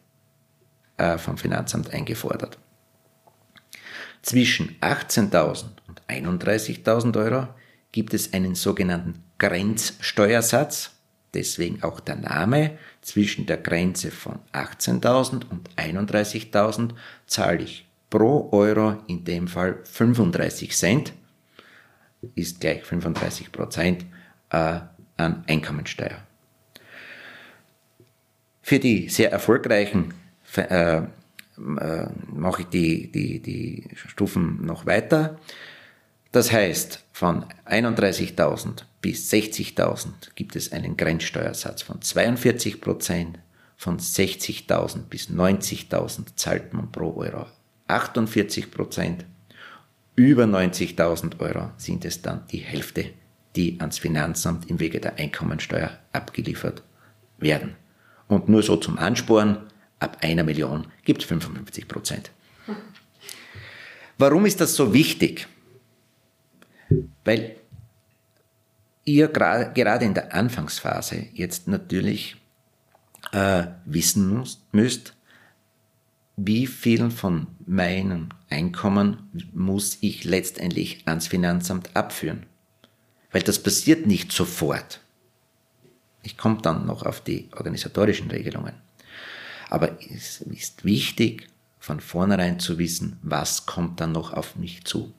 äh, 0.97 1.17
vom 1.17 1.35
Finanzamt 1.35 1.91
eingefordert. 1.91 2.59
Zwischen 4.21 4.79
18.000 4.81 5.65
und 5.87 6.01
31.000 6.07 7.17
Euro 7.17 7.47
gibt 7.91 8.13
es 8.13 8.33
einen 8.33 8.53
sogenannten 8.53 9.23
Grenzsteuersatz, 9.39 10.91
deswegen 11.33 11.81
auch 11.83 11.99
der 11.99 12.17
Name. 12.17 12.77
Zwischen 13.01 13.45
der 13.45 13.57
Grenze 13.57 14.11
von 14.11 14.39
18.000 14.53 15.49
und 15.49 15.69
31.000 15.77 16.91
zahle 17.25 17.63
ich 17.63 17.87
pro 18.09 18.49
Euro 18.51 18.97
in 19.07 19.23
dem 19.23 19.47
Fall 19.47 19.79
35 19.83 20.75
Cent, 20.75 21.13
ist 22.35 22.59
gleich 22.59 22.83
35 22.83 23.51
Prozent 23.51 24.05
äh, 24.51 24.79
an 25.17 25.43
Einkommensteuer. 25.47 26.21
Für 28.61 28.79
die 28.79 29.09
sehr 29.09 29.31
erfolgreichen 29.31 30.13
äh, 30.55 30.97
äh, 30.97 32.07
mache 32.27 32.61
ich 32.63 32.67
die, 32.67 33.11
die, 33.11 33.39
die 33.39 33.89
Stufen 33.95 34.65
noch 34.65 34.85
weiter. 34.85 35.39
Das 36.31 36.51
heißt, 36.51 37.05
von 37.11 37.45
31.000 37.65 38.83
bis 39.01 39.31
60.000 39.31 40.35
gibt 40.35 40.55
es 40.55 40.71
einen 40.71 40.95
Grenzsteuersatz 40.95 41.81
von 41.81 42.01
42 42.01 42.81
Prozent. 42.81 43.39
Von 43.77 43.97
60.000 43.97 45.03
bis 45.09 45.29
90.000 45.29 46.35
zahlt 46.35 46.73
man 46.73 46.91
pro 46.91 47.15
Euro 47.15 47.47
48 47.87 48.71
Prozent. 48.71 49.25
Über 50.15 50.43
90.000 50.43 51.39
Euro 51.39 51.71
sind 51.77 52.05
es 52.05 52.21
dann 52.21 52.45
die 52.51 52.57
Hälfte, 52.57 53.05
die 53.55 53.79
ans 53.79 53.97
Finanzamt 53.97 54.69
im 54.69 54.79
Wege 54.79 54.99
der 54.99 55.15
Einkommensteuer 55.15 55.97
abgeliefert 56.11 56.83
werden. 57.37 57.75
Und 58.27 58.49
nur 58.49 58.61
so 58.61 58.75
zum 58.75 58.99
Ansporn, 58.99 59.71
ab 59.99 60.17
einer 60.21 60.43
Million 60.43 60.87
gibt 61.05 61.23
es 61.23 61.27
55 61.29 61.87
Prozent. 61.87 62.31
Warum 64.17 64.45
ist 64.45 64.61
das 64.61 64.75
so 64.75 64.93
wichtig? 64.93 65.47
Weil 67.29 67.57
ihr 69.05 69.27
gerade 69.27 70.03
in 70.03 70.15
der 70.15 70.33
Anfangsphase 70.33 71.27
jetzt 71.35 71.67
natürlich 71.67 72.37
äh, 73.31 73.67
wissen 73.85 74.43
müsst, 74.71 75.13
wie 76.37 76.65
viel 76.65 77.11
von 77.11 77.45
meinem 77.67 78.29
Einkommen 78.49 79.29
muss 79.53 79.99
ich 80.01 80.23
letztendlich 80.23 81.03
ans 81.05 81.27
Finanzamt 81.27 81.95
abführen. 81.95 82.47
Weil 83.31 83.43
das 83.43 83.61
passiert 83.61 84.07
nicht 84.07 84.31
sofort. 84.31 84.99
Ich 86.23 86.35
komme 86.35 86.63
dann 86.63 86.87
noch 86.87 87.03
auf 87.03 87.21
die 87.21 87.49
organisatorischen 87.55 88.31
Regelungen. 88.31 88.73
Aber 89.69 89.99
es 90.01 90.41
ist 90.41 90.83
wichtig, 90.83 91.47
von 91.77 91.99
vornherein 91.99 92.59
zu 92.59 92.79
wissen, 92.79 93.19
was 93.21 93.67
kommt 93.67 94.01
dann 94.01 94.13
noch 94.13 94.33
auf 94.33 94.55
mich 94.55 94.83
zu. 94.85 95.13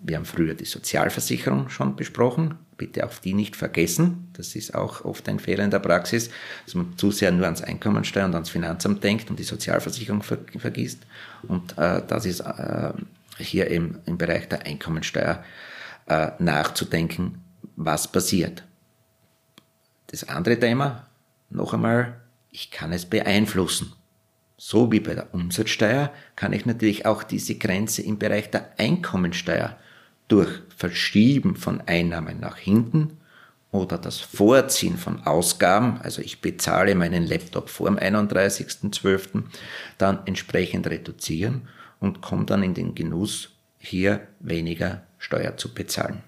Wir 0.00 0.16
haben 0.16 0.24
früher 0.24 0.54
die 0.54 0.64
Sozialversicherung 0.64 1.68
schon 1.68 1.96
besprochen. 1.96 2.58
Bitte 2.76 3.06
auch 3.06 3.14
die 3.14 3.32
nicht 3.32 3.56
vergessen. 3.56 4.28
Das 4.34 4.54
ist 4.54 4.74
auch 4.74 5.04
oft 5.04 5.28
ein 5.28 5.38
Fehler 5.38 5.64
in 5.64 5.70
der 5.70 5.78
Praxis, 5.78 6.30
dass 6.64 6.74
man 6.74 6.96
zu 6.98 7.10
sehr 7.10 7.32
nur 7.32 7.46
ans 7.46 7.62
Einkommensteuer 7.62 8.26
und 8.26 8.34
ans 8.34 8.50
Finanzamt 8.50 9.02
denkt 9.02 9.30
und 9.30 9.38
die 9.38 9.44
Sozialversicherung 9.44 10.22
ver 10.22 10.38
vergisst. 10.58 11.06
Und 11.48 11.76
äh, 11.78 12.02
das 12.06 12.26
ist 12.26 12.40
äh, 12.40 12.92
hier 13.38 13.70
eben 13.70 14.00
im 14.04 14.18
Bereich 14.18 14.48
der 14.48 14.66
Einkommensteuer 14.66 15.42
äh, 16.06 16.30
nachzudenken, 16.38 17.42
was 17.76 18.10
passiert. 18.10 18.64
Das 20.08 20.28
andere 20.28 20.60
Thema, 20.60 21.06
noch 21.50 21.72
einmal, 21.72 22.20
ich 22.50 22.70
kann 22.70 22.92
es 22.92 23.06
beeinflussen. 23.06 23.92
So 24.58 24.92
wie 24.92 25.00
bei 25.00 25.14
der 25.14 25.34
Umsatzsteuer 25.34 26.10
kann 26.34 26.52
ich 26.52 26.64
natürlich 26.64 27.04
auch 27.06 27.22
diese 27.22 27.56
Grenze 27.56 28.02
im 28.02 28.18
Bereich 28.18 28.50
der 28.50 28.78
Einkommensteuer 28.78 29.76
durch 30.28 30.50
Verschieben 30.76 31.56
von 31.56 31.80
Einnahmen 31.82 32.40
nach 32.40 32.56
hinten 32.56 33.18
oder 33.70 33.98
das 33.98 34.18
Vorziehen 34.18 34.96
von 34.96 35.26
Ausgaben, 35.26 36.00
also 36.00 36.22
ich 36.22 36.40
bezahle 36.40 36.94
meinen 36.94 37.26
Laptop 37.26 37.68
vor 37.68 37.88
dem 37.88 37.98
31.12., 37.98 39.44
dann 39.98 40.20
entsprechend 40.26 40.86
reduzieren 40.86 41.68
und 42.00 42.20
komme 42.22 42.44
dann 42.44 42.62
in 42.62 42.74
den 42.74 42.94
Genuss, 42.94 43.50
hier 43.78 44.26
weniger 44.40 45.02
Steuer 45.18 45.56
zu 45.56 45.72
bezahlen. 45.72 46.22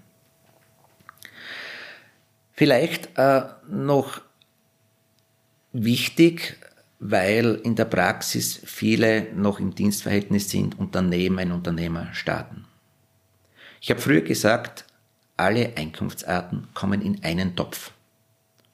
Vielleicht 2.53 3.17
äh, 3.17 3.43
noch 3.69 4.21
wichtig, 5.73 6.57
weil 6.99 7.61
in 7.63 7.77
der 7.77 7.85
Praxis 7.85 8.61
viele 8.65 9.33
noch 9.35 9.61
im 9.61 9.75
Dienstverhältnis 9.75 10.51
sind 10.51 10.79
und 10.79 10.95
daneben 10.95 11.39
ein 11.39 11.53
Unternehmer 11.53 12.13
starten. 12.13 12.68
Ich 13.81 13.91
habe 13.91 14.01
früher 14.01 14.23
gesagt, 14.23 14.85
alle 15.37 15.77
Einkunftsarten 15.77 16.69
kommen 16.75 17.01
in 17.01 17.23
einen 17.23 17.55
Topf 17.55 17.93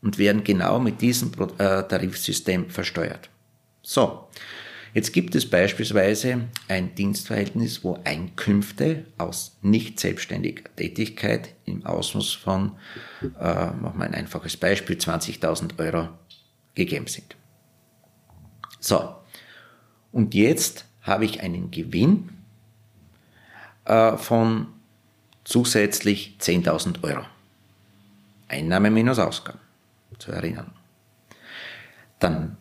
und 0.02 0.18
werden 0.18 0.44
genau 0.44 0.78
mit 0.80 1.00
diesem 1.00 1.32
äh, 1.32 1.82
Tarifsystem 1.82 2.70
versteuert. 2.70 3.28
So, 3.82 4.28
jetzt 4.94 5.12
gibt 5.12 5.34
es 5.34 5.48
beispielsweise 5.48 6.48
ein 6.68 6.94
Dienstverhältnis, 6.94 7.84
wo 7.84 7.98
Einkünfte 8.04 9.04
aus 9.18 9.58
nicht 9.60 10.00
selbstständiger 10.00 10.64
Tätigkeit 10.76 11.54
im 11.66 11.84
Ausmaß 11.84 12.32
von, 12.32 12.72
äh, 13.22 13.26
machen 13.28 13.98
wir 13.98 14.04
ein 14.04 14.14
einfaches 14.14 14.56
Beispiel, 14.56 14.96
20.000 14.96 15.78
Euro 15.78 16.08
gegeben 16.74 17.06
sind. 17.06 17.36
So, 18.80 19.14
und 20.12 20.34
jetzt 20.34 20.86
habe 21.02 21.24
ich 21.24 21.40
einen 21.40 21.70
Gewinn 21.70 22.30
äh, 23.84 24.16
von 24.16 24.73
zusätzlich 25.44 26.36
10.000 26.40 27.02
Euro. 27.04 27.24
Einnahme 28.48 28.90
minus 28.90 29.18
Ausgaben, 29.18 29.60
zu 30.18 30.32
erinnern. 30.32 30.72
Dann 32.18 32.56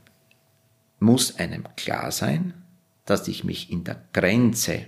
muss 1.00 1.38
einem 1.38 1.66
klar 1.76 2.12
sein, 2.12 2.54
dass 3.06 3.28
ich 3.28 3.44
mich 3.44 3.72
in 3.72 3.84
der 3.84 4.02
Grenze 4.14 4.86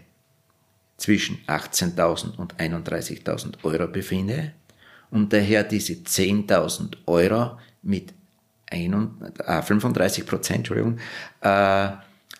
zwischen 0.97 1.38
18.000 1.47 2.38
und 2.38 2.55
31.000 2.55 3.63
Euro 3.63 3.88
befinde 3.88 4.53
und 5.12 5.34
daher 5.34 5.63
diese 5.63 5.93
10.000 5.93 6.97
Euro 7.05 7.58
mit 7.81 8.13
35 8.71 10.23
äh, 10.23 10.25
Prozent 10.25 10.71
äh, 10.71 11.89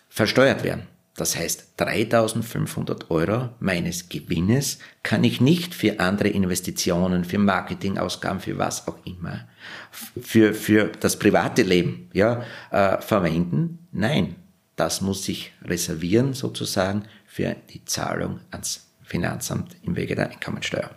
versteuert 0.08 0.64
werden. 0.64 0.86
Das 1.16 1.34
heißt, 1.34 1.74
3500 1.78 3.10
Euro 3.10 3.48
meines 3.58 4.10
Gewinnes 4.10 4.78
kann 5.02 5.24
ich 5.24 5.40
nicht 5.40 5.74
für 5.74 5.98
andere 5.98 6.28
Investitionen, 6.28 7.24
für 7.24 7.38
Marketingausgaben, 7.38 8.40
für 8.40 8.58
was 8.58 8.86
auch 8.86 8.98
immer, 9.06 9.48
für, 9.90 10.52
für 10.52 10.88
das 11.00 11.18
private 11.18 11.62
Leben 11.62 12.10
ja, 12.12 12.44
äh, 12.70 13.00
verwenden. 13.00 13.88
Nein, 13.92 14.36
das 14.76 15.00
muss 15.00 15.26
ich 15.28 15.52
reservieren 15.62 16.34
sozusagen 16.34 17.04
für 17.24 17.56
die 17.70 17.84
Zahlung 17.86 18.40
ans 18.50 18.86
Finanzamt 19.02 19.76
im 19.82 19.96
Wege 19.96 20.16
der 20.16 20.30
Einkommensteuer. 20.30 20.90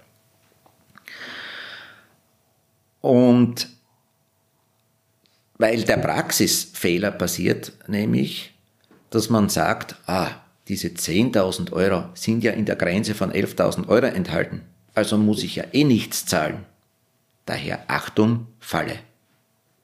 Und 3.01 3.69
weil 5.57 5.83
der 5.83 5.97
Praxisfehler 5.97 7.11
passiert, 7.11 7.73
nämlich, 7.87 8.58
dass 9.09 9.29
man 9.29 9.49
sagt, 9.49 9.95
ah, 10.07 10.29
diese 10.67 10.89
10.000 10.89 11.73
Euro 11.73 12.09
sind 12.13 12.43
ja 12.43 12.51
in 12.51 12.65
der 12.65 12.75
Grenze 12.75 13.15
von 13.15 13.31
11.000 13.31 13.87
Euro 13.87 14.05
enthalten, 14.05 14.61
also 14.93 15.17
muss 15.17 15.43
ich 15.43 15.55
ja 15.55 15.65
eh 15.71 15.83
nichts 15.83 16.25
zahlen. 16.25 16.65
Daher 17.45 17.85
Achtung, 17.87 18.47
Falle. 18.59 18.99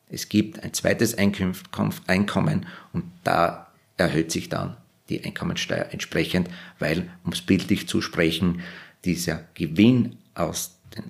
Es 0.09 0.29
gibt 0.29 0.63
ein 0.63 0.73
zweites 0.73 1.15
Einkommen 1.17 2.65
und 2.93 3.05
da 3.23 3.71
erhöht 3.97 4.31
sich 4.31 4.49
dann 4.49 4.77
die 5.09 5.23
Einkommensteuer 5.23 5.88
entsprechend, 5.91 6.49
weil, 6.79 7.09
um 7.23 7.31
es 7.31 7.41
bildlich 7.41 7.88
zu 7.88 8.01
sprechen, 8.01 8.61
dieser 9.03 9.45
Gewinn 9.53 10.17
aus 10.33 10.77
der 10.95 11.03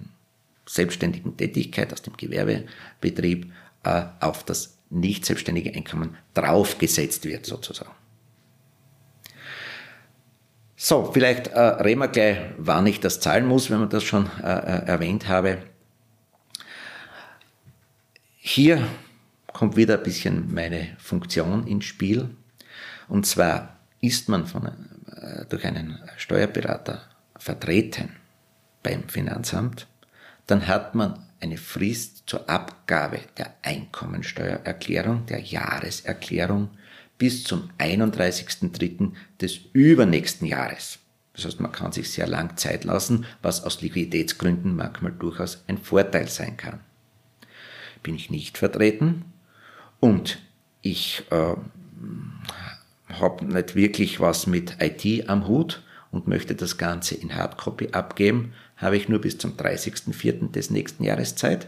selbstständigen 0.65 1.35
Tätigkeit, 1.37 1.91
aus 1.93 2.01
dem 2.01 2.17
Gewerbebetrieb 2.17 3.51
äh, 3.83 4.03
auf 4.19 4.43
das 4.43 4.77
nicht 4.89 5.25
selbstständige 5.25 5.73
Einkommen 5.73 6.17
draufgesetzt 6.33 7.25
wird 7.25 7.45
sozusagen. 7.45 7.91
So, 10.77 11.09
vielleicht 11.13 11.47
äh, 11.47 11.59
reden 11.59 12.01
wir 12.01 12.09
gleich, 12.09 12.37
wann 12.57 12.85
ich 12.85 12.99
das 12.99 13.21
zahlen 13.21 13.45
muss, 13.45 13.71
wenn 13.71 13.79
man 13.79 13.89
das 13.89 14.03
schon 14.03 14.29
äh, 14.43 14.47
äh 14.47 14.85
erwähnt 14.85 15.27
habe. 15.29 15.59
Hier 18.37 18.85
kommt 19.53 19.77
wieder 19.77 19.97
ein 19.97 20.03
bisschen 20.03 20.53
meine 20.53 20.95
Funktion 20.97 21.65
ins 21.65 21.85
Spiel. 21.85 22.29
Und 23.07 23.25
zwar 23.25 23.77
ist 24.01 24.27
man 24.27 24.47
von, 24.47 24.67
äh, 24.67 25.45
durch 25.47 25.63
einen 25.65 25.97
Steuerberater 26.17 27.03
vertreten 27.37 28.09
beim 28.83 29.07
Finanzamt, 29.07 29.87
dann 30.45 30.67
hat 30.67 30.93
man 30.93 31.25
eine 31.39 31.57
Frist 31.57 32.23
zur 32.27 32.49
Abgabe 32.49 33.21
der 33.37 33.53
Einkommensteuererklärung, 33.63 35.25
der 35.25 35.39
Jahreserklärung 35.39 36.69
bis 37.17 37.43
zum 37.43 37.69
31.03. 37.79 39.11
des 39.41 39.59
übernächsten 39.73 40.47
Jahres. 40.47 40.99
Das 41.33 41.45
heißt, 41.45 41.59
man 41.59 41.71
kann 41.71 41.91
sich 41.91 42.11
sehr 42.11 42.27
lang 42.27 42.55
Zeit 42.57 42.85
lassen, 42.85 43.25
was 43.41 43.63
aus 43.63 43.81
Liquiditätsgründen 43.81 44.75
manchmal 44.75 45.11
durchaus 45.11 45.63
ein 45.67 45.77
Vorteil 45.77 46.29
sein 46.29 46.55
kann. 46.55 46.79
Bin 48.03 48.15
ich 48.15 48.29
nicht 48.29 48.57
vertreten 48.57 49.25
und 49.99 50.39
ich 50.81 51.23
äh, 51.31 51.55
habe 53.09 53.45
nicht 53.45 53.75
wirklich 53.75 54.19
was 54.19 54.47
mit 54.47 54.77
IT 54.79 55.29
am 55.29 55.47
Hut 55.47 55.81
und 56.11 56.27
möchte 56.27 56.55
das 56.55 56.77
Ganze 56.77 57.15
in 57.15 57.35
Hardcopy 57.35 57.89
abgeben, 57.91 58.53
habe 58.77 58.97
ich 58.97 59.09
nur 59.09 59.19
bis 59.19 59.37
zum 59.37 59.57
30.04. 59.57 60.51
des 60.51 60.69
nächsten 60.69 61.03
Jahres 61.03 61.35
Zeit. 61.35 61.67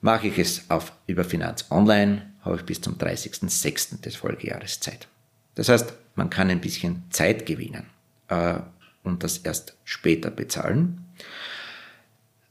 Mache 0.00 0.28
ich 0.28 0.38
es 0.38 0.70
auf, 0.70 0.92
über 1.06 1.24
Finanz 1.24 1.66
Online, 1.70 2.29
habe 2.42 2.56
ich 2.56 2.64
bis 2.64 2.80
zum 2.80 2.96
30.06. 2.96 4.00
des 4.00 4.16
Folgejahres 4.16 4.80
Zeit. 4.80 5.08
Das 5.54 5.68
heißt, 5.68 5.92
man 6.14 6.30
kann 6.30 6.50
ein 6.50 6.60
bisschen 6.60 7.04
Zeit 7.10 7.46
gewinnen 7.46 7.86
äh, 8.28 8.54
und 9.02 9.22
das 9.22 9.38
erst 9.38 9.76
später 9.84 10.30
bezahlen. 10.30 11.04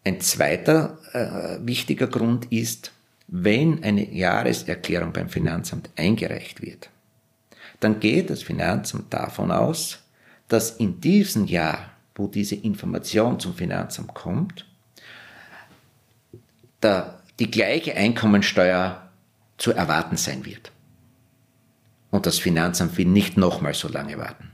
Ein 0.04 0.22
zweiter 0.22 0.98
äh, 1.14 1.66
wichtiger 1.66 2.08
Grund 2.08 2.52
ist, 2.52 2.92
wenn 3.28 3.84
eine 3.84 4.12
Jahreserklärung 4.12 5.14
beim 5.14 5.30
Finanzamt 5.30 5.90
eingereicht 5.96 6.62
wird, 6.62 6.90
dann 7.80 8.00
geht 8.00 8.30
das 8.30 8.44
Finanzamt 8.44 9.14
davon 9.14 9.52
aus, 9.52 10.00
dass 10.48 10.72
in 10.72 11.00
diesem 11.00 11.46
Jahr, 11.46 11.92
wo 12.16 12.28
diese 12.28 12.56
Information 12.56 13.40
zum 13.40 13.54
Finanzamt 13.54 14.14
kommt, 14.14 14.66
der, 16.82 17.20
die 17.40 17.52
gleiche 17.52 17.96
Einkommensteuer 17.96 19.09
zu 19.60 19.72
erwarten 19.74 20.18
sein 20.18 20.46
wird. 20.46 20.72
Und 22.10 22.26
das 22.26 22.40
Finanzamt 22.40 22.98
will 22.98 23.06
nicht 23.06 23.38
nochmal 23.38 23.76
so 23.76 23.88
lange 23.88 24.18
warten 24.18 24.52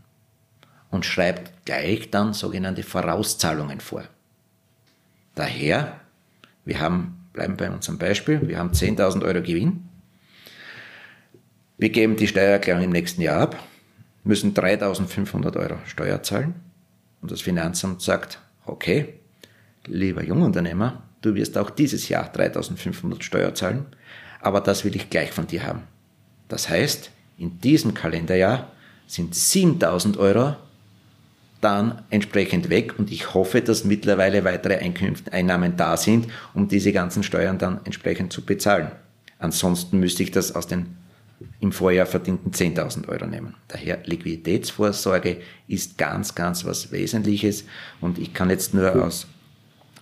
und 0.92 1.06
schreibt 1.06 1.66
gleich 1.66 2.10
dann 2.12 2.34
sogenannte 2.34 2.84
Vorauszahlungen 2.84 3.80
vor. 3.80 4.04
Daher, 5.36 6.00
wir 6.66 6.80
haben, 6.80 7.28
bleiben 7.34 7.56
bei 7.56 7.70
unserem 7.70 7.98
Beispiel, 7.98 8.48
wir 8.48 8.58
haben 8.58 8.72
10.000 8.72 9.24
Euro 9.24 9.42
Gewinn. 9.42 9.88
Wir 11.78 11.90
geben 11.90 12.16
die 12.16 12.28
Steuererklärung 12.28 12.84
im 12.84 12.92
nächsten 12.92 13.22
Jahr 13.22 13.42
ab, 13.42 13.60
müssen 14.24 14.54
3.500 14.54 15.58
Euro 15.58 15.78
Steuer 15.86 16.24
zahlen 16.24 16.56
und 17.22 17.32
das 17.32 17.42
Finanzamt 17.42 18.02
sagt, 18.02 18.40
okay, 18.66 19.16
lieber 19.86 20.24
Jungunternehmer, 20.24 21.04
du 21.22 21.36
wirst 21.36 21.58
auch 21.58 21.70
dieses 21.70 22.08
Jahr 22.08 22.34
3.500 22.34 23.22
Steuer 23.22 23.54
zahlen, 23.54 23.86
aber 24.46 24.62
das 24.62 24.86
will 24.86 24.96
ich 24.96 25.10
gleich 25.10 25.32
von 25.32 25.48
dir 25.48 25.64
haben. 25.64 25.82
Das 26.50 26.70
heißt, 26.70 27.10
in 27.40 27.60
diesem 27.62 27.96
Kalenderjahr 27.96 28.72
sind 29.08 29.34
7.000 29.34 30.20
Euro 30.20 30.56
dann 31.62 32.04
entsprechend 32.12 32.70
weg 32.70 33.00
und 33.00 33.12
ich 33.12 33.34
hoffe, 33.34 33.62
dass 33.62 33.86
mittlerweile 33.86 34.44
weitere 34.44 34.78
Einkünfte, 34.78 35.34
Einnahmen 35.34 35.78
da 35.78 35.98
sind, 35.98 36.28
um 36.54 36.68
diese 36.68 36.94
ganzen 36.94 37.24
Steuern 37.24 37.58
dann 37.58 37.80
entsprechend 37.86 38.32
zu 38.32 38.46
bezahlen. 38.46 38.92
Ansonsten 39.40 40.00
müsste 40.00 40.22
ich 40.22 40.30
das 40.30 40.54
aus 40.54 40.68
den 40.68 40.96
im 41.60 41.72
Vorjahr 41.72 42.06
verdienten 42.06 42.52
10.000 42.52 43.10
Euro 43.10 43.26
nehmen. 43.26 43.56
Daher 43.68 44.00
Liquiditätsvorsorge 44.06 45.38
ist 45.68 45.98
ganz, 45.98 46.36
ganz 46.36 46.66
was 46.66 46.92
Wesentliches 46.92 47.66
und 48.00 48.20
ich 48.20 48.34
kann 48.34 48.52
jetzt 48.52 48.76
nur 48.76 49.04
aus 49.04 49.28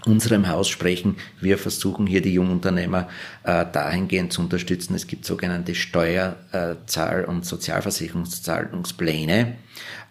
unserem 0.05 0.47
Haus 0.47 0.69
sprechen. 0.69 1.17
Wir 1.39 1.57
versuchen 1.57 2.05
hier 2.07 2.21
die 2.21 2.33
Jungunternehmer 2.33 3.07
äh, 3.43 3.65
dahingehend 3.71 4.33
zu 4.33 4.41
unterstützen. 4.41 4.95
Es 4.95 5.07
gibt 5.07 5.25
sogenannte 5.25 5.75
Steuerzahl- 5.75 7.25
und 7.25 7.45
Sozialversicherungszahlungspläne, 7.45 9.55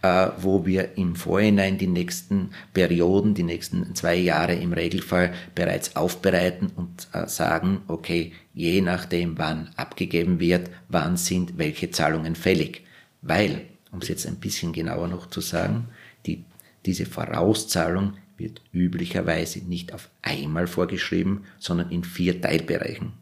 äh, 0.02 0.28
wo 0.38 0.66
wir 0.66 0.96
im 0.96 1.16
Vorhinein 1.16 1.78
die 1.78 1.86
nächsten 1.86 2.50
Perioden, 2.72 3.34
die 3.34 3.42
nächsten 3.42 3.94
zwei 3.94 4.16
Jahre 4.16 4.54
im 4.54 4.72
Regelfall 4.72 5.32
bereits 5.54 5.96
aufbereiten 5.96 6.70
und 6.74 7.08
äh, 7.12 7.26
sagen, 7.28 7.82
okay, 7.88 8.32
je 8.54 8.80
nachdem, 8.80 9.38
wann 9.38 9.70
abgegeben 9.76 10.40
wird, 10.40 10.70
wann 10.88 11.16
sind 11.16 11.58
welche 11.58 11.90
Zahlungen 11.90 12.34
fällig. 12.34 12.84
Weil, 13.20 13.66
um 13.92 14.00
es 14.00 14.08
jetzt 14.08 14.26
ein 14.26 14.36
bisschen 14.36 14.72
genauer 14.72 15.08
noch 15.08 15.30
zu 15.30 15.40
sagen, 15.40 15.88
die, 16.26 16.44
diese 16.84 17.06
Vorauszahlung 17.06 18.14
wird 18.36 18.62
üblicherweise 18.72 19.60
nicht 19.60 19.92
auf 19.92 20.10
einmal 20.22 20.66
vorgeschrieben, 20.66 21.44
sondern 21.58 21.90
in 21.90 22.04
vier 22.04 22.40
Teilbereichen. 22.40 23.12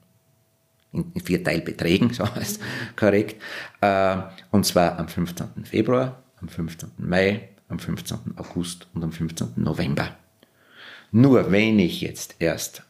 In, 0.92 1.12
vier 1.25 1.44
Teilbeträgen, 1.44 2.12
so 2.14 2.25
heißt 2.35 2.61
korrekt. 2.96 3.40
Äh, 3.81 4.16
und 4.51 4.66
zwar 4.66 4.99
am 4.99 5.09
15. 5.09 5.64
Februar, 5.64 6.23
am 6.40 6.49
15. 6.49 6.90
Mai, 6.99 7.51
am 7.68 7.79
15. 7.79 8.37
August 8.37 8.88
und 8.94 9.05
am 9.05 9.12
15. 9.12 9.53
November. 9.57 10.16
Nur 11.12 11.51
wenn 11.51 11.79
ich 11.79 12.01
jetzt 12.01 12.37
erst 12.38 12.83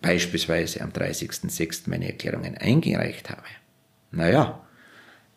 beispielsweise 0.00 0.80
am 0.80 0.90
30.06. 0.90 1.88
meine 1.88 2.06
Erklärungen 2.06 2.56
eingereicht 2.56 3.30
habe, 3.30 3.42
naja, 4.10 4.60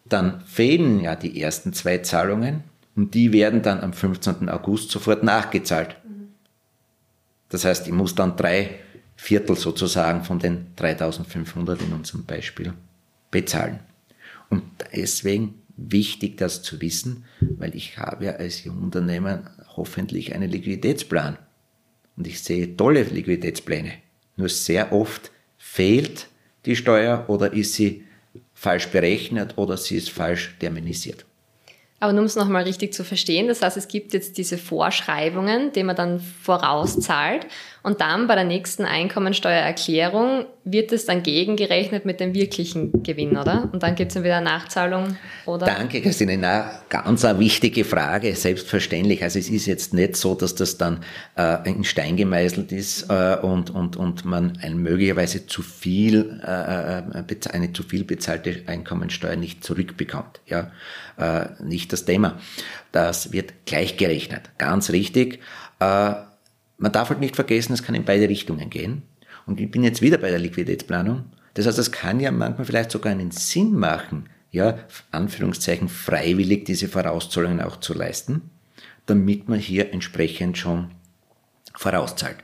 dann 0.05 0.41
fehlen 0.41 0.99
ja 0.99 1.15
die 1.15 1.41
ersten 1.41 1.73
zwei 1.73 1.99
Zahlungen 1.99 2.63
und 2.95 3.13
die 3.13 3.33
werden 3.33 3.61
dann 3.61 3.81
am 3.81 3.93
15. 3.93 4.49
August 4.49 4.91
sofort 4.91 5.23
nachgezahlt. 5.23 5.97
Das 7.49 7.65
heißt, 7.65 7.87
ich 7.87 7.93
muss 7.93 8.15
dann 8.15 8.37
drei 8.37 8.79
Viertel 9.15 9.55
sozusagen 9.55 10.23
von 10.23 10.39
den 10.39 10.67
3500 10.75 11.81
in 11.81 11.93
unserem 11.93 12.25
Beispiel 12.25 12.73
bezahlen. 13.31 13.79
Und 14.49 14.63
deswegen 14.93 15.61
wichtig, 15.77 16.37
das 16.37 16.63
zu 16.63 16.81
wissen, 16.81 17.25
weil 17.39 17.75
ich 17.75 17.97
habe 17.97 18.25
ja 18.25 18.31
als 18.33 18.63
Jungunternehmer 18.63 19.51
hoffentlich 19.75 20.33
einen 20.33 20.49
Liquiditätsplan. 20.49 21.37
Und 22.17 22.27
ich 22.27 22.41
sehe 22.41 22.77
tolle 22.77 23.03
Liquiditätspläne. 23.03 23.93
Nur 24.37 24.49
sehr 24.49 24.93
oft 24.93 25.31
fehlt 25.57 26.27
die 26.65 26.75
Steuer 26.75 27.25
oder 27.27 27.53
ist 27.53 27.73
sie 27.73 28.03
falsch 28.53 28.87
berechnet 28.87 29.57
oder 29.57 29.77
sie 29.77 29.97
ist 29.97 30.09
falsch 30.09 30.55
terminisiert. 30.59 31.25
Aber 32.05 32.19
um 32.19 32.25
es 32.25 32.35
nochmal 32.35 32.61
richtig 32.61 32.93
zu 32.93 33.03
verstehen, 33.03 33.47
das 33.47 33.63
heißt, 33.63 33.77
es 33.77 33.87
gibt 33.87 34.13
jetzt 34.13 34.37
diese 34.37 34.59
Vorschreibungen, 34.59 35.71
die 35.71 35.81
man 35.81 35.95
dann 35.95 36.19
vorauszahlt 36.19 37.47
und 37.85 38.01
dann 38.01 38.25
bei 38.25 38.33
der 38.33 38.45
nächsten 38.45 38.83
Einkommensteuererklärung 38.83 40.47
wird 40.63 40.91
es 40.91 41.05
dann 41.05 41.21
gegengerechnet 41.21 42.03
mit 42.03 42.19
dem 42.19 42.33
wirklichen 42.33 43.03
Gewinn, 43.03 43.37
oder? 43.37 43.69
Und 43.71 43.83
dann 43.83 43.93
gibt 43.93 44.09
es 44.09 44.15
dann 44.15 44.23
wieder 44.23 44.37
eine 44.37 44.45
Nachzahlung, 44.45 45.17
oder? 45.45 45.67
Danke, 45.67 46.01
Christine. 46.01 46.35
Na, 46.35 46.81
ganz 46.89 47.23
eine 47.23 47.37
wichtige 47.37 47.85
Frage, 47.85 48.35
selbstverständlich. 48.35 49.21
Also 49.21 49.37
es 49.37 49.49
ist 49.49 49.67
jetzt 49.67 49.93
nicht 49.93 50.15
so, 50.15 50.33
dass 50.33 50.55
das 50.55 50.79
dann 50.79 51.01
äh, 51.37 51.69
in 51.69 51.83
Stein 51.83 52.17
gemeißelt 52.17 52.71
ist 52.71 53.07
äh, 53.11 53.37
und, 53.43 53.69
und, 53.69 53.97
und 53.97 54.25
man 54.25 54.57
ein 54.63 54.77
möglicherweise 54.77 55.45
zu 55.45 55.61
viel, 55.61 56.41
äh, 56.43 57.19
äh 57.19 57.49
eine 57.51 57.71
zu 57.71 57.83
viel 57.83 58.03
bezahlte 58.03 58.63
Einkommensteuer 58.65 59.35
nicht 59.35 59.63
zurückbekommt. 59.63 60.41
Ja, 60.47 60.71
äh, 61.19 61.49
nicht 61.63 61.93
das 61.93 62.05
Thema. 62.05 62.39
Das 62.91 63.31
wird 63.31 63.67
gleichgerechnet. 63.67 64.49
Ganz 64.57 64.89
richtig. 64.89 65.39
Äh, 65.79 66.13
man 66.77 66.91
darf 66.91 67.09
halt 67.09 67.19
nicht 67.19 67.35
vergessen, 67.35 67.73
es 67.73 67.83
kann 67.83 67.95
in 67.95 68.05
beide 68.05 68.29
Richtungen 68.29 68.69
gehen. 68.69 69.03
Und 69.45 69.59
ich 69.59 69.69
bin 69.69 69.83
jetzt 69.83 70.01
wieder 70.01 70.17
bei 70.17 70.29
der 70.29 70.39
Liquiditätsplanung. 70.39 71.25
Das 71.53 71.65
heißt, 71.65 71.79
es 71.79 71.91
kann 71.91 72.19
ja 72.19 72.31
manchmal 72.31 72.65
vielleicht 72.65 72.91
sogar 72.91 73.11
einen 73.11 73.31
Sinn 73.31 73.73
machen, 73.73 74.29
ja, 74.51 74.77
Anführungszeichen 75.11 75.89
freiwillig 75.89 76.65
diese 76.65 76.87
Vorauszahlungen 76.87 77.61
auch 77.61 77.77
zu 77.77 77.93
leisten, 77.93 78.49
damit 79.05 79.47
man 79.47 79.59
hier 79.59 79.93
entsprechend 79.93 80.57
schon 80.57 80.91
vorauszahlt. 81.75 82.37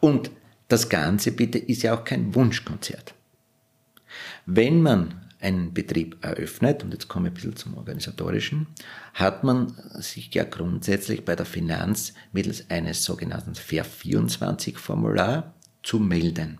Und 0.00 0.30
das 0.68 0.88
Ganze 0.88 1.32
bitte 1.32 1.58
ist 1.58 1.82
ja 1.82 1.94
auch 1.94 2.04
kein 2.04 2.34
Wunschkonzert. 2.34 3.14
Wenn 4.46 4.82
man 4.82 5.23
einen 5.44 5.74
Betrieb 5.74 6.16
eröffnet, 6.24 6.82
und 6.82 6.92
jetzt 6.92 7.06
komme 7.08 7.28
ich 7.28 7.32
ein 7.32 7.34
bisschen 7.34 7.56
zum 7.56 7.76
Organisatorischen, 7.76 8.66
hat 9.12 9.44
man 9.44 9.74
sich 10.00 10.34
ja 10.34 10.44
grundsätzlich 10.44 11.24
bei 11.24 11.36
der 11.36 11.46
Finanz 11.46 12.14
mittels 12.32 12.70
eines 12.70 13.04
sogenannten 13.04 13.54
Fair 13.54 13.84
24 13.84 14.78
Formular 14.78 15.54
zu 15.82 16.00
melden. 16.00 16.58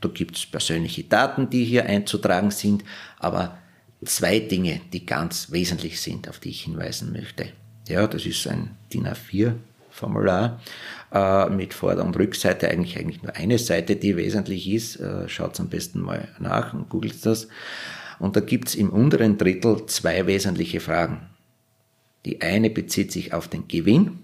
Da 0.00 0.08
gibt 0.08 0.36
es 0.36 0.46
persönliche 0.46 1.04
Daten, 1.04 1.48
die 1.48 1.64
hier 1.64 1.86
einzutragen 1.86 2.50
sind, 2.50 2.84
aber 3.18 3.56
zwei 4.04 4.40
Dinge, 4.40 4.80
die 4.92 5.06
ganz 5.06 5.50
wesentlich 5.50 6.00
sind, 6.00 6.28
auf 6.28 6.38
die 6.38 6.50
ich 6.50 6.64
hinweisen 6.64 7.12
möchte. 7.12 7.48
Ja, 7.88 8.06
das 8.06 8.26
ist 8.26 8.46
ein 8.46 8.76
DIN 8.92 9.06
A4 9.06 9.54
Formular 9.96 10.60
äh, 11.12 11.48
mit 11.48 11.72
Vorder- 11.72 12.04
und 12.04 12.16
Rückseite, 12.16 12.68
eigentlich, 12.68 12.98
eigentlich 12.98 13.22
nur 13.22 13.34
eine 13.34 13.58
Seite, 13.58 13.96
die 13.96 14.16
wesentlich 14.16 14.68
ist. 14.70 14.96
Äh, 14.96 15.28
Schaut 15.28 15.58
am 15.58 15.68
besten 15.68 16.00
mal 16.00 16.28
nach 16.38 16.74
und 16.74 16.90
googelt 16.90 17.24
das. 17.24 17.48
Und 18.18 18.36
da 18.36 18.40
gibt's 18.40 18.74
im 18.74 18.90
unteren 18.90 19.38
Drittel 19.38 19.86
zwei 19.86 20.26
wesentliche 20.26 20.80
Fragen. 20.80 21.28
Die 22.26 22.42
eine 22.42 22.70
bezieht 22.70 23.10
sich 23.10 23.32
auf 23.32 23.48
den 23.48 23.68
Gewinn, 23.68 24.18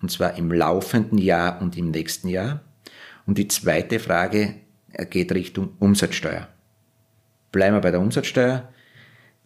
und 0.00 0.10
zwar 0.10 0.36
im 0.36 0.50
laufenden 0.50 1.18
Jahr 1.18 1.60
und 1.60 1.76
im 1.76 1.90
nächsten 1.90 2.28
Jahr. 2.28 2.60
Und 3.26 3.38
die 3.38 3.48
zweite 3.48 3.98
Frage 4.00 4.54
geht 5.10 5.32
Richtung 5.32 5.74
Umsatzsteuer. 5.78 6.48
Bleiben 7.52 7.76
wir 7.76 7.80
bei 7.80 7.90
der 7.90 8.00
Umsatzsteuer. 8.00 8.68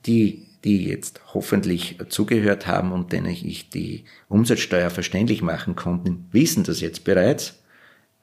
Die 0.06 0.46
die 0.64 0.84
jetzt 0.86 1.20
hoffentlich 1.34 1.98
zugehört 2.08 2.66
haben 2.66 2.92
und 2.92 3.12
denen 3.12 3.30
ich 3.30 3.70
die 3.70 4.04
Umsatzsteuer 4.28 4.90
verständlich 4.90 5.42
machen 5.42 5.74
konnte, 5.74 6.16
wissen 6.30 6.64
das 6.64 6.80
jetzt 6.80 7.04
bereits. 7.04 7.62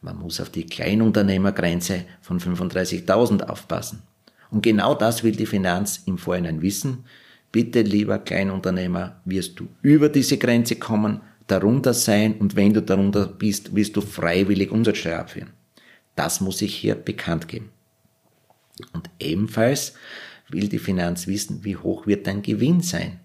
Man 0.02 0.18
muss 0.18 0.40
auf 0.40 0.50
die 0.50 0.66
Kleinunternehmergrenze 0.66 2.06
von 2.22 2.40
35.000 2.40 3.44
aufpassen. 3.44 4.04
Und 4.50 4.62
genau 4.62 4.96
das 4.96 5.24
will 5.24 5.36
die 5.36 5.46
Finanz 5.46 6.04
im 6.06 6.18
Vorhinein 6.18 6.62
wissen. 6.62 7.06
Bitte, 7.52 7.82
lieber 7.82 8.20
Kleinunternehmer, 8.20 9.22
wirst 9.26 9.60
du 9.60 9.68
über 9.82 10.08
diese 10.10 10.38
Grenze 10.38 10.78
kommen, 10.78 11.22
darunter 11.48 11.94
sein 11.94 12.36
und 12.38 12.56
wenn 12.56 12.74
du 12.74 12.82
darunter 12.82 13.28
bist, 13.28 13.76
wirst 13.76 13.96
du 13.96 14.02
freiwillig 14.02 14.72
Umsatzsteuer 14.72 15.20
abführen. 15.20 15.50
Das 16.16 16.42
muss 16.42 16.62
ich 16.62 16.76
hier 16.76 16.96
bekannt 16.96 17.48
geben. 17.48 17.70
Und 18.94 19.10
ebenfalls 19.20 19.94
will 20.52 20.68
die 20.68 20.80
Finanz 20.80 21.28
wissen, 21.28 21.64
wie 21.64 21.76
hoch 21.76 22.08
wird 22.08 22.28
dein 22.28 22.42
Gewinn 22.42 22.82
sein? 22.82 23.20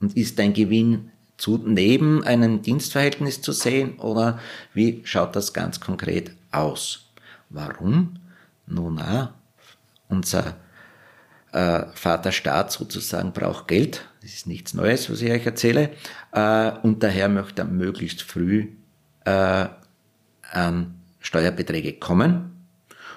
Und 0.00 0.16
ist 0.16 0.38
dein 0.38 0.52
Gewinn 0.52 1.10
zu, 1.36 1.58
neben 1.58 2.24
einem 2.24 2.62
Dienstverhältnis 2.62 3.40
zu 3.40 3.52
sehen 3.52 3.98
oder 3.98 4.38
wie 4.74 5.02
schaut 5.04 5.34
das 5.36 5.52
ganz 5.52 5.80
konkret 5.80 6.32
aus? 6.50 7.10
Warum? 7.50 8.16
Nun, 8.66 8.94
na, 8.96 9.34
unser 10.08 10.56
äh, 11.52 11.84
Vaterstaat 11.94 12.72
sozusagen 12.72 13.32
braucht 13.32 13.68
Geld. 13.68 14.08
Das 14.22 14.32
ist 14.32 14.46
nichts 14.46 14.74
Neues, 14.74 15.10
was 15.10 15.20
ich 15.20 15.30
euch 15.30 15.44
erzähle. 15.44 15.90
Äh, 16.32 16.72
und 16.82 17.02
daher 17.02 17.28
möchte 17.28 17.62
er 17.62 17.66
möglichst 17.66 18.22
früh 18.22 18.68
äh, 19.24 19.66
an 20.50 20.94
Steuerbeträge 21.20 21.94
kommen. 21.94 22.66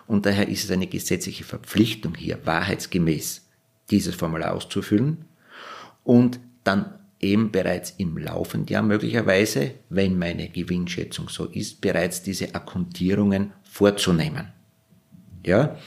Und 0.08 0.26
daher 0.26 0.48
ist 0.48 0.64
es 0.64 0.72
eine 0.72 0.88
gesetzliche 0.88 1.44
Verpflichtung 1.44 2.16
hier, 2.16 2.40
wahrheitsgemäß 2.46 3.45
dieses 3.90 4.16
Formular 4.16 4.54
auszufüllen 4.54 5.26
und 6.04 6.40
dann 6.64 7.00
eben 7.20 7.52
bereits 7.52 7.92
im 7.98 8.18
laufenden 8.18 8.68
Jahr 8.68 8.84
möglicherweise, 8.84 9.72
wenn 9.90 10.18
meine 10.18 10.50
Gewinnschätzung 10.50 11.30
so 11.30 11.46
ist, 11.46 11.82
bereits 11.82 12.22
diese 12.22 12.54
Akkontierungen 12.54 13.54
vorzunehmen. 13.64 14.52
Ja, 15.46 15.78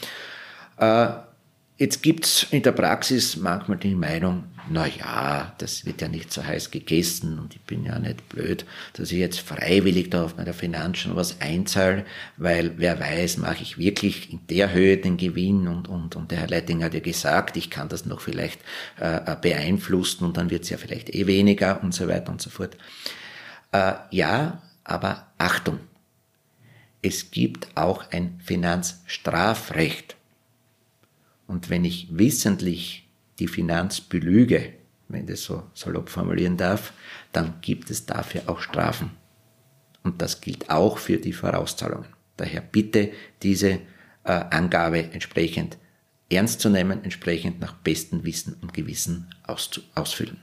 äh, 0.78 1.27
Jetzt 1.78 2.02
gibt's 2.02 2.44
in 2.50 2.64
der 2.64 2.72
Praxis 2.72 3.36
manchmal 3.36 3.78
die 3.78 3.94
Meinung, 3.94 4.42
na 4.68 4.88
ja, 4.88 5.54
das 5.58 5.86
wird 5.86 6.00
ja 6.00 6.08
nicht 6.08 6.32
so 6.32 6.44
heiß 6.44 6.72
gegessen 6.72 7.38
und 7.38 7.54
ich 7.54 7.60
bin 7.60 7.84
ja 7.84 8.00
nicht 8.00 8.28
blöd, 8.28 8.66
dass 8.94 9.12
ich 9.12 9.18
jetzt 9.18 9.38
freiwillig 9.38 10.10
da 10.10 10.24
auf 10.24 10.36
meiner 10.36 10.54
Finanz 10.54 10.98
schon 10.98 11.14
was 11.14 11.40
einzahle, 11.40 12.04
weil 12.36 12.74
wer 12.78 12.98
weiß, 12.98 13.36
mache 13.38 13.62
ich 13.62 13.78
wirklich 13.78 14.32
in 14.32 14.40
der 14.48 14.72
Höhe 14.72 14.96
den 14.96 15.18
Gewinn 15.18 15.68
und, 15.68 15.86
und, 15.86 16.16
und 16.16 16.32
der 16.32 16.38
Herr 16.38 16.48
Leiting 16.48 16.82
hat 16.82 16.94
ja 16.94 17.00
gesagt, 17.00 17.56
ich 17.56 17.70
kann 17.70 17.88
das 17.88 18.06
noch 18.06 18.20
vielleicht 18.20 18.60
äh, 18.98 19.36
beeinflussen 19.40 20.24
und 20.24 20.36
dann 20.36 20.50
wird's 20.50 20.70
ja 20.70 20.78
vielleicht 20.78 21.14
eh 21.14 21.28
weniger 21.28 21.80
und 21.84 21.94
so 21.94 22.08
weiter 22.08 22.32
und 22.32 22.42
so 22.42 22.50
fort. 22.50 22.76
Äh, 23.70 23.92
ja, 24.10 24.62
aber 24.82 25.28
Achtung, 25.38 25.78
es 27.02 27.30
gibt 27.30 27.68
auch 27.76 28.10
ein 28.10 28.40
Finanzstrafrecht. 28.44 30.17
Und 31.48 31.70
wenn 31.70 31.84
ich 31.84 32.06
wissentlich 32.16 33.08
die 33.40 33.48
Finanz 33.48 34.00
belüge, 34.00 34.74
wenn 35.08 35.22
ich 35.22 35.30
das 35.30 35.42
so 35.42 35.64
salopp 35.74 36.10
formulieren 36.10 36.56
darf, 36.56 36.92
dann 37.32 37.54
gibt 37.62 37.90
es 37.90 38.06
dafür 38.06 38.42
auch 38.46 38.60
Strafen. 38.60 39.10
Und 40.04 40.22
das 40.22 40.40
gilt 40.40 40.70
auch 40.70 40.98
für 40.98 41.16
die 41.16 41.32
Vorauszahlungen. 41.32 42.08
Daher 42.36 42.60
bitte 42.60 43.10
diese 43.42 43.70
äh, 43.70 43.80
Angabe 44.24 45.10
entsprechend 45.12 45.78
ernst 46.30 46.60
zu 46.60 46.68
nehmen, 46.68 47.02
entsprechend 47.02 47.58
nach 47.60 47.72
bestem 47.72 48.24
Wissen 48.24 48.54
und 48.60 48.74
Gewissen 48.74 49.28
ausfüllen. 49.94 50.42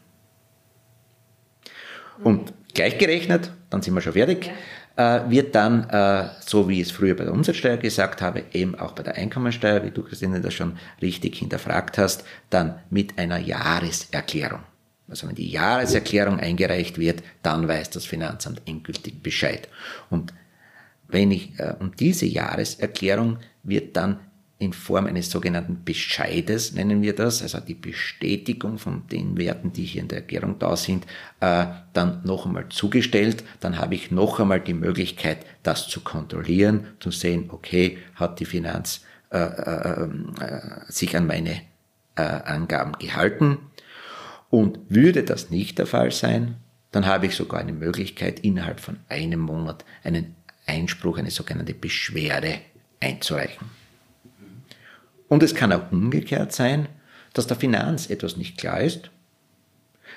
Und 2.24 2.54
gleichgerechnet, 2.74 3.52
dann 3.70 3.84
sind 3.84 3.94
wir 3.94 4.02
schon 4.02 4.14
fertig, 4.14 4.48
ja 4.48 4.54
wird 4.98 5.56
dann, 5.56 5.90
äh, 5.90 6.30
so 6.40 6.70
wie 6.70 6.82
ich 6.82 6.88
es 6.88 6.92
früher 6.92 7.16
bei 7.16 7.26
der 7.26 7.34
Umsatzsteuer 7.34 7.78
gesagt 7.78 8.22
habe, 8.22 8.44
eben 8.54 8.76
auch 8.76 8.94
bei 8.94 9.04
der 9.04 9.16
Einkommensteuer, 9.16 9.84
wie 9.84 9.92
du 9.92 10.04
Christine 10.04 10.40
das 10.40 10.54
schon 10.54 10.78
richtig 11.02 11.36
hinterfragt 11.36 11.98
hast, 11.98 12.24
dann 12.50 12.80
mit 12.90 13.18
einer 13.18 13.38
Jahreserklärung. 13.38 14.62
Also 15.08 15.28
wenn 15.28 15.36
die 15.36 15.50
Jahreserklärung 15.50 16.40
eingereicht 16.40 16.98
wird, 16.98 17.24
dann 17.44 17.68
weiß 17.68 17.92
das 17.92 18.06
Finanzamt 18.06 18.62
endgültig 18.66 19.22
Bescheid. 19.22 19.68
Und 20.10 20.34
wenn 21.08 21.32
ich, 21.32 21.60
äh, 21.60 21.76
und 21.80 22.00
diese 22.00 22.26
Jahreserklärung 22.26 23.40
wird 23.64 23.96
dann 23.96 24.20
in 24.66 24.74
Form 24.74 25.06
eines 25.06 25.30
sogenannten 25.30 25.84
Bescheides, 25.86 26.74
nennen 26.74 27.02
wir 27.02 27.16
das, 27.16 27.42
also 27.42 27.60
die 27.60 27.76
Bestätigung 27.76 28.78
von 28.78 29.08
den 29.08 29.38
Werten, 29.38 29.72
die 29.72 29.86
hier 29.86 30.02
in 30.02 30.08
der 30.08 30.20
Erklärung 30.20 30.60
da 30.60 30.76
sind, 30.76 31.06
äh, 31.40 31.66
dann 31.94 32.22
noch 32.24 32.46
einmal 32.46 32.70
zugestellt. 32.70 33.44
Dann 33.60 33.78
habe 33.78 33.96
ich 33.96 34.12
noch 34.12 34.40
einmal 34.40 34.60
die 34.60 34.74
Möglichkeit, 34.74 35.46
das 35.64 35.88
zu 35.88 36.02
kontrollieren, 36.02 36.88
zu 37.00 37.12
sehen, 37.12 37.50
okay, 37.50 38.00
hat 38.16 38.40
die 38.40 38.46
Finanz 38.46 39.06
äh, 39.32 39.38
äh, 39.38 40.04
äh 40.04 40.60
sich 40.88 41.16
an 41.16 41.28
meine 41.28 41.62
äh, 42.16 42.22
Angaben 42.22 42.94
gehalten. 42.94 43.58
Und 44.50 44.80
würde 44.90 45.24
das 45.24 45.50
nicht 45.50 45.78
der 45.80 45.88
Fall 45.88 46.12
sein, 46.12 46.58
dann 46.92 47.06
habe 47.06 47.26
ich 47.26 47.36
sogar 47.36 47.60
eine 47.60 47.74
Möglichkeit, 47.74 48.40
innerhalb 48.40 48.80
von 48.80 48.98
einem 49.10 49.42
Monat 49.42 49.84
einen 50.04 50.36
Einspruch, 50.66 51.18
eine 51.18 51.32
sogenannte 51.32 51.74
Beschwerde 51.74 52.60
einzureichen. 53.02 53.68
Und 55.28 55.44
es 55.44 55.56
kann 55.56 55.74
auch 55.74 55.92
umgekehrt 55.92 56.52
sein, 56.52 56.88
dass 57.34 57.48
der 57.48 57.58
Finanz 57.58 58.10
etwas 58.10 58.38
nicht 58.38 58.58
klar 58.58 58.82
ist. 58.82 59.12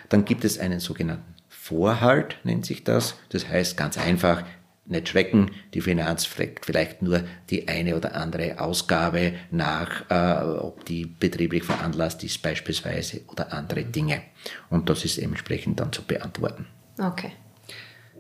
Dann 0.09 0.25
gibt 0.25 0.45
es 0.45 0.59
einen 0.59 0.81
sogenannten 0.81 1.35
Vorhalt, 1.49 2.39
nennt 2.45 2.65
sich 2.65 2.85
das. 2.85 3.17
Das 3.31 3.49
heißt 3.49 3.77
ganz 3.77 3.99
einfach, 3.99 4.45
nicht 4.89 5.09
schrecken, 5.09 5.51
die 5.75 5.83
Finanz 5.83 6.25
fragt 6.25 6.65
vielleicht 6.65 7.03
nur 7.03 7.23
die 7.51 7.69
eine 7.69 7.95
oder 7.97 8.15
andere 8.15 8.59
Ausgabe 8.59 9.35
nach, 9.51 10.11
äh, 10.11 10.45
ob 10.45 10.85
die 10.87 11.05
betrieblich 11.05 11.65
veranlasst 11.65 12.25
ist 12.25 12.43
beispielsweise 12.43 13.21
oder 13.29 13.53
andere 13.53 13.85
Dinge. 13.85 14.23
Und 14.71 14.89
das 14.89 15.05
ist 15.05 15.19
entsprechend 15.19 15.81
dann 15.81 15.93
zu 15.93 16.03
beantworten. 16.03 16.67
Okay. 16.99 17.33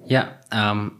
Ja, 0.07 0.39
ähm, 0.53 0.93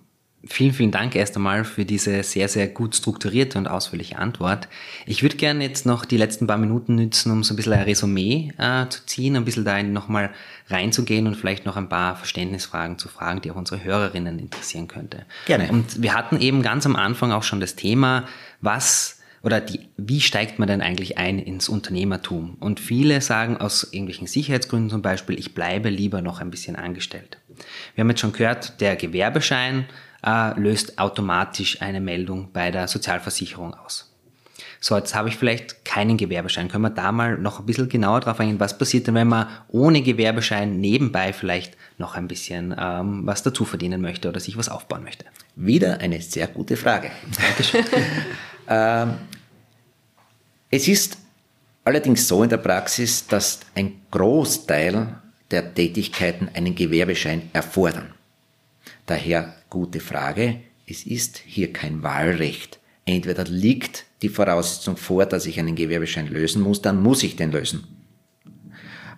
Vielen, 0.51 0.73
vielen 0.73 0.91
Dank 0.91 1.15
erst 1.15 1.37
einmal 1.37 1.65
für 1.65 1.85
diese 1.85 2.23
sehr, 2.23 2.49
sehr 2.49 2.69
gut 2.69 2.97
strukturierte 2.97 3.59
und 3.59 3.69
ausführliche 3.69 4.19
Antwort. 4.19 4.69
Ich 5.05 5.23
würde 5.23 5.37
gerne 5.37 5.63
jetzt 5.63 5.85
noch 5.85 6.07
die 6.07 6.17
letzten 6.17 6.47
paar 6.47 6.57
Minuten 6.57 6.95
nützen, 6.95 7.31
um 7.31 7.45
so 7.45 7.53
ein 7.53 7.57
bisschen 7.57 7.75
ein 7.75 7.83
Resümee 7.83 8.53
äh, 8.57 8.89
zu 8.89 9.05
ziehen, 9.05 9.37
ein 9.37 9.45
bisschen 9.45 9.65
da 9.65 9.83
nochmal 9.83 10.31
reinzugehen 10.69 11.27
und 11.27 11.37
vielleicht 11.37 11.67
noch 11.67 11.77
ein 11.77 11.89
paar 11.89 12.17
Verständnisfragen 12.17 12.99
zu 12.99 13.09
fragen, 13.09 13.43
die 13.43 13.51
auch 13.51 13.57
unsere 13.57 13.85
Hörerinnen 13.85 14.39
interessieren 14.39 14.89
könnte. 14.89 15.27
Gerne. 15.47 15.69
Und 15.71 16.03
wir 16.03 16.15
hatten 16.15 16.41
eben 16.41 16.63
ganz 16.63 16.87
am 16.87 16.97
Anfang 16.97 17.31
auch 17.31 17.43
schon 17.43 17.61
das 17.61 17.77
Thema, 17.77 18.27
was 18.63 19.19
oder 19.43 19.61
die, 19.61 19.81
wie 19.97 20.21
steigt 20.21 20.59
man 20.59 20.67
denn 20.67 20.81
eigentlich 20.81 21.19
ein 21.19 21.39
ins 21.39 21.69
Unternehmertum? 21.69 22.57
Und 22.59 22.81
viele 22.81 23.21
sagen 23.21 23.57
aus 23.57 23.85
irgendwelchen 23.93 24.27
Sicherheitsgründen 24.27 24.91
zum 24.91 25.03
Beispiel, 25.03 25.39
ich 25.39 25.55
bleibe 25.55 25.91
lieber 25.91 26.23
noch 26.23 26.41
ein 26.41 26.51
bisschen 26.51 26.75
angestellt. 26.75 27.39
Wir 27.95 28.03
haben 28.03 28.11
jetzt 28.11 28.21
schon 28.21 28.33
gehört, 28.33 28.81
der 28.81 28.97
Gewerbeschein 28.97 29.87
äh, 30.25 30.59
löst 30.59 30.99
automatisch 30.99 31.81
eine 31.83 32.01
Meldung 32.01 32.51
bei 32.53 32.71
der 32.71 32.89
Sozialversicherung 32.89 33.75
aus. 33.75 34.09
So, 34.81 34.97
jetzt 34.97 35.15
habe 35.15 35.29
ich 35.29 35.37
vielleicht 35.37 35.85
keinen 35.85 36.17
Gewerbeschein. 36.17 36.69
Können 36.69 36.85
wir 36.85 36.91
da 36.91 37.11
mal 37.11 37.37
noch 37.37 37.59
ein 37.59 37.67
bisschen 37.67 37.89
genauer 37.89 38.21
drauf 38.21 38.39
eingehen? 38.39 38.61
Was 38.61 38.79
passiert 38.79 39.09
denn, 39.09 39.15
wenn 39.15 39.27
man 39.27 39.49
ohne 39.69 40.03
Gewerbeschein 40.03 40.81
nebenbei 40.81 41.33
vielleicht 41.33 41.77
noch 41.99 42.15
ein 42.15 42.29
bisschen 42.29 42.75
ähm, 42.79 43.23
was 43.25 43.43
dazu 43.43 43.65
verdienen 43.65 44.01
möchte 44.01 44.29
oder 44.29 44.39
sich 44.39 44.57
was 44.57 44.69
aufbauen 44.69 45.03
möchte? 45.03 45.25
Wieder 45.57 45.99
eine 46.01 46.21
sehr 46.21 46.47
gute 46.47 46.77
Frage. 46.77 47.11
Dankeschön. 47.37 47.85
ähm, 48.69 49.15
es 50.71 50.87
ist 50.87 51.19
allerdings 51.83 52.29
so 52.29 52.43
in 52.45 52.51
der 52.51 52.59
Praxis, 52.59 53.27
dass 53.27 53.61
ein 53.75 54.01
Großteil 54.13 55.09
der 55.51 55.75
Tätigkeiten 55.75 56.49
einen 56.55 56.75
Gewerbeschein 56.75 57.51
erfordern. 57.53 58.15
Daher 59.09 59.55
gute 59.71 60.01
Frage, 60.01 60.61
es 60.87 61.07
ist 61.07 61.39
hier 61.39 61.73
kein 61.73 62.03
Wahlrecht. 62.03 62.79
Entweder 63.07 63.45
liegt 63.45 64.05
die 64.21 64.29
Voraussetzung 64.29 64.99
vor, 64.99 65.25
dass 65.25 65.47
ich 65.47 65.59
einen 65.59 65.77
Gewerbeschein 65.77 66.29
lösen 66.29 66.61
muss, 66.61 66.83
dann 66.83 67.03
muss 67.03 67.23
ich 67.23 67.35
den 67.35 67.51
lösen. 67.51 67.89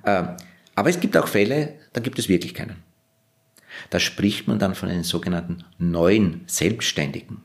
Ähm, 0.07 0.37
aber 0.77 0.91
es 0.91 1.01
gibt 1.01 1.17
auch 1.17 1.27
Fälle, 1.27 1.75
da 1.93 2.01
gibt 2.01 2.21
es 2.21 2.29
wirklich 2.29 2.55
keinen. 2.55 2.77
Da 3.91 3.99
spricht 3.99 4.47
man 4.47 4.61
dann 4.61 4.77
von 4.77 4.89
einem 4.89 5.03
sogenannten 5.03 5.65
neuen 5.79 6.43
Selbstständigen. 6.47 7.43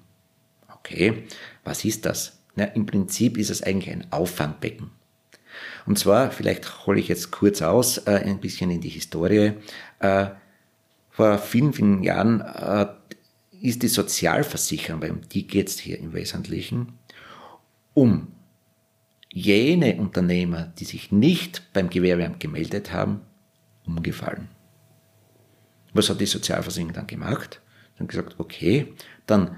Okay, 0.72 1.24
was 1.64 1.84
ist 1.84 2.06
das? 2.06 2.44
Na, 2.56 2.66
Im 2.66 2.86
Prinzip 2.86 3.40
ist 3.40 3.50
es 3.50 3.64
eigentlich 3.64 3.92
ein 3.92 4.06
Auffangbecken. 4.12 4.92
Und 5.88 5.98
zwar, 5.98 6.30
vielleicht 6.30 6.86
hole 6.86 7.00
ich 7.00 7.08
jetzt 7.08 7.32
kurz 7.32 7.64
aus, 7.64 7.98
äh, 7.98 8.22
ein 8.24 8.40
bisschen 8.40 8.70
in 8.70 8.82
die 8.82 8.90
Historie. 8.90 9.54
Äh, 9.98 10.28
vor 11.16 11.38
vielen, 11.38 11.72
vielen 11.72 12.04
Jahren 12.04 12.42
äh, 12.42 12.88
ist 13.62 13.84
die 13.84 13.88
Sozialversicherung, 13.88 15.02
weil 15.02 15.12
um 15.12 15.22
die 15.30 15.48
geht 15.48 15.70
es 15.70 15.80
hier 15.80 15.98
im 15.98 16.12
Wesentlichen, 16.12 17.00
um 17.94 18.28
jene 19.32 19.96
Unternehmer, 19.96 20.74
die 20.78 20.84
sich 20.84 21.14
nicht 21.14 21.72
beim 21.72 21.90
Gewerbeamt 21.90 22.42
gemeldet 22.42 22.92
haben, 22.92 23.22
umgefallen. 23.86 24.50
Was 25.94 26.10
hat 26.10 26.20
die 26.20 26.26
Sozialversicherung 26.26 26.92
dann 26.92 27.08
gemacht? 27.08 27.62
Dann 27.98 28.08
gesagt, 28.08 28.36
okay, 28.38 28.94
dann 29.26 29.56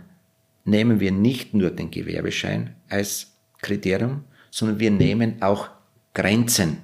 nehmen 0.64 1.00
wir 1.00 1.12
nicht 1.12 1.56
nur 1.56 1.72
den 1.72 1.90
Gewerbeschein 1.90 2.76
als 2.88 3.36
Kriterium, 3.62 4.26
sondern 4.52 4.80
wir 4.80 4.92
nehmen 4.92 5.42
auch 5.42 5.70
Grenzen 6.14 6.84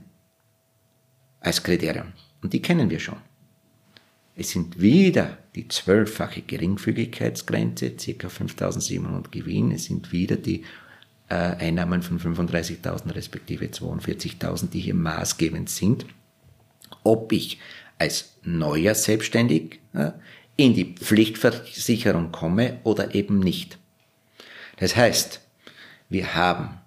als 1.41 1.61
Kriterium. 1.61 2.13
Und 2.41 2.53
die 2.53 2.61
kennen 2.61 2.89
wir 2.89 2.99
schon. 2.99 3.32
Es 4.35 4.49
sind 4.49 4.81
wieder 4.81 5.37
die 5.55 5.67
zwölffache 5.67 6.41
Geringfügigkeitsgrenze, 6.41 7.91
ca. 7.91 8.29
5700 8.29 9.31
Gewinn. 9.31 9.71
Es 9.71 9.85
sind 9.85 10.11
wieder 10.11 10.35
die 10.35 10.63
äh, 11.29 11.35
Einnahmen 11.35 12.01
von 12.01 12.19
35.000 12.19 13.13
respektive 13.13 13.65
42.000, 13.65 14.69
die 14.69 14.79
hier 14.79 14.95
maßgebend 14.95 15.69
sind. 15.69 16.05
Ob 17.03 17.31
ich 17.31 17.59
als 17.99 18.37
neuer 18.43 18.95
Selbstständig 18.95 19.79
äh, 19.93 20.11
in 20.55 20.73
die 20.73 20.95
Pflichtversicherung 20.95 22.31
komme 22.31 22.79
oder 22.83 23.13
eben 23.13 23.39
nicht. 23.39 23.77
Das 24.77 24.95
heißt, 24.95 25.41
wir 26.09 26.33
haben 26.33 26.79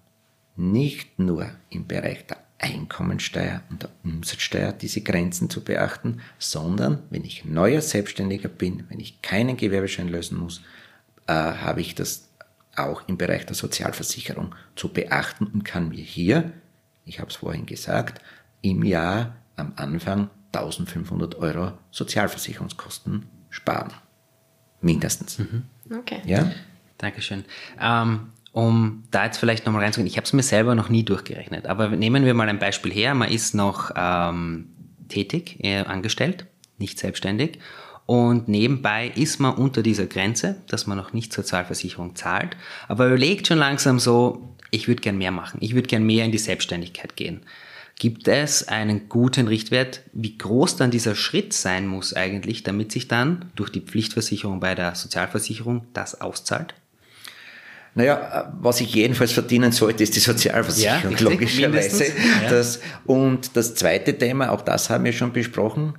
nicht 0.56 1.18
nur 1.18 1.50
im 1.70 1.86
Bereich 1.86 2.26
der 2.26 2.45
Einkommensteuer 2.58 3.62
und 3.70 3.82
der 3.82 3.90
Umsatzsteuer 4.04 4.72
diese 4.72 5.02
Grenzen 5.02 5.50
zu 5.50 5.62
beachten, 5.62 6.20
sondern 6.38 7.02
wenn 7.10 7.24
ich 7.24 7.44
neuer 7.44 7.82
Selbstständiger 7.82 8.48
bin, 8.48 8.84
wenn 8.88 9.00
ich 9.00 9.20
keinen 9.22 9.56
Gewerbeschein 9.56 10.08
lösen 10.08 10.38
muss, 10.38 10.62
äh, 11.26 11.32
habe 11.32 11.80
ich 11.80 11.94
das 11.94 12.28
auch 12.76 13.08
im 13.08 13.16
Bereich 13.18 13.46
der 13.46 13.56
Sozialversicherung 13.56 14.54
zu 14.74 14.88
beachten 14.88 15.46
und 15.46 15.64
kann 15.64 15.88
mir 15.88 16.02
hier, 16.02 16.52
ich 17.04 17.20
habe 17.20 17.30
es 17.30 17.36
vorhin 17.36 17.66
gesagt, 17.66 18.20
im 18.62 18.84
Jahr 18.84 19.36
am 19.56 19.72
Anfang 19.76 20.30
1500 20.52 21.36
Euro 21.36 21.72
Sozialversicherungskosten 21.90 23.26
sparen. 23.50 23.92
Mindestens. 24.80 25.38
Mhm. 25.38 25.64
Okay. 25.90 26.20
Ja? 26.26 26.50
Dankeschön. 26.98 27.44
Ähm, 27.80 28.32
um 28.56 29.04
da 29.10 29.26
jetzt 29.26 29.36
vielleicht 29.36 29.66
nochmal 29.66 29.82
reinzugehen, 29.82 30.06
ich 30.06 30.16
habe 30.16 30.24
es 30.24 30.32
mir 30.32 30.42
selber 30.42 30.74
noch 30.74 30.88
nie 30.88 31.02
durchgerechnet, 31.02 31.66
aber 31.66 31.90
nehmen 31.90 32.24
wir 32.24 32.32
mal 32.32 32.48
ein 32.48 32.58
Beispiel 32.58 32.90
her, 32.90 33.14
man 33.14 33.30
ist 33.30 33.54
noch 33.54 33.90
ähm, 33.94 34.68
tätig, 35.08 35.62
äh, 35.62 35.80
angestellt, 35.80 36.46
nicht 36.78 36.98
selbstständig. 36.98 37.58
Und 38.06 38.48
nebenbei 38.48 39.12
ist 39.14 39.40
man 39.40 39.56
unter 39.56 39.82
dieser 39.82 40.06
Grenze, 40.06 40.62
dass 40.68 40.86
man 40.86 40.96
noch 40.96 41.12
nicht 41.12 41.34
Sozialversicherung 41.34 42.16
zahlt, 42.16 42.56
aber 42.88 43.08
überlegt 43.08 43.46
schon 43.46 43.58
langsam 43.58 43.98
so, 43.98 44.56
ich 44.70 44.88
würde 44.88 45.02
gern 45.02 45.18
mehr 45.18 45.32
machen, 45.32 45.58
ich 45.60 45.74
würde 45.74 45.88
gern 45.88 46.06
mehr 46.06 46.24
in 46.24 46.32
die 46.32 46.38
Selbstständigkeit 46.38 47.14
gehen. 47.14 47.42
Gibt 47.98 48.26
es 48.26 48.68
einen 48.68 49.10
guten 49.10 49.48
Richtwert, 49.48 50.00
wie 50.14 50.38
groß 50.38 50.76
dann 50.76 50.90
dieser 50.90 51.14
Schritt 51.14 51.52
sein 51.52 51.86
muss 51.86 52.14
eigentlich, 52.14 52.62
damit 52.62 52.90
sich 52.90 53.06
dann 53.06 53.52
durch 53.54 53.68
die 53.68 53.82
Pflichtversicherung 53.82 54.60
bei 54.60 54.74
der 54.74 54.94
Sozialversicherung 54.94 55.88
das 55.92 56.18
auszahlt? 56.22 56.74
Naja, 57.96 58.52
was 58.60 58.82
ich 58.82 58.94
jedenfalls 58.94 59.32
verdienen 59.32 59.72
sollte, 59.72 60.02
ist 60.02 60.14
die 60.14 60.20
Sozialversicherung, 60.20 61.16
ja, 61.16 61.30
logischerweise. 61.30 62.04
Ja. 62.04 62.50
Das, 62.50 62.80
und 63.06 63.56
das 63.56 63.74
zweite 63.74 64.16
Thema, 64.16 64.52
auch 64.52 64.60
das 64.60 64.90
haben 64.90 65.04
wir 65.04 65.14
schon 65.14 65.32
besprochen, 65.32 65.94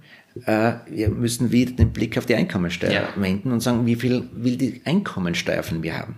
äh, 0.46 0.74
wir 0.88 1.10
müssen 1.10 1.52
wieder 1.52 1.72
den 1.72 1.92
Blick 1.92 2.16
auf 2.20 2.28
die 2.28 2.36
Einkommensteuer 2.36 2.92
ja. 2.92 3.10
wenden 3.16 3.52
und 3.52 3.62
sagen, 3.62 3.88
wie 3.88 3.96
viel 3.96 4.30
will 4.32 4.58
die 4.58 4.82
Einkommensteuer 4.86 5.64
von 5.64 5.80
mir 5.82 5.98
haben? 5.98 6.18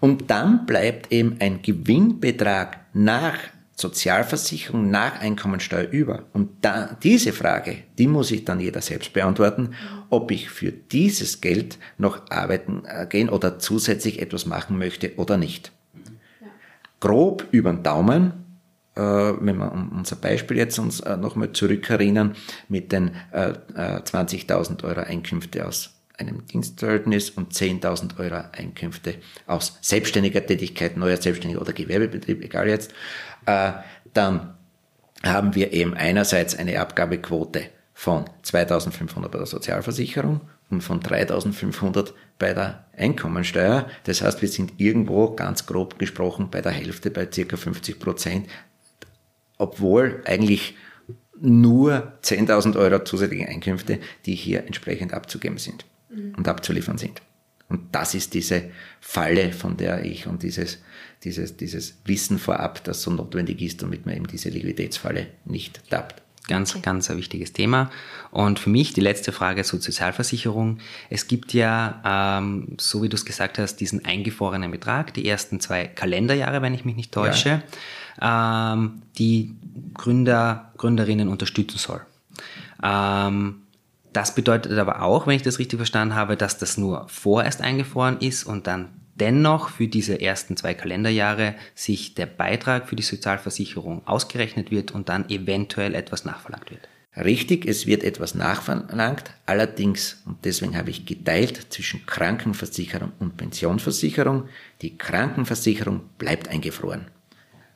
Und 0.00 0.30
dann 0.30 0.66
bleibt 0.66 1.10
eben 1.10 1.36
ein 1.40 1.62
Gewinnbetrag 1.62 2.80
nach 2.92 3.38
Sozialversicherung 3.76 4.90
nach 4.90 5.20
Einkommensteuer 5.20 5.88
über? 5.90 6.24
Und 6.32 6.64
da, 6.64 6.96
diese 7.02 7.32
Frage, 7.32 7.76
die 7.98 8.06
muss 8.06 8.30
ich 8.30 8.44
dann 8.44 8.58
jeder 8.58 8.80
selbst 8.80 9.12
beantworten, 9.12 9.74
ob 10.08 10.30
ich 10.30 10.48
für 10.48 10.72
dieses 10.72 11.42
Geld 11.42 11.78
noch 11.98 12.30
arbeiten 12.30 12.84
äh, 12.86 13.06
gehen 13.06 13.28
oder 13.28 13.58
zusätzlich 13.58 14.20
etwas 14.20 14.46
machen 14.46 14.78
möchte 14.78 15.14
oder 15.16 15.36
nicht. 15.36 15.72
Ja. 16.40 16.48
Grob 17.00 17.46
über 17.50 17.70
den 17.70 17.82
Daumen, 17.82 18.32
äh, 18.94 19.00
wenn 19.00 19.58
wir 19.58 19.70
unser 19.72 20.16
Beispiel 20.16 20.56
jetzt 20.56 20.78
uns 20.78 21.00
äh, 21.00 21.18
nochmal 21.18 21.52
zurückerinnern, 21.52 22.34
mit 22.68 22.92
den 22.92 23.10
äh, 23.30 23.52
20.000 23.74 24.82
äh, 24.82 24.86
Euro 24.86 25.00
Einkünfte 25.00 25.66
aus 25.66 25.96
einem 26.18 26.46
Dienstverhältnis 26.46 27.30
und 27.30 27.52
10.000 27.52 28.18
Euro 28.18 28.44
Einkünfte 28.52 29.16
aus 29.46 29.78
selbstständiger 29.82 30.44
Tätigkeit, 30.44 30.96
neuer 30.96 31.16
Selbstständiger 31.16 31.60
oder 31.60 31.72
Gewerbebetrieb, 31.72 32.42
egal 32.42 32.68
jetzt, 32.68 32.92
dann 33.46 34.54
haben 35.22 35.54
wir 35.54 35.72
eben 35.72 35.94
einerseits 35.94 36.56
eine 36.56 36.80
Abgabequote 36.80 37.70
von 37.94 38.26
2500 38.42 39.30
bei 39.30 39.38
der 39.38 39.46
Sozialversicherung 39.46 40.42
und 40.68 40.82
von 40.82 41.00
3500 41.00 42.12
bei 42.38 42.52
der 42.52 42.84
Einkommensteuer. 42.96 43.88
Das 44.04 44.20
heißt, 44.20 44.42
wir 44.42 44.48
sind 44.48 44.74
irgendwo 44.78 45.34
ganz 45.34 45.66
grob 45.66 45.98
gesprochen 45.98 46.48
bei 46.50 46.60
der 46.60 46.72
Hälfte, 46.72 47.10
bei 47.10 47.28
circa 47.32 47.56
50 47.56 47.98
Prozent, 47.98 48.48
obwohl 49.58 50.22
eigentlich 50.26 50.76
nur 51.40 52.12
10.000 52.22 52.76
Euro 52.76 53.04
zusätzliche 53.04 53.48
Einkünfte, 53.48 54.00
die 54.24 54.34
hier 54.34 54.66
entsprechend 54.66 55.12
abzugeben 55.12 55.58
sind 55.58 55.84
mhm. 56.10 56.34
und 56.36 56.48
abzuliefern 56.48 56.98
sind. 56.98 57.22
Und 57.68 57.94
das 57.94 58.14
ist 58.14 58.34
diese 58.34 58.70
Falle, 59.00 59.52
von 59.52 59.76
der 59.76 60.04
ich 60.04 60.26
und 60.26 60.42
dieses 60.42 60.78
dieses, 61.26 61.56
dieses 61.56 61.98
Wissen 62.04 62.38
vorab, 62.38 62.84
das 62.84 63.02
so 63.02 63.10
notwendig 63.10 63.60
ist, 63.60 63.82
damit 63.82 64.06
man 64.06 64.16
eben 64.16 64.26
diese 64.28 64.48
Liquiditätsfalle 64.48 65.26
nicht 65.44 65.82
tappt. 65.90 66.22
Ganz, 66.48 66.76
okay. 66.76 66.82
ganz 66.82 67.10
ein 67.10 67.16
wichtiges 67.16 67.52
Thema. 67.52 67.90
Und 68.30 68.60
für 68.60 68.70
mich 68.70 68.92
die 68.92 69.00
letzte 69.00 69.32
Frage 69.32 69.64
zur 69.64 69.80
Sozialversicherung. 69.80 70.78
Es 71.10 71.26
gibt 71.26 71.52
ja, 71.52 72.38
ähm, 72.38 72.76
so 72.78 73.02
wie 73.02 73.08
du 73.08 73.16
es 73.16 73.24
gesagt 73.24 73.58
hast, 73.58 73.76
diesen 73.76 74.04
eingefrorenen 74.04 74.70
Betrag, 74.70 75.12
die 75.14 75.28
ersten 75.28 75.58
zwei 75.58 75.86
Kalenderjahre, 75.86 76.62
wenn 76.62 76.72
ich 76.72 76.84
mich 76.84 76.94
nicht 76.94 77.10
täusche, 77.10 77.62
ja. 78.20 78.74
ähm, 78.74 79.02
die 79.18 79.56
Gründer, 79.94 80.72
Gründerinnen 80.76 81.28
unterstützen 81.28 81.78
soll. 81.78 82.02
Ähm, 82.80 83.62
das 84.12 84.34
bedeutet 84.36 84.78
aber 84.78 85.02
auch, 85.02 85.26
wenn 85.26 85.34
ich 85.34 85.42
das 85.42 85.58
richtig 85.58 85.78
verstanden 85.78 86.14
habe, 86.14 86.36
dass 86.36 86.58
das 86.58 86.78
nur 86.78 87.08
vorerst 87.08 87.60
eingefroren 87.60 88.18
ist 88.20 88.44
und 88.44 88.68
dann 88.68 88.88
dennoch 89.16 89.70
für 89.70 89.88
diese 89.88 90.20
ersten 90.20 90.56
zwei 90.56 90.74
Kalenderjahre 90.74 91.54
sich 91.74 92.14
der 92.14 92.26
Beitrag 92.26 92.88
für 92.88 92.96
die 92.96 93.02
Sozialversicherung 93.02 94.06
ausgerechnet 94.06 94.70
wird 94.70 94.92
und 94.92 95.08
dann 95.08 95.28
eventuell 95.28 95.94
etwas 95.94 96.24
nachverlangt 96.24 96.70
wird. 96.70 96.88
Richtig, 97.16 97.64
es 97.64 97.86
wird 97.86 98.04
etwas 98.04 98.34
nachverlangt, 98.34 99.32
allerdings, 99.46 100.20
und 100.26 100.44
deswegen 100.44 100.76
habe 100.76 100.90
ich 100.90 101.06
geteilt 101.06 101.72
zwischen 101.72 102.04
Krankenversicherung 102.04 103.12
und 103.18 103.38
Pensionsversicherung, 103.38 104.48
die 104.82 104.98
Krankenversicherung 104.98 106.02
bleibt 106.18 106.48
eingefroren. 106.48 107.06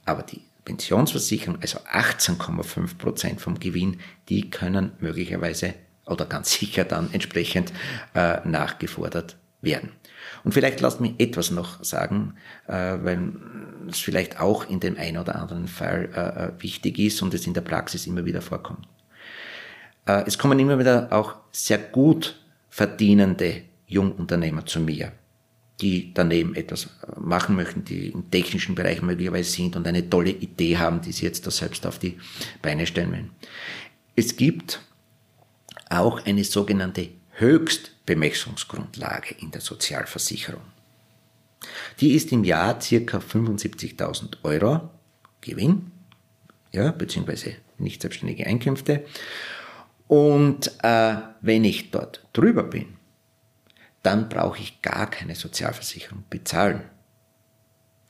Aber 0.04 0.22
die 0.24 0.42
Pensionsversicherung, 0.66 1.58
also 1.62 1.78
18,5 1.78 2.98
Prozent 2.98 3.40
vom 3.40 3.58
Gewinn, 3.58 3.98
die 4.28 4.50
können 4.50 4.92
möglicherweise 5.00 5.72
oder 6.04 6.26
ganz 6.26 6.52
sicher 6.52 6.84
dann 6.84 7.08
entsprechend 7.12 7.72
äh, 8.14 8.46
nachgefordert 8.46 9.38
werden. 9.62 9.90
Und 10.44 10.52
vielleicht 10.52 10.80
lasst 10.80 11.00
mich 11.00 11.14
etwas 11.18 11.50
noch 11.50 11.82
sagen, 11.84 12.34
äh, 12.66 12.72
weil 13.02 13.32
es 13.88 13.98
vielleicht 13.98 14.40
auch 14.40 14.68
in 14.68 14.80
dem 14.80 14.96
einen 14.96 15.18
oder 15.18 15.36
anderen 15.36 15.68
Fall 15.68 16.08
äh, 16.14 16.46
äh, 16.46 16.62
wichtig 16.62 16.98
ist 16.98 17.22
und 17.22 17.34
es 17.34 17.46
in 17.46 17.54
der 17.54 17.60
Praxis 17.60 18.06
immer 18.06 18.24
wieder 18.24 18.42
vorkommt. 18.42 18.86
Es 20.06 20.38
kommen 20.38 20.58
immer 20.58 20.78
wieder 20.78 21.08
auch 21.12 21.36
sehr 21.52 21.78
gut 21.78 22.42
verdienende 22.68 23.62
Jungunternehmer 23.86 24.66
zu 24.66 24.80
mir, 24.80 25.12
die 25.80 26.12
daneben 26.14 26.56
etwas 26.56 26.88
machen 27.16 27.54
möchten, 27.54 27.84
die 27.84 28.08
im 28.08 28.28
technischen 28.28 28.74
Bereich 28.74 29.02
möglicherweise 29.02 29.50
sind 29.50 29.76
und 29.76 29.86
eine 29.86 30.08
tolle 30.08 30.30
Idee 30.30 30.78
haben, 30.78 31.00
die 31.00 31.12
sie 31.12 31.26
jetzt 31.26 31.46
da 31.46 31.52
selbst 31.52 31.86
auf 31.86 31.98
die 32.00 32.18
Beine 32.60 32.86
stellen 32.86 33.12
wollen. 33.12 33.30
Es 34.16 34.36
gibt 34.36 34.80
auch 35.90 36.24
eine 36.24 36.42
sogenannte 36.42 37.10
Höchstbemessungsgrundlage 38.10 39.34
in 39.40 39.50
der 39.50 39.60
Sozialversicherung. 39.60 40.62
Die 42.00 42.14
ist 42.14 42.32
im 42.32 42.44
Jahr 42.44 42.80
circa 42.80 43.18
75.000 43.18 44.38
Euro 44.42 44.90
Gewinn, 45.40 45.92
ja, 46.72 46.90
beziehungsweise 46.92 47.56
nicht 47.78 48.02
selbstständige 48.02 48.46
Einkünfte. 48.46 49.04
Und 50.06 50.72
äh, 50.82 51.16
wenn 51.40 51.64
ich 51.64 51.90
dort 51.90 52.26
drüber 52.32 52.64
bin, 52.64 52.96
dann 54.02 54.28
brauche 54.28 54.60
ich 54.60 54.82
gar 54.82 55.08
keine 55.08 55.34
Sozialversicherung 55.34 56.24
bezahlen 56.30 56.82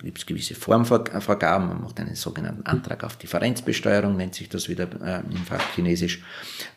gibt 0.02 0.18
es 0.18 0.26
gewisse 0.26 0.54
Formvorgaben, 0.54 1.68
man 1.68 1.82
macht 1.82 2.00
einen 2.00 2.14
sogenannten 2.14 2.64
Antrag 2.66 3.04
auf 3.04 3.16
Differenzbesteuerung, 3.16 4.16
nennt 4.16 4.34
sich 4.34 4.48
das 4.48 4.68
wieder 4.68 4.88
äh, 5.02 5.20
im 5.30 5.44
Fachchinesisch. 5.44 6.22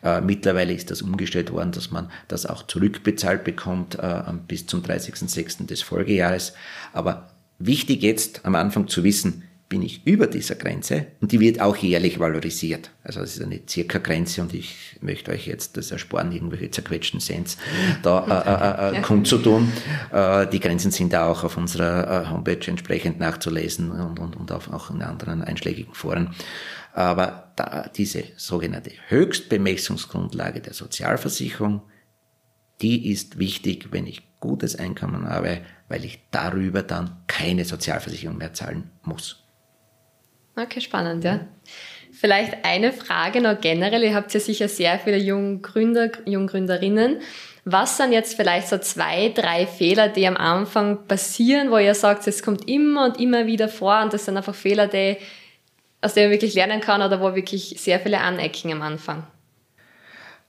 Äh, 0.02 0.20
mittlerweile 0.20 0.72
ist 0.72 0.90
das 0.90 1.02
umgestellt 1.02 1.50
worden, 1.50 1.72
dass 1.72 1.90
man 1.90 2.10
das 2.28 2.46
auch 2.46 2.66
zurückbezahlt 2.66 3.44
bekommt 3.44 3.98
äh, 3.98 4.22
bis 4.46 4.66
zum 4.66 4.82
30.06. 4.82 5.66
des 5.66 5.82
Folgejahres. 5.82 6.54
Aber 6.92 7.30
wichtig 7.58 8.02
jetzt 8.02 8.44
am 8.44 8.54
Anfang 8.54 8.88
zu 8.88 9.04
wissen, 9.04 9.44
bin 9.68 9.82
ich 9.82 10.06
über 10.06 10.26
dieser 10.26 10.54
Grenze 10.56 11.06
und 11.20 11.32
die 11.32 11.40
wird 11.40 11.60
auch 11.60 11.76
jährlich 11.76 12.20
valorisiert. 12.20 12.90
Also 13.02 13.20
das 13.20 13.36
ist 13.36 13.42
eine 13.42 13.60
circa 13.68 13.98
Grenze 13.98 14.42
und 14.42 14.52
ich 14.52 14.98
möchte 15.00 15.32
euch 15.32 15.46
jetzt 15.46 15.76
das 15.76 15.90
ersparen, 15.90 16.32
irgendwelche 16.32 16.70
zerquetschten 16.70 17.20
Cents 17.20 17.56
da 18.02 18.92
äh, 18.92 18.94
äh, 18.94 18.98
äh, 18.98 19.02
kundzutun. 19.02 19.72
Äh, 20.12 20.46
die 20.48 20.60
Grenzen 20.60 20.90
sind 20.90 21.12
da 21.12 21.28
auch 21.28 21.44
auf 21.44 21.56
unserer 21.56 22.24
äh, 22.24 22.30
Homepage 22.30 22.60
entsprechend 22.66 23.18
nachzulesen 23.18 23.90
und, 23.90 24.18
und, 24.18 24.36
und 24.36 24.52
auch 24.52 24.90
in 24.90 25.02
anderen 25.02 25.42
einschlägigen 25.42 25.94
Foren. 25.94 26.34
Aber 26.92 27.52
da, 27.56 27.90
diese 27.96 28.24
sogenannte 28.36 28.92
Höchstbemessungsgrundlage 29.08 30.60
der 30.60 30.74
Sozialversicherung, 30.74 31.82
die 32.80 33.10
ist 33.10 33.38
wichtig, 33.38 33.88
wenn 33.90 34.06
ich 34.06 34.38
gutes 34.40 34.76
Einkommen 34.76 35.28
habe, 35.28 35.62
weil 35.88 36.04
ich 36.04 36.20
darüber 36.30 36.82
dann 36.82 37.16
keine 37.26 37.64
Sozialversicherung 37.64 38.36
mehr 38.36 38.52
zahlen 38.52 38.90
muss. 39.02 39.43
Okay, 40.56 40.80
spannend, 40.80 41.24
ja. 41.24 41.40
Vielleicht 42.12 42.64
eine 42.64 42.92
Frage 42.92 43.40
noch 43.40 43.60
generell. 43.60 44.04
Ihr 44.04 44.14
habt 44.14 44.32
ja 44.32 44.40
sicher 44.40 44.68
sehr 44.68 44.98
viele 45.00 45.16
Junggründer, 45.16 46.10
Junggründerinnen. 46.26 47.20
Was 47.64 47.96
sind 47.96 48.12
jetzt 48.12 48.36
vielleicht 48.36 48.68
so 48.68 48.78
zwei, 48.78 49.30
drei 49.30 49.66
Fehler, 49.66 50.08
die 50.08 50.26
am 50.26 50.36
Anfang 50.36 51.06
passieren, 51.08 51.70
wo 51.70 51.78
ihr 51.78 51.94
sagt, 51.94 52.26
es 52.26 52.42
kommt 52.42 52.68
immer 52.68 53.06
und 53.06 53.18
immer 53.18 53.46
wieder 53.46 53.68
vor 53.68 54.02
und 54.02 54.12
das 54.12 54.26
sind 54.26 54.36
einfach 54.36 54.54
Fehler, 54.54 54.86
die, 54.86 55.16
aus 56.02 56.14
denen 56.14 56.26
man 56.26 56.32
wirklich 56.34 56.54
lernen 56.54 56.80
kann 56.80 57.02
oder 57.02 57.20
wo 57.20 57.34
wirklich 57.34 57.74
sehr 57.78 57.98
viele 57.98 58.20
anecken 58.20 58.70
am 58.70 58.82
Anfang? 58.82 59.26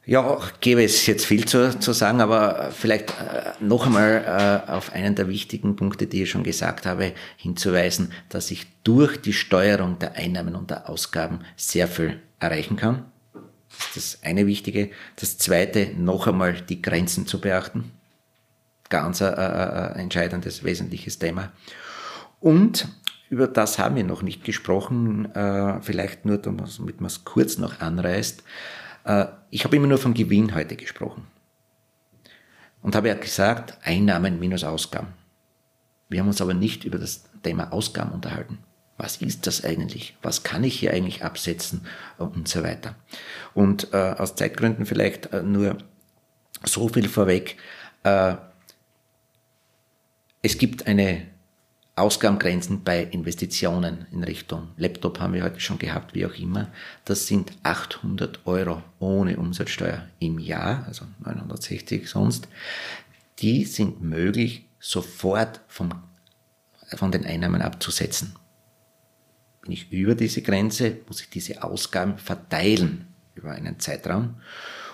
Ja, 0.08 0.38
gäbe 0.60 0.84
es 0.84 1.08
jetzt 1.08 1.26
viel 1.26 1.46
zu, 1.46 1.80
zu 1.80 1.92
sagen, 1.92 2.22
aber 2.22 2.70
vielleicht 2.72 3.10
äh, 3.10 3.54
noch 3.60 3.88
einmal 3.88 4.64
äh, 4.68 4.72
auf 4.72 4.94
einen 4.94 5.16
der 5.16 5.28
wichtigen 5.28 5.76
Punkte, 5.76 6.06
die 6.06 6.24
ich 6.24 6.30
schon 6.30 6.44
gesagt 6.44 6.86
habe, 6.86 7.14
hinzuweisen, 7.38 8.12
dass 8.30 8.52
ich 8.52 8.68
durch 8.84 9.20
die 9.20 9.34
Steuerung 9.34 9.98
der 9.98 10.16
Einnahmen 10.16 10.56
und 10.56 10.70
der 10.70 10.90
Ausgaben 10.90 11.40
sehr 11.56 11.88
viel 11.88 12.20
erreichen 12.40 12.76
kann. 12.76 13.06
Das 13.70 13.98
ist 13.98 14.14
das 14.14 14.24
eine 14.24 14.46
Wichtige. 14.46 14.92
Das 15.16 15.40
zweite, 15.40 15.92
noch 15.98 16.28
einmal 16.28 16.54
die 16.54 16.84
Grenzen 16.84 17.26
zu 17.26 17.42
beachten. 17.42 17.92
Ganz 18.90 19.24
ein, 19.24 19.34
ein 19.34 19.96
entscheidendes, 19.96 20.64
wesentliches 20.64 21.18
Thema. 21.18 21.52
Und 22.40 22.88
über 23.32 23.48
das 23.48 23.80
haben 23.80 23.96
wir 23.96 24.04
noch 24.04 24.22
nicht 24.22 24.44
gesprochen, 24.44 25.34
äh, 25.34 25.82
vielleicht 25.82 26.26
nur, 26.26 26.38
damit 26.38 27.02
man 27.02 27.08
es 27.08 27.26
kurz 27.26 27.58
noch 27.58 27.82
anreißt. 27.82 28.44
Äh, 29.06 29.28
ich 29.50 29.64
habe 29.64 29.76
immer 29.76 29.88
nur 29.88 29.98
vom 29.98 30.14
Gewinn 30.14 30.54
heute 30.54 30.76
gesprochen. 30.76 31.28
Und 32.82 32.96
habe 32.96 33.08
ja 33.08 33.16
gesagt, 33.16 33.78
Einnahmen 33.84 34.40
minus 34.40 34.64
Ausgaben. 34.64 35.08
Wir 36.10 36.20
haben 36.20 36.28
uns 36.28 36.42
aber 36.42 36.54
nicht 36.54 36.84
über 36.84 37.00
das 37.00 37.24
Thema 37.42 37.72
Ausgaben 37.72 38.12
unterhalten. 38.12 38.60
Was 38.98 39.18
ist 39.18 39.48
das 39.48 39.64
eigentlich? 39.66 40.16
Was 40.22 40.44
kann 40.44 40.64
ich 40.64 40.80
hier 40.80 40.94
eigentlich 40.94 41.24
absetzen? 41.24 41.86
Und 42.18 42.48
so 42.48 42.64
weiter. 42.64 42.96
Und 43.54 43.94
äh, 43.94 44.16
aus 44.18 44.36
Zeitgründen 44.36 44.86
vielleicht 44.86 45.34
äh, 45.34 45.42
nur 45.42 45.78
so 46.64 46.88
viel 46.88 47.10
vorweg. 47.10 47.58
Äh, 48.04 48.36
es 50.42 50.58
gibt 50.58 50.88
eine 50.88 51.28
Ausgabengrenzen 51.98 52.84
bei 52.84 53.04
Investitionen 53.04 54.06
in 54.12 54.24
Richtung 54.26 54.68
Laptop 54.76 55.22
haben 55.22 55.34
wir 55.34 55.44
heute 55.44 55.62
schon 55.62 55.80
gehabt, 55.80 56.14
wie 56.14 56.26
auch 56.26 56.34
immer. 56.34 56.70
Das 57.06 57.26
sind 57.26 57.54
800 57.64 58.46
Euro 58.46 58.84
ohne 59.00 59.38
Umsatzsteuer 59.38 60.06
im 60.20 60.40
Jahr, 60.40 60.86
also 60.88 61.06
960 61.24 62.10
sonst. 62.10 62.50
Die 63.40 63.64
sind 63.64 64.02
möglich 64.02 64.68
sofort 64.78 65.62
vom, 65.70 65.94
von 66.96 67.14
den 67.14 67.26
Einnahmen 67.26 67.62
abzusetzen. 67.62 68.36
Bin 69.62 69.72
ich 69.72 69.90
über 69.90 70.16
diese 70.16 70.42
Grenze, 70.42 70.98
muss 71.08 71.22
ich 71.22 71.30
diese 71.30 71.64
Ausgaben 71.64 72.18
verteilen 72.18 73.08
über 73.36 73.52
einen 73.52 73.80
Zeitraum. 73.80 74.36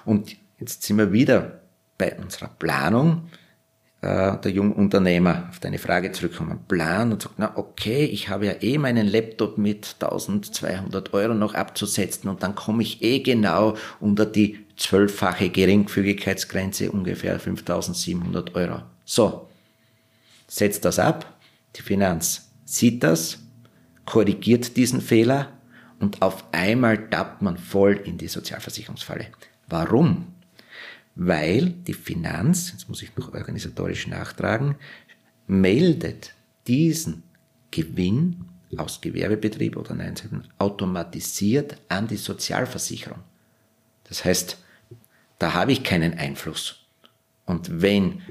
Und 0.05 0.35
jetzt 0.59 0.83
sind 0.83 0.97
wir 0.97 1.11
wieder 1.11 1.61
bei 1.97 2.15
unserer 2.15 2.47
Planung 2.47 3.29
äh, 4.01 4.37
der 4.37 4.51
Jungunternehmer 4.51 5.47
auf 5.49 5.59
deine 5.59 5.77
Frage 5.77 6.11
zurückkommen, 6.11 6.59
Plan 6.67 7.11
und 7.11 7.21
sagt, 7.21 7.35
na 7.37 7.55
okay, 7.55 8.05
ich 8.05 8.29
habe 8.29 8.47
ja 8.47 8.53
eh 8.61 8.77
meinen 8.77 9.07
Laptop 9.07 9.57
mit 9.57 9.95
1200 9.99 11.13
Euro 11.13 11.33
noch 11.33 11.53
abzusetzen 11.53 12.29
und 12.29 12.41
dann 12.41 12.55
komme 12.55 12.81
ich 12.81 13.03
eh 13.03 13.19
genau 13.19 13.75
unter 13.99 14.25
die 14.25 14.65
zwölffache 14.75 15.49
Geringfügigkeitsgrenze, 15.49 16.91
ungefähr 16.91 17.39
5700 17.39 18.55
Euro. 18.55 18.81
So, 19.05 19.47
setzt 20.47 20.83
das 20.85 20.97
ab, 20.97 21.37
die 21.75 21.83
Finanz 21.83 22.51
sieht 22.65 23.03
das, 23.03 23.39
korrigiert 24.05 24.77
diesen 24.77 25.01
Fehler 25.01 25.49
und 25.99 26.23
auf 26.23 26.43
einmal 26.51 27.09
tappt 27.09 27.43
man 27.43 27.57
voll 27.57 28.01
in 28.03 28.17
die 28.17 28.27
Sozialversicherungsfalle. 28.27 29.27
Warum? 29.67 30.33
Weil 31.15 31.69
die 31.69 31.93
Finanz, 31.93 32.71
jetzt 32.71 32.87
muss 32.89 33.01
ich 33.01 33.15
noch 33.15 33.33
organisatorisch 33.33 34.07
nachtragen, 34.07 34.75
meldet 35.47 36.33
diesen 36.67 37.23
Gewinn 37.71 38.45
aus 38.77 39.01
Gewerbebetrieb 39.01 39.75
oder 39.75 39.93
nein, 39.93 40.15
automatisiert 40.57 41.77
an 41.89 42.07
die 42.07 42.17
Sozialversicherung. 42.17 43.19
Das 44.05 44.23
heißt, 44.23 44.57
da 45.39 45.53
habe 45.53 45.71
ich 45.71 45.83
keinen 45.83 46.13
Einfluss. 46.17 46.77
Und 47.45 47.81
wenn 47.81 48.21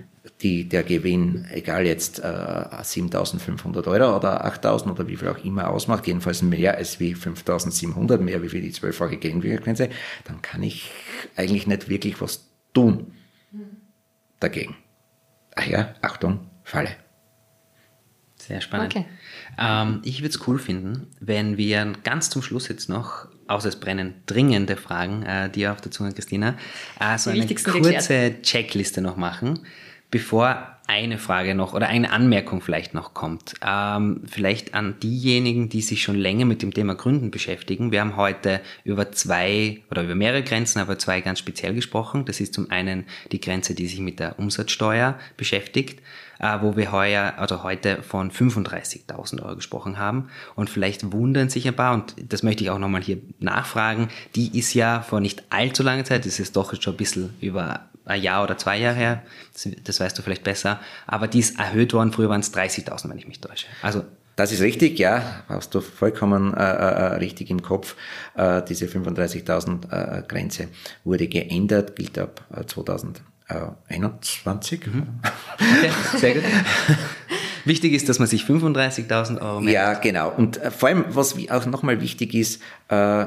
die, 0.43 0.69
der 0.69 0.83
Gewinn, 0.83 1.47
egal 1.51 1.87
jetzt 1.87 2.21
äh, 2.21 2.23
7.500 2.23 3.87
Euro 3.87 4.17
oder 4.17 4.47
8.000 4.47 4.91
oder 4.93 5.09
wie 5.09 5.17
viel 5.17 5.29
auch 5.29 5.45
immer 5.45 5.69
ausmacht, 5.69 6.07
jedenfalls 6.07 6.43
mehr 6.43 6.77
als 6.77 7.01
wie 7.01 7.15
5.700, 7.15 8.19
mehr 8.19 8.43
wie 8.43 8.49
für 8.49 8.61
die 8.61 8.73
zwölffache 8.73 9.17
Gegenwirkgrenze, 9.17 9.91
dann 10.25 10.41
kann 10.41 10.63
ich 10.63 10.91
eigentlich 11.37 11.67
nicht 11.67 11.89
wirklich 11.89 12.21
was 12.21 12.50
tun 12.73 13.13
dagegen. 14.39 14.77
Ach 15.55 15.67
ja, 15.67 15.95
Achtung, 16.01 16.49
Falle. 16.65 16.97
Sehr 18.37 18.61
spannend. 18.61 18.97
Okay. 18.97 19.07
Ähm, 19.59 20.01
ich 20.03 20.23
würde 20.23 20.35
es 20.35 20.49
cool 20.49 20.59
finden, 20.59 21.09
wenn 21.21 21.57
wir 21.59 21.93
ganz 22.05 22.31
zum 22.31 22.43
Schluss 22.43 22.69
jetzt 22.69 22.89
noch, 22.89 23.29
außer 23.49 23.69
es 23.69 23.79
brennen 23.79 24.15
dringende 24.27 24.77
Fragen, 24.77 25.23
äh, 25.23 25.51
dir 25.51 25.73
auf 25.73 25.81
der 25.81 25.93
Zunge, 25.93 26.13
Christina, 26.13 26.57
äh, 26.99 27.19
so 27.19 27.31
eine 27.31 27.47
kurze 27.47 28.41
Checkliste 28.41 29.03
noch 29.03 29.17
machen, 29.17 29.61
bevor 30.11 30.80
eine 30.91 31.19
Frage 31.19 31.55
noch 31.55 31.73
oder 31.73 31.87
eine 31.87 32.11
Anmerkung 32.11 32.61
vielleicht 32.61 32.95
noch 32.95 33.15
kommt. 33.15 33.55
Ähm, 33.65 34.23
vielleicht 34.27 34.75
an 34.75 34.97
diejenigen, 35.01 35.69
die 35.69 35.83
sich 35.83 36.03
schon 36.03 36.17
länger 36.17 36.47
mit 36.47 36.63
dem 36.63 36.75
Thema 36.75 36.97
Gründen 36.97 37.31
beschäftigen. 37.31 37.93
Wir 37.93 38.01
haben 38.01 38.17
heute 38.17 38.61
über 38.83 39.13
zwei 39.13 39.83
oder 39.89 40.03
über 40.03 40.17
mehrere 40.17 40.43
Grenzen, 40.43 40.81
aber 40.81 40.99
zwei 40.99 41.21
ganz 41.21 41.39
speziell 41.39 41.75
gesprochen. 41.75 42.25
Das 42.25 42.41
ist 42.41 42.55
zum 42.55 42.73
einen 42.73 43.05
die 43.31 43.41
Grenze, 43.41 43.77
die 43.77 43.87
sich 43.87 44.01
mit 44.01 44.19
der 44.19 44.41
Umsatzsteuer 44.41 45.17
beschäftigt, 45.37 46.01
äh, 46.41 46.59
wo 46.61 46.77
wir 46.77 46.91
heuer 46.91 47.35
oder 47.41 47.63
heute 47.63 48.03
von 48.03 48.33
35.000 48.33 49.45
Euro 49.45 49.55
gesprochen 49.55 49.97
haben. 49.97 50.29
Und 50.57 50.71
vielleicht 50.71 51.13
wundern 51.13 51.51
sich 51.51 51.69
ein 51.69 51.77
paar, 51.77 51.95
und 51.95 52.17
das 52.29 52.43
möchte 52.43 52.65
ich 52.65 52.71
auch 52.71 52.81
nochmal 52.81 53.03
hier 53.03 53.19
nachfragen, 53.39 54.09
die 54.35 54.59
ist 54.59 54.75
ja 54.75 55.03
vor 55.03 55.21
nicht 55.21 55.45
allzu 55.51 55.85
langer 55.85 56.05
Zeit, 56.05 56.27
das 56.27 56.41
ist 56.41 56.57
doch 56.57 56.75
schon 56.83 56.95
ein 56.95 56.97
bisschen 56.97 57.35
über 57.41 57.90
ein 58.05 58.23
Jahr 58.23 58.43
oder 58.43 58.59
zwei 58.59 58.79
Jahre 58.79 58.97
her, 58.97 59.23
das, 59.53 59.69
das 59.85 60.01
weißt 60.01 60.19
du 60.19 60.23
vielleicht 60.23 60.45
besser, 60.45 60.81
aber 61.07 61.29
die 61.29 61.41
ist 61.41 61.59
erhöht 61.59 61.93
worden, 61.93 62.13
früher 62.13 62.29
waren 62.29 62.41
es 62.41 62.55
30.000, 62.55 63.11
wenn 63.11 63.19
ich 63.19 63.29
mich 63.29 63.41
täusche. 63.41 63.67
Also 63.83 64.05
das 64.41 64.53
ist 64.53 64.63
richtig, 64.63 64.99
ja, 64.99 65.43
hast 65.49 65.75
du 65.75 65.83
vollkommen 65.83 66.55
äh, 66.55 66.63
äh, 66.63 67.17
richtig 67.17 67.51
im 67.51 67.61
Kopf. 67.61 67.95
Äh, 68.35 68.63
diese 68.63 68.87
35.000 68.87 69.91
äh, 69.91 70.23
Grenze 70.27 70.69
wurde 71.05 71.29
geändert, 71.29 71.95
gilt 71.95 72.19
ab 72.19 72.43
2021. 72.67 74.87
Mhm. 74.87 75.21
Okay, 75.59 75.91
sehr 76.17 76.33
gut. 76.35 76.45
Wichtig 77.67 77.93
ist, 77.93 78.09
dass 78.09 78.19
man 78.19 78.29
sich 78.29 78.45
35.000 78.45 79.43
Euro 79.43 79.61
merkt. 79.61 79.75
Ja, 79.75 79.93
genau. 79.95 80.31
Und 80.31 80.57
äh, 80.57 80.71
vor 80.71 80.89
allem, 80.89 81.05
was 81.09 81.37
auch 81.51 81.67
nochmal 81.67 82.01
wichtig 82.01 82.33
ist, 82.33 82.63
äh, 82.89 83.27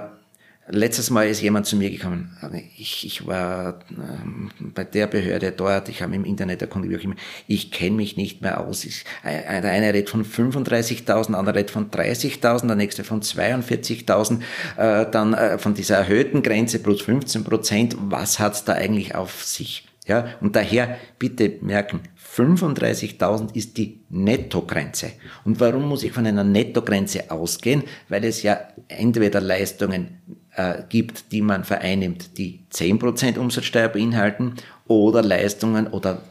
Letztes 0.69 1.09
Mal 1.09 1.27
ist 1.27 1.41
jemand 1.41 1.65
zu 1.65 1.75
mir 1.75 1.89
gekommen. 1.89 2.37
Ich, 2.77 3.05
ich 3.05 3.27
war 3.27 3.79
ähm, 3.91 4.49
bei 4.73 4.85
der 4.85 5.07
Behörde 5.07 5.51
dort, 5.51 5.89
ich 5.89 6.01
habe 6.01 6.15
im 6.15 6.23
Internet 6.23 6.61
erkundigt, 6.61 6.93
wie 6.93 6.97
auch 6.97 7.03
immer. 7.03 7.15
Ich 7.47 7.69
kenne 7.69 7.97
mich 7.97 8.15
nicht 8.15 8.41
mehr 8.41 8.61
aus. 8.61 8.85
Ich, 8.85 9.03
der 9.25 9.49
eine 9.49 9.93
redet 9.93 10.09
von 10.09 10.23
35.000, 10.23 11.05
der 11.05 11.37
andere 11.37 11.55
redet 11.55 11.71
von 11.71 11.91
30.000, 11.91 12.67
der 12.67 12.75
nächste 12.77 13.03
von 13.03 13.21
42.000, 13.21 14.39
äh, 14.77 15.11
dann 15.11 15.33
äh, 15.33 15.57
von 15.57 15.73
dieser 15.73 15.97
erhöhten 15.97 16.41
Grenze 16.41 16.79
plus 16.79 17.01
15 17.01 17.43
Prozent. 17.43 17.97
Was 17.99 18.39
hat's 18.39 18.63
da 18.63 18.73
eigentlich 18.73 19.15
auf 19.15 19.43
sich? 19.43 19.89
Ja, 20.05 20.27
und 20.39 20.55
daher 20.55 20.97
bitte 21.17 21.57
merken, 21.61 22.01
35.000 22.35 23.55
ist 23.55 23.77
die 23.77 24.01
Nettogrenze. 24.09 25.11
Und 25.45 25.59
warum 25.59 25.87
muss 25.87 26.03
ich 26.03 26.11
von 26.11 26.25
einer 26.25 26.43
Nettogrenze 26.43 27.31
ausgehen? 27.31 27.83
Weil 28.09 28.25
es 28.25 28.43
ja 28.43 28.59
entweder 28.87 29.39
Leistungen 29.39 30.21
äh, 30.55 30.83
gibt, 30.89 31.31
die 31.31 31.41
man 31.41 31.63
vereinnimmt, 31.63 32.37
die 32.37 32.61
10% 32.71 33.37
Umsatzsteuer 33.37 33.89
beinhalten 33.89 34.55
oder 34.87 35.21
Leistungen 35.21 35.87
oder 35.87 36.21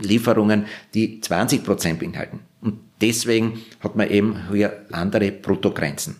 Lieferungen, 0.00 0.66
die 0.94 1.20
20% 1.20 1.94
beinhalten. 1.94 2.40
Und 2.60 2.78
deswegen 3.00 3.60
hat 3.80 3.96
man 3.96 4.08
eben 4.10 4.50
hier 4.50 4.86
andere 4.90 5.32
Bruttogrenzen. 5.32 6.16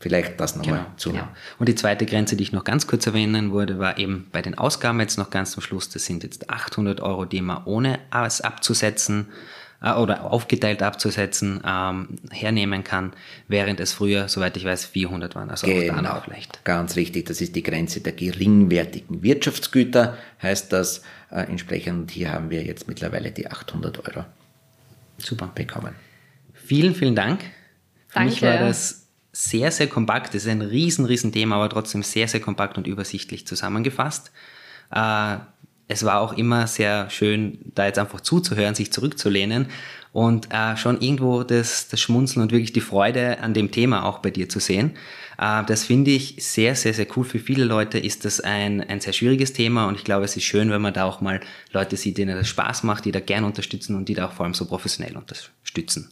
Vielleicht 0.00 0.38
das 0.38 0.54
nochmal 0.54 0.78
genau, 0.78 0.96
zu. 0.96 1.10
Genau. 1.10 1.26
Und 1.58 1.68
die 1.68 1.74
zweite 1.74 2.06
Grenze, 2.06 2.36
die 2.36 2.44
ich 2.44 2.52
noch 2.52 2.62
ganz 2.62 2.86
kurz 2.86 3.04
erwähnen 3.06 3.50
wurde, 3.50 3.80
war 3.80 3.98
eben 3.98 4.28
bei 4.30 4.42
den 4.42 4.56
Ausgaben 4.56 5.00
jetzt 5.00 5.18
noch 5.18 5.30
ganz 5.30 5.50
zum 5.50 5.62
Schluss. 5.62 5.88
Das 5.88 6.04
sind 6.04 6.22
jetzt 6.22 6.50
800 6.50 7.00
Euro, 7.00 7.24
die 7.24 7.42
man 7.42 7.64
ohne 7.64 7.98
es 8.12 8.40
abzusetzen 8.40 9.26
äh, 9.82 9.92
oder 9.92 10.24
aufgeteilt 10.24 10.82
abzusetzen 10.82 11.60
ähm, 11.64 12.18
hernehmen 12.30 12.84
kann, 12.84 13.12
während 13.46 13.80
es 13.80 13.92
früher, 13.92 14.28
soweit 14.28 14.56
ich 14.56 14.64
weiß, 14.64 14.86
400 14.86 15.34
waren. 15.34 15.50
Also 15.50 15.66
genau, 15.66 16.10
auch 16.10 16.26
leicht. 16.26 16.64
Ganz 16.64 16.96
richtig. 16.96 17.26
Das 17.26 17.40
ist 17.40 17.54
die 17.54 17.62
Grenze 17.62 18.00
der 18.00 18.12
geringwertigen 18.12 19.22
Wirtschaftsgüter, 19.22 20.16
heißt 20.42 20.72
das 20.72 21.02
äh, 21.30 21.42
entsprechend. 21.42 22.10
Hier 22.10 22.32
haben 22.32 22.50
wir 22.50 22.62
jetzt 22.62 22.88
mittlerweile 22.88 23.30
die 23.30 23.50
800 23.50 24.08
Euro. 24.08 24.24
Super. 25.18 25.50
Bekommen. 25.54 25.94
Vielen, 26.54 26.94
vielen 26.94 27.16
Dank. 27.16 27.42
Für 28.08 28.20
Danke. 28.20 28.30
mich 28.30 28.42
war 28.42 28.58
das 28.58 29.06
sehr, 29.32 29.70
sehr 29.70 29.86
kompakt. 29.86 30.34
Das 30.34 30.42
ist 30.42 30.48
ein 30.48 30.62
riesen, 30.62 31.04
riesen 31.04 31.32
Thema, 31.32 31.56
aber 31.56 31.68
trotzdem 31.68 32.02
sehr, 32.02 32.28
sehr 32.28 32.40
kompakt 32.40 32.78
und 32.78 32.86
übersichtlich 32.86 33.46
zusammengefasst. 33.46 34.32
Äh, 34.90 35.36
es 35.88 36.04
war 36.04 36.20
auch 36.20 36.34
immer 36.34 36.66
sehr 36.66 37.08
schön, 37.10 37.58
da 37.74 37.86
jetzt 37.86 37.98
einfach 37.98 38.20
zuzuhören, 38.20 38.74
sich 38.74 38.92
zurückzulehnen 38.92 39.68
und 40.12 40.52
äh, 40.52 40.76
schon 40.76 41.00
irgendwo 41.00 41.42
das, 41.42 41.88
das 41.88 42.00
Schmunzeln 42.00 42.42
und 42.42 42.52
wirklich 42.52 42.72
die 42.72 42.82
Freude 42.82 43.40
an 43.40 43.54
dem 43.54 43.70
Thema 43.70 44.04
auch 44.04 44.18
bei 44.18 44.30
dir 44.30 44.48
zu 44.48 44.60
sehen. 44.60 44.92
Äh, 45.38 45.64
das 45.64 45.84
finde 45.84 46.10
ich 46.10 46.36
sehr, 46.38 46.74
sehr, 46.74 46.92
sehr 46.92 47.06
cool. 47.16 47.24
Für 47.24 47.38
viele 47.38 47.64
Leute 47.64 47.98
ist 47.98 48.26
das 48.26 48.40
ein, 48.40 48.82
ein 48.82 49.00
sehr 49.00 49.14
schwieriges 49.14 49.54
Thema 49.54 49.86
und 49.86 49.96
ich 49.96 50.04
glaube, 50.04 50.26
es 50.26 50.36
ist 50.36 50.44
schön, 50.44 50.70
wenn 50.70 50.82
man 50.82 50.92
da 50.92 51.04
auch 51.04 51.22
mal 51.22 51.40
Leute 51.72 51.96
sieht, 51.96 52.18
denen 52.18 52.36
das 52.36 52.48
Spaß 52.48 52.82
macht, 52.82 53.06
die 53.06 53.12
da 53.12 53.20
gern 53.20 53.44
unterstützen 53.44 53.96
und 53.96 54.08
die 54.08 54.14
da 54.14 54.26
auch 54.26 54.32
vor 54.32 54.44
allem 54.44 54.54
so 54.54 54.66
professionell 54.66 55.16
unterstützen. 55.16 56.10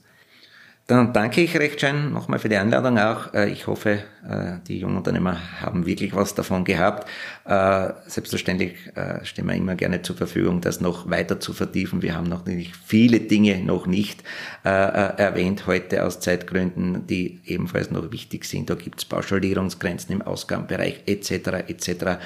Dann 0.88 1.12
danke 1.12 1.40
ich 1.40 1.56
recht 1.58 1.80
schön 1.80 2.12
nochmal 2.12 2.38
für 2.38 2.48
die 2.48 2.54
Einladung 2.54 2.96
auch. 2.96 3.34
Äh, 3.34 3.50
ich 3.50 3.66
hoffe, 3.66 4.04
äh, 4.24 4.58
die 4.68 4.78
jungen 4.78 4.96
Unternehmer 4.96 5.36
haben 5.60 5.84
wirklich 5.84 6.14
was 6.14 6.36
davon 6.36 6.62
gehabt. 6.62 7.08
Äh, 7.44 7.88
selbstverständlich 8.06 8.76
stehen 9.24 9.46
wir 9.46 9.54
immer 9.54 9.74
gerne 9.74 10.02
zur 10.02 10.16
Verfügung, 10.16 10.60
das 10.60 10.80
noch 10.80 11.10
weiter 11.10 11.40
zu 11.40 11.52
vertiefen. 11.52 12.02
Wir 12.02 12.14
haben 12.14 12.28
natürlich 12.28 12.72
viele 12.76 13.18
Dinge 13.18 13.62
noch 13.62 13.86
nicht 13.86 14.22
erwähnt 14.62 15.66
heute 15.66 16.04
aus 16.04 16.20
Zeitgründen, 16.20 17.06
die 17.06 17.40
ebenfalls 17.44 17.90
noch 17.90 18.10
wichtig 18.12 18.44
sind. 18.44 18.70
Da 18.70 18.74
gibt 18.74 19.00
es 19.00 19.04
Pauschalierungsgrenzen 19.04 20.14
im 20.14 20.22
Ausgabenbereich 20.22 21.02
etc. 21.06 21.68
etc. 21.68 22.18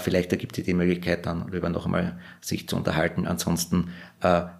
Vielleicht 0.00 0.32
ergibt 0.32 0.56
sich 0.56 0.64
die 0.64 0.74
Möglichkeit 0.74 1.26
dann 1.26 1.46
darüber 1.46 1.68
noch 1.68 1.86
einmal 1.86 2.18
sich 2.40 2.68
zu 2.68 2.76
unterhalten. 2.76 3.26
Ansonsten 3.26 3.90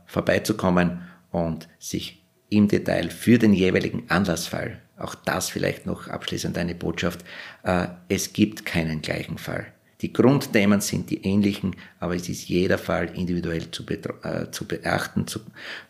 vorbeizukommen 0.06 1.02
und 1.30 1.68
sich 1.78 2.23
im 2.56 2.68
Detail 2.68 3.10
für 3.10 3.38
den 3.38 3.52
jeweiligen 3.52 4.04
Anlassfall, 4.08 4.80
auch 4.96 5.14
das 5.14 5.50
vielleicht 5.50 5.86
noch 5.86 6.08
abschließend 6.08 6.56
eine 6.56 6.74
Botschaft, 6.74 7.24
äh, 7.64 7.86
es 8.08 8.32
gibt 8.32 8.64
keinen 8.64 9.02
gleichen 9.02 9.38
Fall. 9.38 9.66
Die 10.00 10.12
Grundthemen 10.12 10.80
sind 10.80 11.10
die 11.10 11.24
ähnlichen, 11.24 11.76
aber 11.98 12.14
es 12.14 12.28
ist 12.28 12.48
jeder 12.48 12.78
Fall 12.78 13.10
individuell 13.16 13.70
zu, 13.70 13.84
äh, 13.88 14.50
zu 14.50 14.66
beachten, 14.66 15.26
zu, 15.26 15.40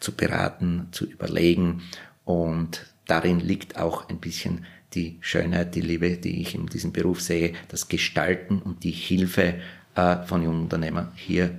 zu 0.01 0.13
beraten, 0.13 0.89
zu 0.93 1.07
überlegen 1.07 1.83
und 2.25 2.87
darin 3.07 3.41
liegt 3.41 3.77
auch 3.77 4.09
ein 4.09 4.19
bisschen 4.19 4.65
die 4.95 5.19
Schönheit, 5.21 5.75
die 5.75 5.81
Liebe, 5.81 6.17
die 6.17 6.41
ich 6.41 6.55
in 6.55 6.67
diesem 6.67 6.93
Beruf 6.93 7.21
sehe, 7.21 7.55
das 7.69 7.89
Gestalten 7.89 8.61
und 8.61 8.85
die 8.85 8.93
Hilfe 8.93 9.55
äh, 9.97 10.17
von 10.25 10.43
jungen 10.43 10.63
Unternehmern 10.63 11.13
hier 11.17 11.59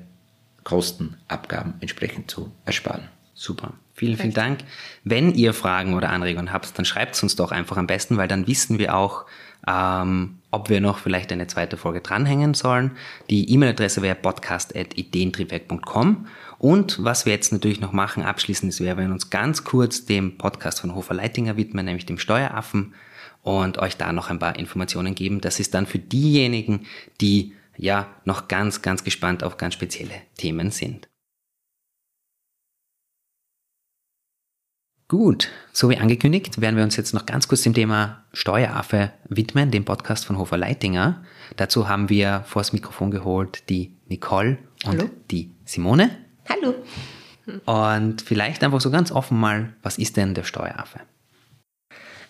Kosten, 0.63 1.17
Abgaben 1.27 1.75
entsprechend 1.79 2.31
zu 2.31 2.51
ersparen. 2.65 3.09
Super. 3.35 3.73
Vielen, 3.93 4.17
vielen 4.17 4.33
Dank. 4.33 4.61
Wenn 5.03 5.31
ihr 5.33 5.53
Fragen 5.53 5.93
oder 5.93 6.09
Anregungen 6.09 6.51
habt, 6.51 6.75
dann 6.77 6.83
schreibt 6.85 7.15
es 7.15 7.23
uns 7.23 7.35
doch 7.35 7.51
einfach 7.51 7.77
am 7.77 7.85
besten, 7.85 8.17
weil 8.17 8.29
dann 8.29 8.47
wissen 8.47 8.79
wir 8.79 8.95
auch, 8.95 9.25
ähm, 9.67 10.39
ob 10.51 10.69
wir 10.69 10.79
noch 10.79 10.99
vielleicht 10.99 11.33
eine 11.33 11.47
zweite 11.47 11.75
Folge 11.75 11.99
dranhängen 11.99 12.53
sollen. 12.53 12.91
Die 13.29 13.51
E-Mail-Adresse 13.51 14.01
wäre 14.01 14.15
podcast.ideentriebwerk.com. 14.15 16.27
Und 16.59 17.03
was 17.03 17.25
wir 17.25 17.33
jetzt 17.33 17.51
natürlich 17.51 17.81
noch 17.81 17.91
machen, 17.91 18.23
abschließend 18.23 18.69
ist, 18.69 18.79
wir 18.79 18.95
werden 18.97 19.11
uns 19.11 19.29
ganz 19.29 19.65
kurz 19.65 20.05
dem 20.05 20.37
Podcast 20.37 20.79
von 20.79 20.95
Hofer 20.95 21.13
Leitinger 21.13 21.57
widmen, 21.57 21.83
nämlich 21.85 22.05
dem 22.05 22.17
Steueraffen, 22.17 22.93
und 23.41 23.77
euch 23.77 23.97
da 23.97 24.13
noch 24.13 24.29
ein 24.29 24.39
paar 24.39 24.57
Informationen 24.57 25.13
geben. 25.13 25.41
Das 25.41 25.59
ist 25.59 25.73
dann 25.73 25.85
für 25.85 25.99
diejenigen, 25.99 26.85
die 27.21 27.51
ja 27.77 28.07
noch 28.23 28.47
ganz, 28.47 28.81
ganz 28.81 29.03
gespannt 29.03 29.43
auf 29.43 29.57
ganz 29.57 29.73
spezielle 29.73 30.13
Themen 30.37 30.71
sind. 30.71 31.09
Gut, 35.07 35.49
so 35.71 35.91
wie 35.91 35.97
angekündigt, 35.97 36.59
werden 36.61 36.77
wir 36.77 36.83
uns 36.83 36.95
jetzt 36.95 37.13
noch 37.13 37.27
ganz 37.27 37.47
kurz 37.47 37.61
dem 37.61 37.75
Thema 37.75 38.23
Steueraffe 38.33 39.11
widmen, 39.29 39.69
dem 39.69 39.85
Podcast 39.85 40.25
von 40.25 40.39
Hofer 40.39 40.57
Leitinger. 40.57 41.23
Dazu 41.57 41.87
haben 41.87 42.09
wir 42.09 42.43
vors 42.47 42.73
Mikrofon 42.73 43.11
geholt 43.11 43.69
die 43.69 43.95
Nicole 44.07 44.57
und 44.83 44.97
Hallo. 44.97 45.09
die 45.29 45.51
Simone. 45.63 46.09
Hallo. 46.49 46.73
Und 47.65 48.23
vielleicht 48.23 48.63
einfach 48.63 48.81
so 48.81 48.89
ganz 48.89 49.11
offen 49.11 49.39
mal, 49.39 49.75
was 49.83 49.99
ist 49.99 50.17
denn 50.17 50.33
der 50.33 50.43
Steueraffe? 50.43 51.01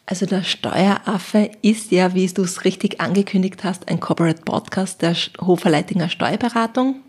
Also 0.06 0.26
der 0.26 0.44
Steueraffe 0.44 1.52
ist 1.62 1.92
ja, 1.92 2.14
wie 2.14 2.28
du 2.28 2.42
es 2.42 2.66
richtig 2.66 3.00
angekündigt 3.00 3.64
hast, 3.64 3.88
ein 3.88 4.02
Corporate 4.02 4.42
Podcast 4.42 5.02
der 5.02 5.16
Hofer 5.40 5.70
Leitinger 5.70 6.10
Steuerberatung. 6.10 7.04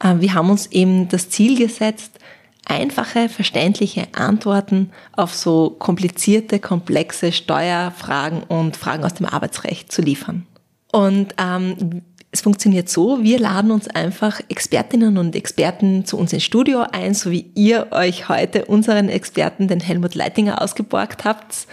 Äh, 0.00 0.16
wir 0.18 0.34
haben 0.34 0.50
uns 0.50 0.66
eben 0.66 1.08
das 1.08 1.30
Ziel 1.30 1.56
gesetzt, 1.56 2.18
einfache, 2.66 3.28
verständliche 3.28 4.08
Antworten 4.12 4.90
auf 5.12 5.34
so 5.34 5.70
komplizierte, 5.70 6.58
komplexe 6.58 7.32
Steuerfragen 7.32 8.42
und 8.42 8.76
Fragen 8.76 9.04
aus 9.04 9.14
dem 9.14 9.26
Arbeitsrecht 9.26 9.90
zu 9.90 10.02
liefern. 10.02 10.46
Und 10.92 11.34
ähm, 11.38 12.02
es 12.36 12.42
funktioniert 12.42 12.88
so, 12.88 13.22
wir 13.22 13.38
laden 13.38 13.70
uns 13.70 13.88
einfach 13.88 14.40
Expertinnen 14.48 15.16
und 15.16 15.34
Experten 15.34 16.04
zu 16.04 16.18
uns 16.18 16.34
ins 16.34 16.44
Studio 16.44 16.84
ein, 16.92 17.14
so 17.14 17.30
wie 17.30 17.50
ihr 17.54 17.88
euch 17.92 18.28
heute 18.28 18.66
unseren 18.66 19.08
Experten, 19.08 19.68
den 19.68 19.80
Helmut 19.80 20.14
Leitinger, 20.14 20.60
ausgeborgt 20.60 21.24
habt, 21.24 21.66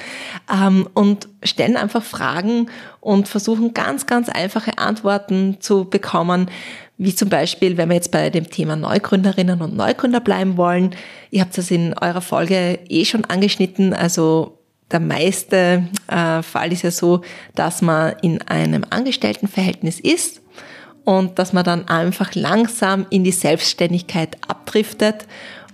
ähm, 0.50 0.88
und 0.94 1.28
stellen 1.44 1.76
einfach 1.76 2.04
Fragen 2.04 2.68
und 3.02 3.28
versuchen 3.28 3.74
ganz, 3.74 4.06
ganz 4.06 4.30
einfache 4.30 4.78
Antworten 4.78 5.58
zu 5.60 5.86
bekommen, 5.90 6.50
wie 7.04 7.14
zum 7.14 7.30
Beispiel, 7.30 7.78
wenn 7.78 7.90
wir 7.90 7.96
jetzt 7.96 8.12
bei 8.12 8.30
dem 8.30 8.50
Thema 8.50 8.76
Neugründerinnen 8.76 9.62
und 9.62 9.76
Neugründer 9.76 10.20
bleiben 10.20 10.58
wollen. 10.58 10.96
Ihr 11.32 11.42
habt 11.42 11.58
das 11.58 11.70
in 11.72 11.94
eurer 12.00 12.22
Folge 12.22 12.80
eh 12.88 13.06
schon 13.06 13.26
angeschnitten. 13.26 13.94
Also 13.94 14.60
der 14.92 15.00
meiste 15.00 15.88
äh, 16.08 16.42
Fall 16.42 16.72
ist 16.72 16.84
ja 16.84 16.92
so, 16.92 17.22
dass 17.56 17.82
man 17.82 18.14
in 18.22 18.42
einem 18.44 18.86
Angestelltenverhältnis 18.90 20.00
ist 20.00 20.42
und 21.04 21.40
dass 21.40 21.52
man 21.52 21.64
dann 21.64 21.88
einfach 21.88 22.36
langsam 22.36 23.06
in 23.10 23.24
die 23.24 23.32
Selbstständigkeit 23.32 24.38
abdriftet. 24.48 25.28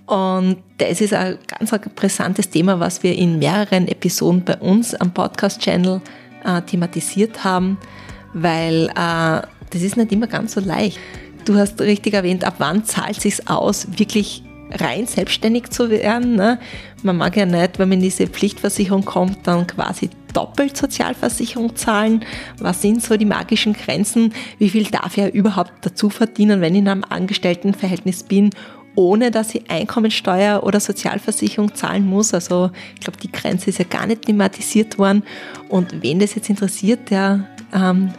Und 0.06 0.56
das 0.78 1.00
ist 1.00 1.14
ein 1.14 1.38
ganz 1.46 1.70
brisantes 1.94 2.50
Thema, 2.50 2.80
was 2.80 3.02
wir 3.02 3.14
in 3.14 3.38
mehreren 3.38 3.86
Episoden 3.86 4.42
bei 4.44 4.56
uns 4.56 4.94
am 4.94 5.12
Podcast-Channel 5.12 6.00
äh, 6.44 6.62
thematisiert 6.62 7.44
haben, 7.44 7.78
weil 8.32 8.90
äh, 8.96 9.42
das 9.70 9.82
ist 9.82 9.96
nicht 9.96 10.12
immer 10.12 10.26
ganz 10.26 10.52
so 10.52 10.60
leicht. 10.60 10.98
du 11.44 11.56
hast 11.56 11.80
richtig 11.80 12.14
erwähnt, 12.14 12.44
ab 12.44 12.56
wann 12.58 12.84
zahlt 12.84 13.20
sich 13.20 13.48
aus, 13.48 13.86
wirklich 13.96 14.42
rein 14.72 15.06
selbstständig 15.06 15.70
zu 15.70 15.90
werden. 15.90 16.36
Ne? 16.36 16.58
Man 17.02 17.16
mag 17.16 17.36
ja 17.36 17.46
nicht, 17.46 17.78
wenn 17.78 17.88
man 17.88 17.98
in 17.98 18.04
diese 18.04 18.26
Pflichtversicherung 18.26 19.04
kommt, 19.04 19.46
dann 19.46 19.66
quasi 19.66 20.10
doppelt 20.32 20.76
Sozialversicherung 20.76 21.74
zahlen. 21.76 22.24
Was 22.58 22.82
sind 22.82 23.02
so 23.02 23.16
die 23.16 23.24
magischen 23.24 23.72
Grenzen? 23.72 24.32
Wie 24.58 24.70
viel 24.70 24.84
darf 24.84 25.16
ich 25.16 25.34
überhaupt 25.34 25.72
dazu 25.82 26.10
verdienen, 26.10 26.60
wenn 26.60 26.74
ich 26.74 26.80
in 26.80 26.88
einem 26.88 27.04
Angestelltenverhältnis 27.08 28.22
bin, 28.22 28.50
ohne 28.94 29.30
dass 29.30 29.54
ich 29.54 29.70
Einkommensteuer 29.70 30.62
oder 30.62 30.78
Sozialversicherung 30.78 31.74
zahlen 31.74 32.06
muss? 32.06 32.32
Also 32.34 32.70
ich 32.94 33.00
glaube, 33.00 33.18
die 33.18 33.32
Grenze 33.32 33.70
ist 33.70 33.78
ja 33.78 33.86
gar 33.88 34.06
nicht 34.06 34.26
thematisiert 34.26 34.98
worden. 34.98 35.24
Und 35.68 36.02
wen 36.02 36.20
das 36.20 36.34
jetzt 36.34 36.50
interessiert, 36.50 37.10
der 37.10 37.48
ähm, 37.72 38.12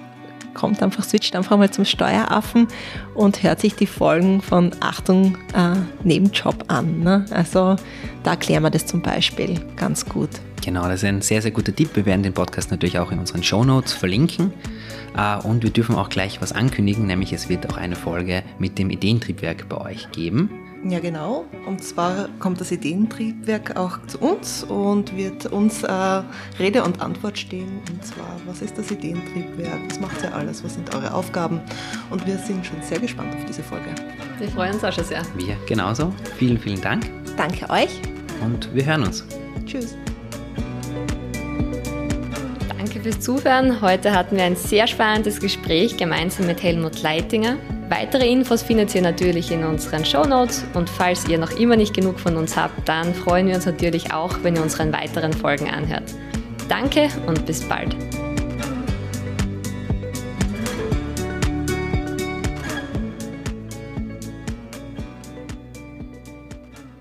kommt 0.53 0.81
einfach, 0.83 1.03
switcht 1.03 1.35
einfach 1.35 1.57
mal 1.57 1.71
zum 1.71 1.85
Steueraffen 1.85 2.67
und 3.15 3.43
hört 3.43 3.59
sich 3.59 3.75
die 3.75 3.87
Folgen 3.87 4.41
von 4.41 4.71
Achtung 4.79 5.37
äh, 5.53 5.75
Nebenjob 6.03 6.65
an. 6.67 6.99
Ne? 6.99 7.25
Also 7.31 7.75
da 8.23 8.31
erklären 8.31 8.63
wir 8.63 8.69
das 8.69 8.85
zum 8.85 9.01
Beispiel 9.01 9.59
ganz 9.75 10.05
gut. 10.05 10.29
Genau, 10.63 10.83
das 10.83 11.01
ist 11.01 11.05
ein 11.05 11.21
sehr, 11.21 11.41
sehr 11.41 11.51
guter 11.51 11.75
Tipp. 11.75 11.89
Wir 11.95 12.05
werden 12.05 12.21
den 12.21 12.33
Podcast 12.33 12.69
natürlich 12.69 12.99
auch 12.99 13.11
in 13.11 13.19
unseren 13.19 13.41
Show 13.41 13.63
Notes 13.63 13.93
verlinken. 13.93 14.53
Äh, 15.17 15.37
und 15.37 15.63
wir 15.63 15.71
dürfen 15.71 15.95
auch 15.95 16.09
gleich 16.09 16.41
was 16.41 16.51
ankündigen, 16.51 17.07
nämlich 17.07 17.33
es 17.33 17.49
wird 17.49 17.69
auch 17.69 17.77
eine 17.77 17.95
Folge 17.95 18.43
mit 18.59 18.77
dem 18.77 18.89
Ideentriebwerk 18.89 19.67
bei 19.69 19.77
euch 19.77 20.11
geben. 20.11 20.49
Ja, 20.83 20.99
genau. 20.99 21.45
Und 21.67 21.83
zwar 21.83 22.27
kommt 22.39 22.59
das 22.59 22.71
Ideentriebwerk 22.71 23.77
auch 23.77 23.99
zu 24.07 24.17
uns 24.19 24.63
und 24.63 25.15
wird 25.15 25.45
uns 25.45 25.83
äh, 25.83 26.23
Rede 26.57 26.83
und 26.83 27.01
Antwort 27.01 27.37
stehen. 27.37 27.81
Und 27.91 28.03
zwar, 28.03 28.35
was 28.47 28.61
ist 28.61 28.77
das 28.77 28.89
Ideentriebwerk? 28.89 29.79
Was 29.89 29.99
macht 29.99 30.23
ihr 30.23 30.33
alles? 30.33 30.63
Was 30.63 30.73
sind 30.73 30.93
eure 30.95 31.13
Aufgaben? 31.13 31.61
Und 32.09 32.25
wir 32.25 32.37
sind 32.37 32.65
schon 32.65 32.81
sehr 32.81 32.99
gespannt 32.99 33.35
auf 33.35 33.45
diese 33.45 33.61
Folge. 33.61 33.93
Wir 34.39 34.49
freuen 34.49 34.73
uns 34.73 34.83
auch 34.83 34.91
schon 34.91 35.03
sehr. 35.03 35.21
Wir 35.35 35.55
genauso. 35.67 36.11
Vielen, 36.37 36.57
vielen 36.57 36.81
Dank. 36.81 37.09
Danke 37.37 37.69
euch. 37.69 38.01
Und 38.43 38.73
wir 38.73 38.83
hören 38.83 39.03
uns. 39.03 39.23
Tschüss. 39.65 39.95
Danke 42.75 43.01
fürs 43.01 43.19
Zuhören. 43.19 43.81
Heute 43.81 44.13
hatten 44.13 44.35
wir 44.35 44.45
ein 44.45 44.55
sehr 44.55 44.87
spannendes 44.87 45.39
Gespräch 45.39 45.95
gemeinsam 45.95 46.47
mit 46.47 46.63
Helmut 46.63 47.03
Leitinger. 47.03 47.57
Weitere 47.91 48.31
Infos 48.31 48.61
findet 48.61 48.95
ihr 48.95 49.01
natürlich 49.01 49.51
in 49.51 49.65
unseren 49.65 50.05
Show 50.05 50.23
Notes 50.23 50.63
und 50.75 50.89
falls 50.89 51.27
ihr 51.27 51.37
noch 51.37 51.51
immer 51.51 51.75
nicht 51.75 51.93
genug 51.93 52.21
von 52.21 52.37
uns 52.37 52.55
habt, 52.55 52.87
dann 52.87 53.13
freuen 53.13 53.47
wir 53.47 53.55
uns 53.55 53.65
natürlich 53.65 54.13
auch, 54.13 54.33
wenn 54.43 54.55
ihr 54.55 54.61
unseren 54.61 54.93
weiteren 54.93 55.33
Folgen 55.33 55.69
anhört. 55.69 56.15
Danke 56.69 57.09
und 57.27 57.45
bis 57.45 57.67
bald. 57.67 57.93